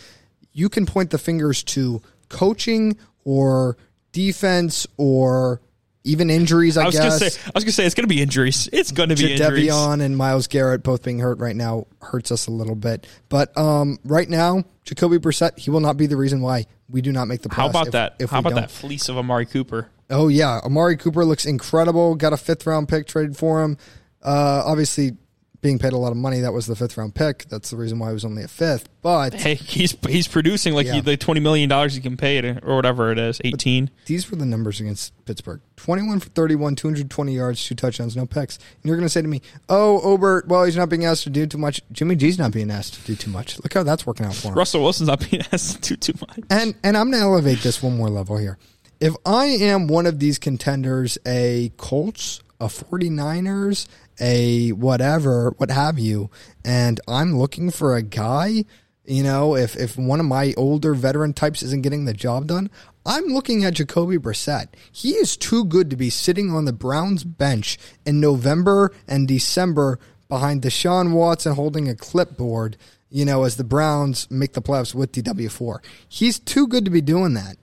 [0.52, 3.78] you can point the fingers to coaching or
[4.12, 5.62] defense or
[6.04, 7.20] even injuries, I, I was guess.
[7.20, 8.70] gonna say I was gonna say it's gonna be injuries.
[8.72, 9.68] It's gonna be injuries.
[9.70, 13.06] Jadeveon and Myles Garrett both being hurt right now hurts us a little bit.
[13.28, 17.12] But um, right now, Jacoby Brissett, he will not be the reason why we do
[17.12, 17.56] not make the playoffs.
[17.56, 18.16] How about if- that?
[18.20, 18.62] If How about don't.
[18.62, 19.90] that fleece of Amari Cooper?
[20.10, 22.16] Oh yeah, Amari Cooper looks incredible.
[22.16, 23.78] Got a fifth round pick traded for him.
[24.24, 25.18] Uh, obviously,
[25.62, 27.46] being paid a lot of money, that was the fifth round pick.
[27.50, 28.88] That's the reason why he was only a fifth.
[29.02, 30.94] But Hey, he's he's producing like Yeah.
[30.96, 33.90] he, the twenty million dollars he can pay it or whatever it is, eighteen.
[34.06, 38.16] these were the numbers against Pittsburgh: twenty-one for thirty-one, two hundred twenty yards, two touchdowns,
[38.16, 38.56] no picks.
[38.58, 41.30] And you're going to say to me, "Oh, Obert, well, he's not being asked to
[41.30, 41.82] do too much.
[41.92, 43.58] Jimmy G's not being asked to do too much.
[43.64, 46.26] Look how that's working out for him." Russell Wilson's not being asked to do too
[46.28, 46.40] much.
[46.50, 48.58] And and I'm going to elevate this one more level here.
[49.02, 53.88] If I am one of these contenders, a Colts, a 49ers,
[54.20, 56.30] a whatever, what have you,
[56.64, 58.66] and I'm looking for a guy,
[59.06, 62.70] you know, if if one of my older veteran types isn't getting the job done,
[63.06, 64.68] I'm looking at Jacoby Brissett.
[64.92, 70.00] He is too good to be sitting on the Browns bench in November and December
[70.28, 72.78] behind Deshaun Watson holding a clipboard
[73.10, 75.80] you know, as the Browns make the playoffs with DW4.
[76.08, 77.58] He's too good to be doing that.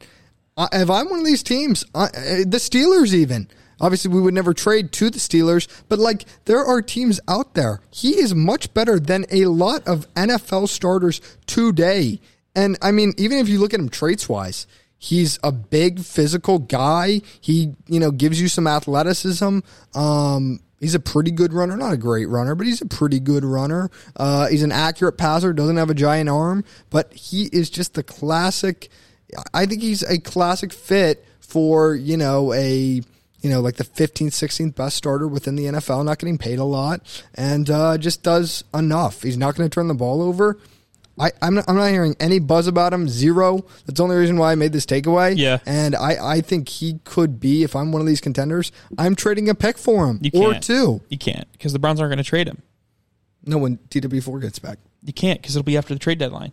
[0.72, 3.48] If I'm one of these teams, uh, the Steelers even,
[3.80, 7.80] obviously we would never trade to the Steelers, but like there are teams out there.
[7.90, 12.20] He is much better than a lot of NFL starters today.
[12.54, 14.66] And I mean, even if you look at him traits wise,
[14.98, 17.20] he's a big physical guy.
[17.40, 19.60] He, you know, gives you some athleticism.
[19.94, 23.44] Um, He's a pretty good runner, not a great runner, but he's a pretty good
[23.44, 23.90] runner.
[24.14, 28.02] Uh, he's an accurate passer, doesn't have a giant arm, but he is just the
[28.02, 28.90] classic.
[29.54, 33.00] I think he's a classic fit for you know a
[33.47, 36.64] you know like the 15th, 16th best starter within the NFL, not getting paid a
[36.64, 37.01] lot,
[37.35, 39.23] and uh, just does enough.
[39.23, 40.59] He's not going to turn the ball over.
[41.18, 43.09] I, I'm not, I'm not hearing any buzz about him.
[43.09, 43.64] Zero.
[43.86, 45.35] That's the only reason why I made this takeaway.
[45.36, 45.60] Yeah.
[45.64, 48.70] and I, I think he could be if I'm one of these contenders.
[48.98, 50.64] I'm trading a pick for him You or can't.
[50.64, 51.01] two.
[51.09, 52.60] You can't because the Browns aren't going to trade him.
[53.47, 54.78] No, when DW4 gets back.
[55.05, 56.52] You can't because it'll be after the trade deadline.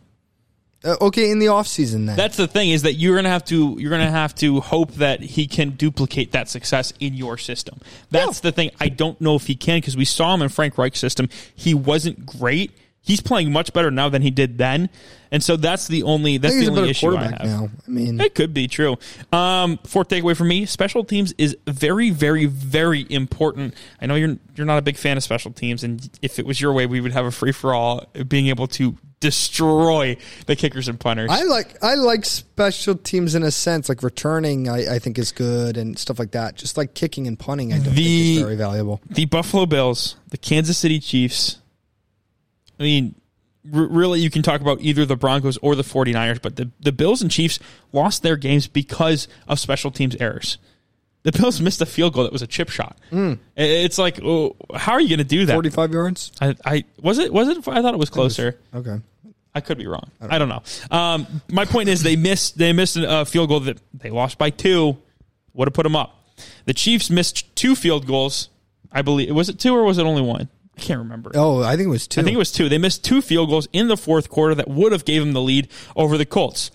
[0.84, 2.18] Uh, okay, in the offseason then.
[2.18, 5.22] That's the thing is that you're gonna have to you're gonna have to hope that
[5.22, 7.80] he can duplicate that success in your system.
[8.12, 8.72] That's the thing.
[8.80, 11.30] I don't know if he can because we saw him in Frank Reich's system.
[11.56, 12.72] He wasn't great.
[13.06, 14.90] He's playing much better now than he did then,
[15.30, 17.44] and so that's the only that's the only issue I have.
[17.44, 17.70] now.
[17.86, 18.96] I mean, It could be true.
[19.34, 23.74] Um, fourth takeaway for me: special teams is very, very, very important.
[24.00, 26.62] I know you're you're not a big fan of special teams, and if it was
[26.62, 30.16] your way, we would have a free for all, being able to destroy
[30.48, 31.30] the kickers and punters.
[31.30, 34.70] I like I like special teams in a sense, like returning.
[34.70, 36.56] I, I think is good and stuff like that.
[36.56, 39.02] Just like kicking and punting, I don't think is very valuable.
[39.10, 41.58] the Buffalo Bills, the Kansas City Chiefs.
[42.80, 43.16] I mean,
[43.74, 46.92] r- really, you can talk about either the Broncos or the 49ers, but the, the
[46.92, 47.60] Bills and Chiefs
[47.92, 50.58] lost their games because of special teams errors.
[51.24, 52.98] The Bills missed a field goal that was a chip shot.
[53.14, 55.54] I- It's like, oh, how are you going to do that?
[55.54, 56.32] Forty-five yards.
[56.42, 58.60] I, I was it was it I thought it was closer.
[58.76, 58.98] Okay.
[59.56, 60.10] I could be wrong.
[60.20, 60.64] I don't know.
[60.90, 64.50] Um, my point is they missed they missed a field goal that they lost by
[64.50, 64.98] two.
[65.54, 66.20] Would have put them up.
[66.66, 68.50] The Chiefs missed two field goals.
[68.92, 70.50] I believe was it two or was it only one?
[70.78, 71.32] I can't remember.
[71.36, 72.22] Oh, I think it was two.
[72.22, 72.68] I think it was two.
[72.68, 75.42] They missed two field goals in the fourth quarter that would have gave them the
[75.42, 76.72] lead over the Colts.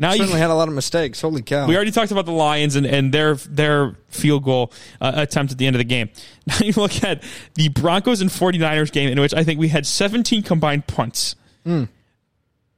[0.00, 1.20] Now you, had a lot of mistakes.
[1.20, 1.66] Holy cow!
[1.66, 5.58] we already talked about the Lions and, and their their field goal uh, attempt at
[5.58, 6.08] the end of the game.
[6.46, 7.22] Now you look at
[7.54, 11.36] the Broncos and 49ers game in which I think we had 17 combined punts.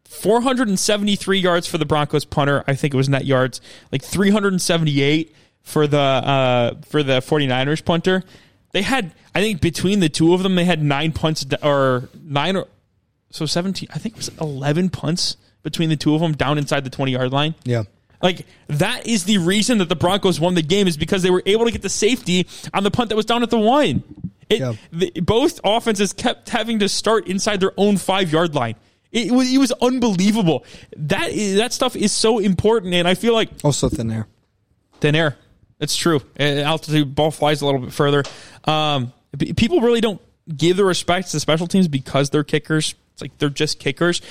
[0.04, 2.64] 473 yards for the Broncos punter.
[2.66, 3.60] I think it was net yards.
[3.90, 8.24] Like 378 for the uh, for the 49ers punter.
[8.72, 12.56] They had I think between the two of them they had 9 punts or 9
[12.56, 12.66] or
[13.30, 16.84] so 17 I think it was 11 punts between the two of them down inside
[16.84, 17.54] the 20 yard line.
[17.64, 17.84] yeah.
[18.22, 21.42] Like that is the reason that the Broncos won the game is because they were
[21.44, 24.02] able to get the safety on the punt that was down at the one.
[24.48, 24.74] It, Yeah.
[24.92, 28.76] the, both offenses kept having to start inside their own five yard line.
[29.10, 30.64] It, was, it was unbelievable.
[30.96, 34.26] That is, that stuff is so important, and I feel like Also thin air.
[35.00, 35.36] thin air.
[35.82, 36.22] It's true.
[36.38, 38.22] Altitude ball flies a little bit further.
[38.64, 39.12] Um,
[39.56, 40.20] people really don't
[40.56, 42.94] give the respect to special teams because they're kickers.
[43.14, 44.22] It's like they're just kickers.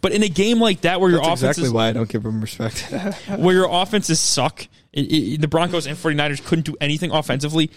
[0.00, 2.08] But in a game like that, where your That's offense exactly is, why I don't
[2.08, 2.80] give them respect.
[3.36, 4.66] where your offenses suck.
[4.92, 7.70] It, it, the Broncos and 49ers couldn't do anything offensively.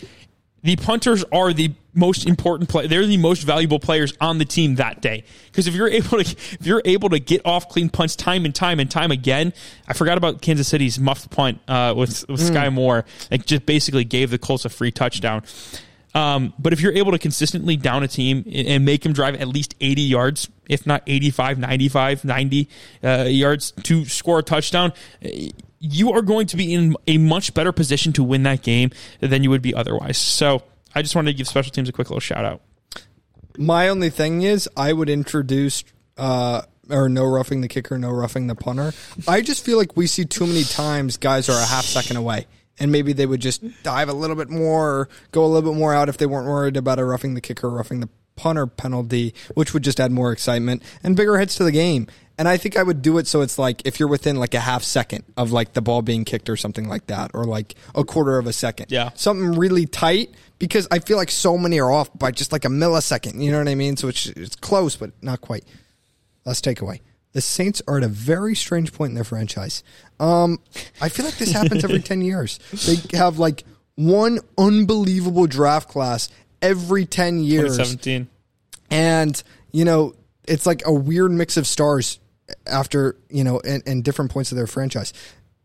[0.64, 2.88] The punters are the most important play.
[2.88, 5.24] They're the most valuable players on the team that day.
[5.48, 8.54] Because if you're able to, if you're able to get off clean punts time and
[8.54, 9.54] time and time again,
[9.88, 13.06] I forgot about Kansas City's muffed punt uh, with with Skyy Moore.
[13.30, 15.44] Like just basically gave the Colts a free touchdown.
[16.14, 19.48] Um, but if you're able to consistently down a team and make them drive at
[19.48, 22.70] least 80 yards, if not 85, 95, 90
[23.04, 24.92] uh, yards to score a touchdown,
[25.82, 29.44] you are going to be in a much better position to win that game than
[29.44, 30.18] you would be otherwise.
[30.18, 30.62] So
[30.94, 32.62] I just wanted to give special teams a quick little shout out.
[33.58, 35.84] My only thing is, I would introduce
[36.18, 38.94] uh, or no roughing the kicker, no roughing the punter.
[39.28, 42.46] I just feel like we see too many times guys are a half second away,
[42.80, 45.78] and maybe they would just dive a little bit more, or go a little bit
[45.78, 48.10] more out if they weren't worried about a roughing the kicker, roughing the
[48.42, 52.08] punter penalty, which would just add more excitement and bigger hits to the game.
[52.40, 54.60] And I think I would do it so it's like if you're within like a
[54.60, 58.04] half second of like the ball being kicked or something like that, or like a
[58.04, 58.88] quarter of a second.
[58.90, 59.12] Yeah.
[59.14, 62.70] Something really tight because I feel like so many are off by just like a
[62.70, 63.40] millisecond.
[63.44, 63.96] You know what I mean?
[63.96, 65.66] So it's, it's close, but not quite.
[66.44, 67.02] Last takeaway.
[67.34, 69.84] The Saints are at a very strange point in their franchise.
[70.20, 70.60] Um,
[71.00, 72.60] I feel like this happens every 10 years.
[72.88, 73.64] They have like
[73.94, 76.30] one unbelievable draft class
[76.62, 77.78] every 10 years.
[77.78, 78.28] 2017.
[78.92, 79.42] And,
[79.72, 80.14] you know,
[80.48, 82.20] it's like a weird mix of stars
[82.68, 85.14] after, you know, and, and different points of their franchise.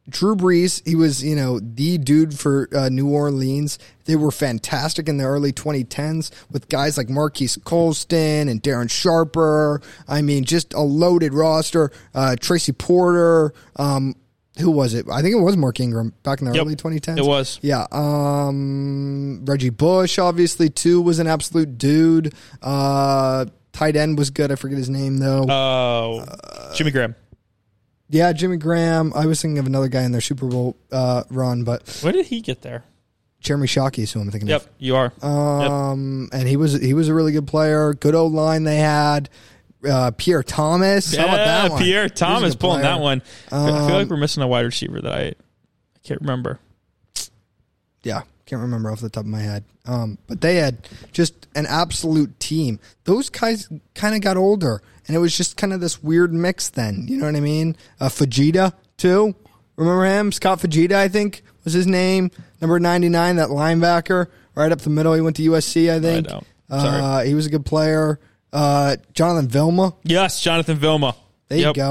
[0.09, 3.79] Drew Brees, he was, you know, the dude for uh, New Orleans.
[4.05, 9.83] They were fantastic in the early 2010s with guys like Marquise Colston and Darren Sharper.
[10.07, 11.91] I mean, just a loaded roster.
[12.15, 13.53] Uh, Tracy Porter.
[13.75, 14.15] Um,
[14.59, 15.07] who was it?
[15.13, 17.19] I think it was Mark Ingram back in the Yep, early 2010s.
[17.19, 17.59] it was.
[17.63, 17.87] Yeah.
[17.93, 22.35] Um, Reggie Bush, obviously, too, was an absolute dude.
[22.63, 24.51] Uh, tight end was good.
[24.51, 25.45] I forget his name, though.
[25.49, 26.25] Oh,
[26.75, 27.15] Jimmy Graham.
[28.09, 29.13] yeah, Jimmy Graham.
[29.15, 32.27] I was thinking of another guy in their Super Bowl uh, run, but Where did
[32.27, 32.85] he get there?
[33.41, 34.63] Jeremy Shockey is who I'm thinking of.
[34.63, 35.13] Yep, you are.
[35.23, 37.95] Um, And he was he was a really good player.
[37.95, 39.29] Good old line they had.
[39.87, 41.15] Uh, Pierre Thomas.
[41.15, 41.83] How about that yeah, one?
[41.83, 42.95] Pierre Thomas pulling player.
[42.95, 43.23] that one.
[43.47, 45.35] I feel Um, like we're missing a wide receiver that I, I
[46.05, 46.59] can't remember.
[48.03, 49.65] Yeah, can't remember off the top of my head.
[49.87, 52.79] Um, but they had just an absolute team.
[53.05, 56.69] Those guys kind of got older, and it was just kind of this weird mix.
[56.69, 57.77] Then you know what I mean?
[58.01, 59.35] Uh, Fujita too.
[59.77, 60.33] Remember him?
[60.33, 62.31] Scott Fujita, I think was his name.
[62.61, 65.15] Number ninety nine, that linebacker, right up the middle.
[65.15, 66.29] He went to USC, I think.
[66.29, 66.47] don't.
[66.69, 67.01] Sorry.
[67.01, 68.19] Uh, he was a good player.
[68.57, 69.95] Uh, Jonathan Vilma.
[70.03, 71.15] Yes, Jonathan Vilma.
[71.49, 71.77] There Yep.
[71.77, 71.83] you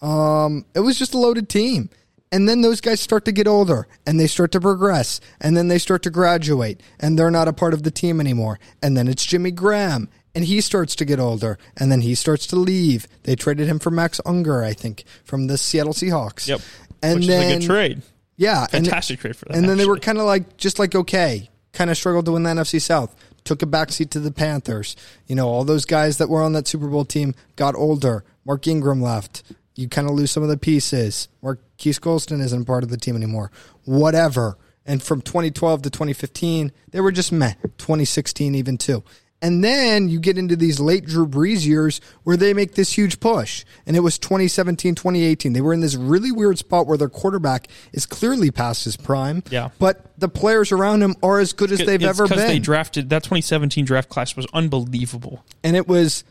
[0.00, 0.06] go.
[0.06, 1.90] Um, it was just a loaded team.
[2.32, 5.68] And then those guys start to get older and they start to progress and then
[5.68, 8.58] they start to graduate and they're not a part of the team anymore.
[8.82, 12.46] And then it's Jimmy Graham and he starts to get older and then he starts
[12.48, 13.08] to leave.
[13.22, 16.48] They traded him for Max Unger, I think, from the Seattle Seahawks.
[16.48, 16.60] Yep.
[17.02, 18.02] And Which then, is a good trade.
[18.36, 18.62] Yeah.
[18.72, 19.56] and- Fantastic trade for them.
[19.58, 22.42] and then they were kind of like just like okay, kind of struggled to win
[22.42, 23.14] the NFC South.
[23.48, 24.94] Took a backseat to the Panthers.
[25.26, 28.22] You know, all those guys that were on that Super Bowl team got older.
[28.44, 29.42] Mark Ingram left.
[29.74, 31.28] You kind of lose some of the pieces.
[31.40, 33.50] Marquise Colston isn't part of the team anymore.
[33.86, 34.58] Whatever.
[34.84, 37.54] And from 2012 to 2015, they were just meh.
[37.78, 39.02] 2016 even too.
[39.40, 43.20] And then you get into these late Drew Brees years where they make this huge
[43.20, 43.64] push.
[43.86, 45.52] And it was 2017, 2018.
[45.52, 49.44] They were in this really weird spot where their quarterback is clearly past his prime.
[49.50, 49.68] Yeah.
[49.78, 52.38] But the players around him are as good as they've It's ever been.
[52.38, 55.44] They drafted that 2017 draft class was unbelievable.
[55.62, 56.24] and it was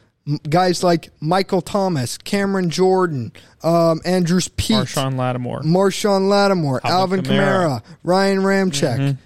[0.50, 3.32] guys like Michael Thomas, Cameron Jordan,
[3.64, 5.62] um, Andrus Peat, Marshon Lattimore.
[5.62, 7.84] Marshon Lattimore, Alvin, Kamara, Kamara.
[8.04, 9.18] Ryan Ramczyk,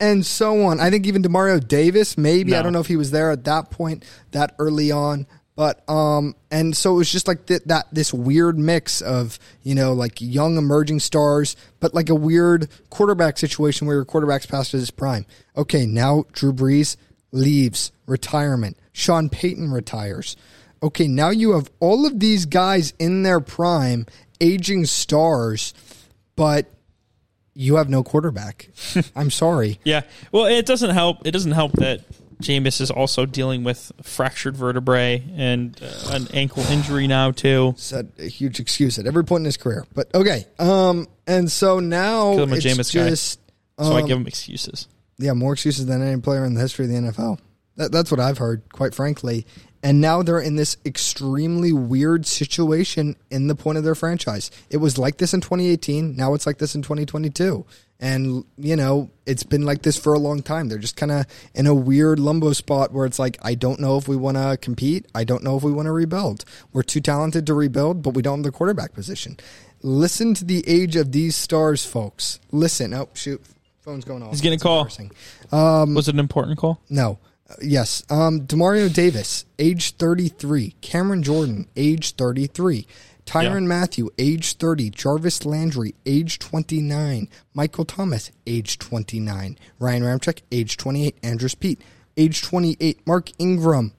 [0.00, 0.80] and so on.
[0.80, 3.70] I think even Demario Davis, maybe I don't know if he was there at that
[3.70, 5.26] point, that early on.
[5.56, 9.74] But um, and so it was just like th- that this weird mix of you
[9.74, 14.72] know like young emerging stars, but like a weird quarterback situation where your quarterback's past
[14.72, 15.24] his prime.
[15.56, 16.98] Okay, now Drew Brees
[17.32, 18.76] leaves retirement.
[18.92, 20.36] Sean Payton retires.
[20.82, 24.04] Okay, now you have all of these guys in their prime,
[24.42, 25.72] aging stars,
[26.36, 26.70] but
[27.56, 28.68] you have no quarterback.
[29.16, 29.80] I'm sorry.
[29.82, 30.02] Yeah.
[30.30, 31.26] Well, it doesn't help.
[31.26, 32.02] It doesn't help that
[32.40, 37.70] Jameis is also dealing with fractured vertebrae and uh, an ankle injury now too.
[37.70, 39.86] It's a, huge excuse at every point in his career.
[39.94, 40.44] But okay.
[40.58, 43.08] Um, and so now I'm a it's Jameis guy.
[43.08, 43.40] just
[43.78, 44.86] So I um, give him excuses.
[45.18, 47.38] yeah, more excuses than any player in the history of the NFL.
[47.76, 49.46] That, that's what I've heard, quite frankly.
[49.86, 54.50] And now they're in this extremely weird situation in the point of their franchise.
[54.68, 56.16] It was like this in 2018.
[56.16, 57.64] Now it's like this in 2022.
[58.00, 60.68] And, you know, it's been like this for a long time.
[60.68, 63.96] They're just kind of in a weird limbo spot where it's like, I don't know
[63.96, 65.06] if we want to compete.
[65.14, 66.44] I don't know if we want to rebuild.
[66.72, 69.36] We're too talented to rebuild, but we don't have the quarterback position.
[69.82, 72.40] Listen to the age of these stars, folks.
[72.50, 72.92] Listen.
[72.92, 73.40] Oh, shoot.
[73.82, 74.30] Phone's going off.
[74.30, 74.88] He's getting a call.
[75.52, 76.80] Um, Was it an important call?
[76.90, 77.20] No.
[77.48, 78.02] Uh, yes.
[78.10, 80.74] Um, Demario Davis, age 33.
[80.80, 82.86] Cameron Jordan, age 33.
[83.24, 83.68] Tyrann Yeah.
[83.68, 84.90] Mathieu, age 30.
[84.90, 87.28] Jarvis Landry, age 29.
[87.54, 89.58] Michael Thomas, age 29.
[89.80, 91.16] Ryan Ramczyk, age 28.
[91.22, 91.80] Andrus Peat,
[92.16, 93.04] age 28.
[93.06, 93.92] Mark Ingram,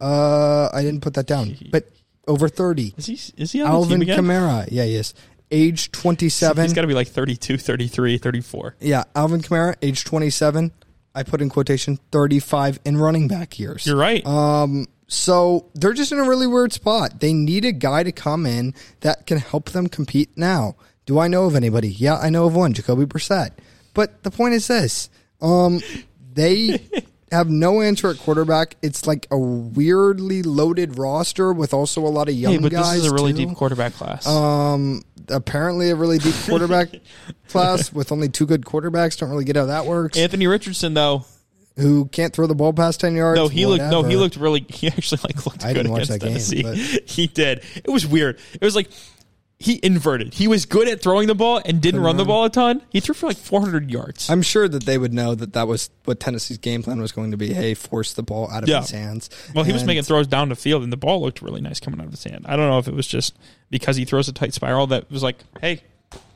[0.00, 1.88] uh, I didn't put that down, but
[2.28, 2.94] over 30.
[2.96, 3.14] Is he?
[3.36, 4.24] Is he on the Alvin team again?
[4.24, 5.14] Kamara, yeah, he is.
[5.52, 6.62] Age 27.
[6.62, 8.76] He's got to be like 32, 33, 34.
[8.80, 10.70] Yeah, Alvin Kamara, age 27.
[11.14, 13.86] I put in quotation 35 in running back years.
[13.86, 14.24] You're right.
[14.24, 17.20] Um, so they're just in a really weird spot.
[17.20, 20.76] They need a guy to come in that can help them compete now.
[21.06, 21.88] Do I know of anybody?
[21.88, 23.50] Yeah, I know of one, Jacoby Brissett.
[23.92, 25.10] But the point is this:
[25.42, 25.80] um,
[26.32, 26.78] they
[27.30, 28.76] have no answer at quarterback.
[28.82, 32.94] It's like a weirdly loaded roster with also a lot of young hey, but guys.
[32.94, 33.46] this is a really too.
[33.46, 34.26] deep quarterback class.
[34.26, 36.88] Um, apparently a really deep quarterback
[37.48, 39.18] class with only two good quarterbacks.
[39.18, 40.18] Don't really get how that works.
[40.18, 41.24] Anthony Richardson, though,
[41.76, 43.38] Who can't throw the ball past ten yards?
[43.38, 43.84] no, he looked.
[43.84, 44.66] No, he looked really.
[44.68, 47.00] He actually like looked I good didn't watch against that game, Tennessee.
[47.06, 47.62] he did.
[47.76, 48.38] It was weird.
[48.54, 48.90] It was like
[49.62, 50.32] he inverted.
[50.34, 52.80] He was good at throwing the ball and didn't run the ball a ton.
[52.88, 54.28] He threw for like 400 yards.
[54.30, 57.30] I'm sure that they would know that that was what Tennessee's game plan was going
[57.30, 57.52] to be.
[57.52, 58.80] Hey, force the ball out of Yeah.
[58.80, 59.28] his hands.
[59.54, 61.78] Well, he was And- making throws down the field, and the ball looked really nice
[61.78, 62.46] coming out of his hand.
[62.48, 63.34] I don't know if it was just
[63.70, 65.82] because he throws a tight spiral that was like, hey,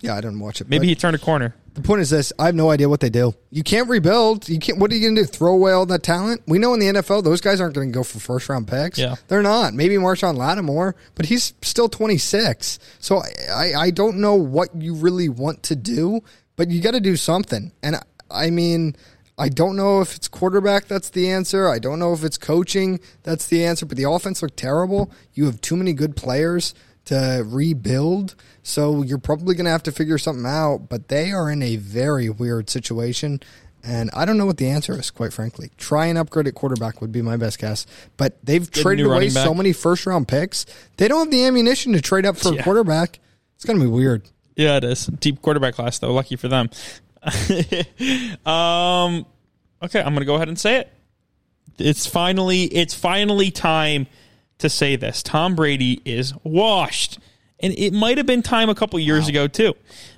[0.02, 0.68] Yeah, I didn't watch it.
[0.68, 1.54] maybe he turned a corner.
[1.74, 3.34] The point is this: I have no idea what they do.
[3.50, 4.48] You can't rebuild.
[4.48, 4.78] You can't.
[4.78, 5.26] What are you going to do?
[5.26, 6.42] Throw away all that talent?
[6.46, 8.96] We know in the NFL those guys aren't going to go for first round picks.
[8.96, 9.16] Yeah.
[9.26, 9.74] they're not.
[9.74, 12.78] Maybe Marshon Lattimore, but he's still 26.
[13.00, 16.20] So I, I, I don't know what you really want to do,
[16.54, 17.72] but you got to do something.
[17.82, 18.96] And I, I mean.
[19.36, 21.68] I don't know if it's quarterback that's the answer.
[21.68, 25.10] I don't know if it's coaching that's the answer, but the offense looked terrible.
[25.32, 26.72] You have too many good players
[27.06, 28.34] to rebuild.
[28.62, 31.76] So you're probably going to have to figure something out, but they are in a
[31.76, 33.40] very weird situation.
[33.86, 35.70] And I don't know what the answer is, quite frankly.
[35.76, 37.86] Try and upgrade at quarterback would be my best guess.
[38.16, 40.64] But they've Get traded away so many first round picks.
[40.96, 42.60] They don't have the ammunition to trade up for Yeah.
[42.60, 43.18] a quarterback.
[43.56, 44.22] It's going to be weird.
[44.56, 45.06] Yeah, it is.
[45.06, 46.12] Deep quarterback class, though.
[46.12, 46.70] Lucky for them.
[48.46, 49.26] um,
[49.82, 50.92] okay, I'm gonna go ahead and say it.
[51.78, 54.06] It's finally it's finally time
[54.58, 55.22] to say this.
[55.22, 57.18] Tom Brady is washed,
[57.60, 59.74] and it might have been time a couple years ago too.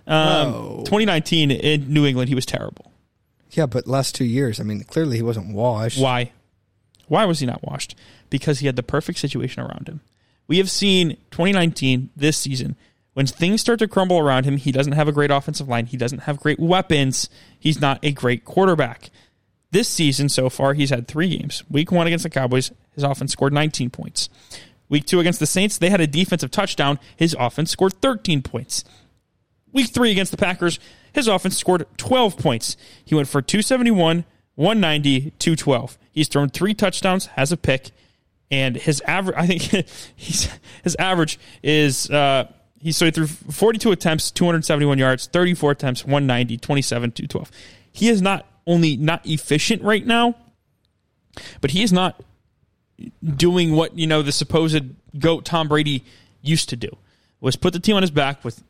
[0.06, 2.92] Um, 2019 in New England, he was terrible.
[3.50, 6.00] Yeah, but last two years, I mean, clearly he wasn't washed.
[6.00, 6.32] Why?
[7.08, 7.94] Why was he not washed?
[8.30, 10.00] Because he had the perfect situation around him.
[10.48, 12.76] We have seen 2019 this season
[13.14, 14.58] when things start to crumble around him.
[14.58, 15.86] He doesn't have a great offensive line.
[15.86, 17.28] He doesn't have great weapons.
[17.58, 19.10] He's not a great quarterback.
[19.70, 21.64] This season so far, he's had three games.
[21.70, 24.28] Week one against the Cowboys, his offense scored 19 points.
[24.88, 26.98] Week two against the Saints, they had a defensive touchdown.
[27.16, 28.84] His offense scored 13 points.
[29.72, 30.80] Week three against the Packers,
[31.12, 32.76] his offense scored 12 points.
[33.04, 34.24] He went for 271,
[34.54, 35.98] 190, 212.
[36.12, 37.90] He's thrown three touchdowns, has a pick,
[38.50, 39.86] and his average, I think
[40.16, 42.50] his average is, uh,
[42.80, 47.50] he threw 42 attempts, 271 yards, 34 attempts, 190, 27, 212.
[47.92, 50.36] He is not only not efficient right now,
[51.60, 52.22] but he is not
[53.24, 54.84] doing what you know the supposed
[55.18, 56.04] goat Tom Brady
[56.42, 56.88] used to do
[57.40, 58.62] was put the team on his back with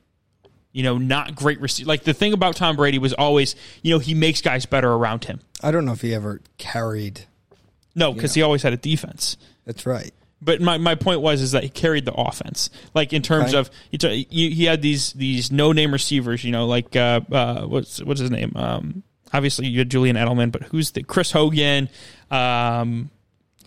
[0.72, 3.98] you know not great receive like the thing about Tom Brady was always you know
[3.98, 7.22] he makes guys better around him I don't know if he ever carried.
[7.94, 10.12] no because he always had a defense That's right.
[10.42, 13.70] but my, my point was is that he carried the offense like in terms of
[13.90, 17.62] he, t- he he had these these no name receivers you know like uh, uh
[17.62, 21.88] what's what's his name um obviously you had Julian Edelman but who's the Chris Hogan
[22.30, 23.10] um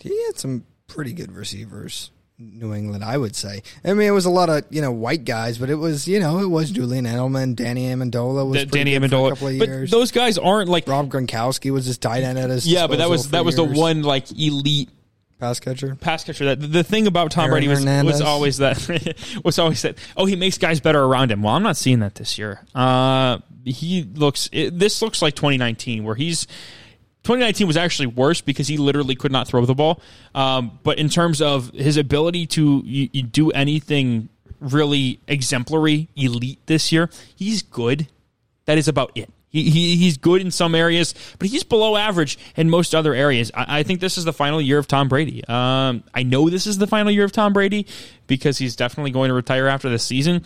[0.02, 2.10] He had some pretty good receivers.
[2.42, 3.62] New England, I would say.
[3.84, 6.18] I mean, it was a lot of you know white guys, but it was you
[6.20, 9.58] know it was Julian Edelman, Danny Amendola was D- Danny for a Amendola couple of
[9.58, 9.90] but years.
[9.90, 13.10] those guys aren't like Rob Gronkowski was his tight end at his yeah but that
[13.10, 14.88] was that was the one like elite
[15.40, 15.96] pass catcher.
[15.96, 16.54] pass catcher.
[16.54, 19.98] That the thing about Tom Aaron Brady was, was always that was always that.
[20.16, 21.42] Oh, he makes guys better around him.
[21.42, 22.60] Well, I'm not seeing that this year.
[22.74, 24.48] Uh, he looks.
[24.52, 26.46] It, this looks like 2019, where he's.
[27.22, 30.00] 2019 was actually worse because he literally could not throw the ball.
[30.34, 34.28] Um, but in terms of his ability to y y- do anything
[34.58, 38.08] really exemplary, elite this year, he's good.
[38.64, 39.30] That is about it.
[39.50, 43.50] He, he he's good in some areas, but he's below average in most other areas.
[43.52, 45.44] I, I think this is the final year of Tom Brady.
[45.46, 47.86] Um, I know this is the final year of Tom Brady
[48.28, 50.44] because he's definitely going to retire after this season.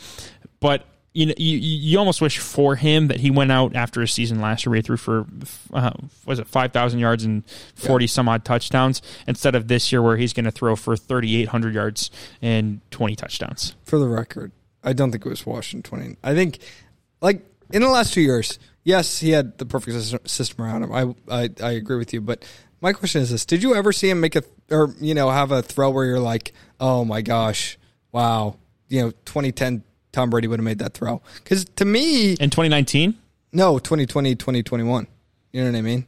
[0.59, 4.09] But you know, you, you almost wish for him that he went out after a
[4.09, 5.27] season last year where he threw for
[5.73, 5.93] uh,
[6.27, 7.45] was it five thousand yards and
[7.77, 11.41] forty some odd touchdowns instead of this year where he's going to throw for thirty
[11.41, 12.11] eight hundred yards
[12.43, 13.77] and twenty touchdowns.
[13.85, 14.51] For the record,
[14.83, 15.89] I don't think it was Washington.
[15.89, 16.17] twenty.
[16.25, 16.59] I think,
[17.21, 20.93] like in the last two years, yes, he had the perfect system around him.
[20.93, 22.45] I, I I agree with you, but
[22.81, 25.53] my question is this: Did you ever see him make a or you know have
[25.53, 27.79] a throw where you're like, oh my gosh,
[28.11, 28.57] wow,
[28.89, 29.85] you know, 2010
[30.15, 31.21] Tom Brady would have made that throw?
[31.43, 33.19] Because to me, In twenty nineteen.
[33.53, 35.07] no, 2020, 2021.
[35.53, 36.07] You know what I mean?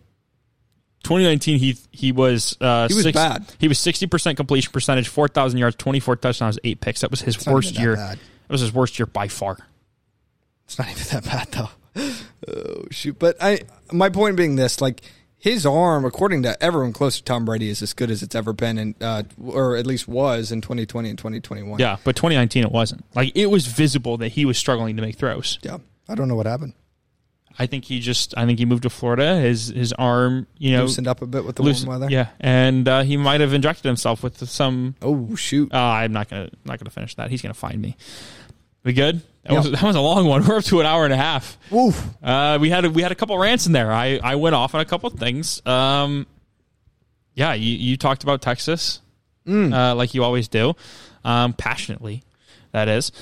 [1.05, 3.45] 2019 he he was uh He was six- bad.
[3.59, 7.01] He was 60% completion percentage, 4000 yards, 24 touchdowns, 8 picks.
[7.03, 7.95] That was his not worst year.
[7.97, 8.19] That
[8.49, 9.57] was his worst year by far.
[10.65, 11.71] It's not even that bad though.
[12.49, 13.19] Oh shoot!
[13.19, 13.61] But I,
[13.91, 15.01] my point being this: like
[15.47, 18.53] his arm, according to everyone close to Tom Brady, is as good as it's ever
[18.53, 21.79] been, in, uh, or at least was in 2020 and 2021.
[21.79, 23.05] Yeah, but 2019 it wasn't.
[23.15, 25.59] Like it was visible that he was struggling to make throws.
[25.63, 25.79] yeah.
[26.09, 26.73] I don't know what happened.
[27.59, 29.37] I think he just I think he moved to Florida.
[29.41, 32.13] His his arm, you know, Loosened up a bit with the loosen- warm weather.
[32.13, 35.73] Yeah, and uh, he might have injected himself with some Oh shoot!
[35.73, 37.31] uh, I'm not going to not to finish that.
[37.31, 37.97] He's going to find me.
[38.85, 39.23] We good?
[39.47, 39.59] That Yeah.
[39.61, 40.45] was that was a long one.
[40.49, 41.57] We're up to an hour and a half.
[41.71, 42.03] Woof.
[42.23, 43.93] Uh, we had a, we had a couple rants in there.
[43.93, 45.65] I, I went off on a couple things.
[45.67, 46.27] Um,
[47.35, 49.01] yeah, you, you talked about Texas,
[49.47, 50.75] uh, like you always do,
[51.25, 52.23] um, passionately,
[52.73, 53.13] that is.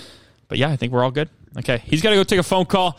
[0.48, 1.28] But yeah, I think we're all good.
[1.58, 2.98] Okay, he's got to go take a phone call.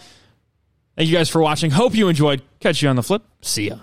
[0.95, 1.71] Thank you guys for watching.
[1.71, 2.41] Hope you enjoyed.
[2.59, 3.23] Catch you on the flip.
[3.41, 3.77] See ya.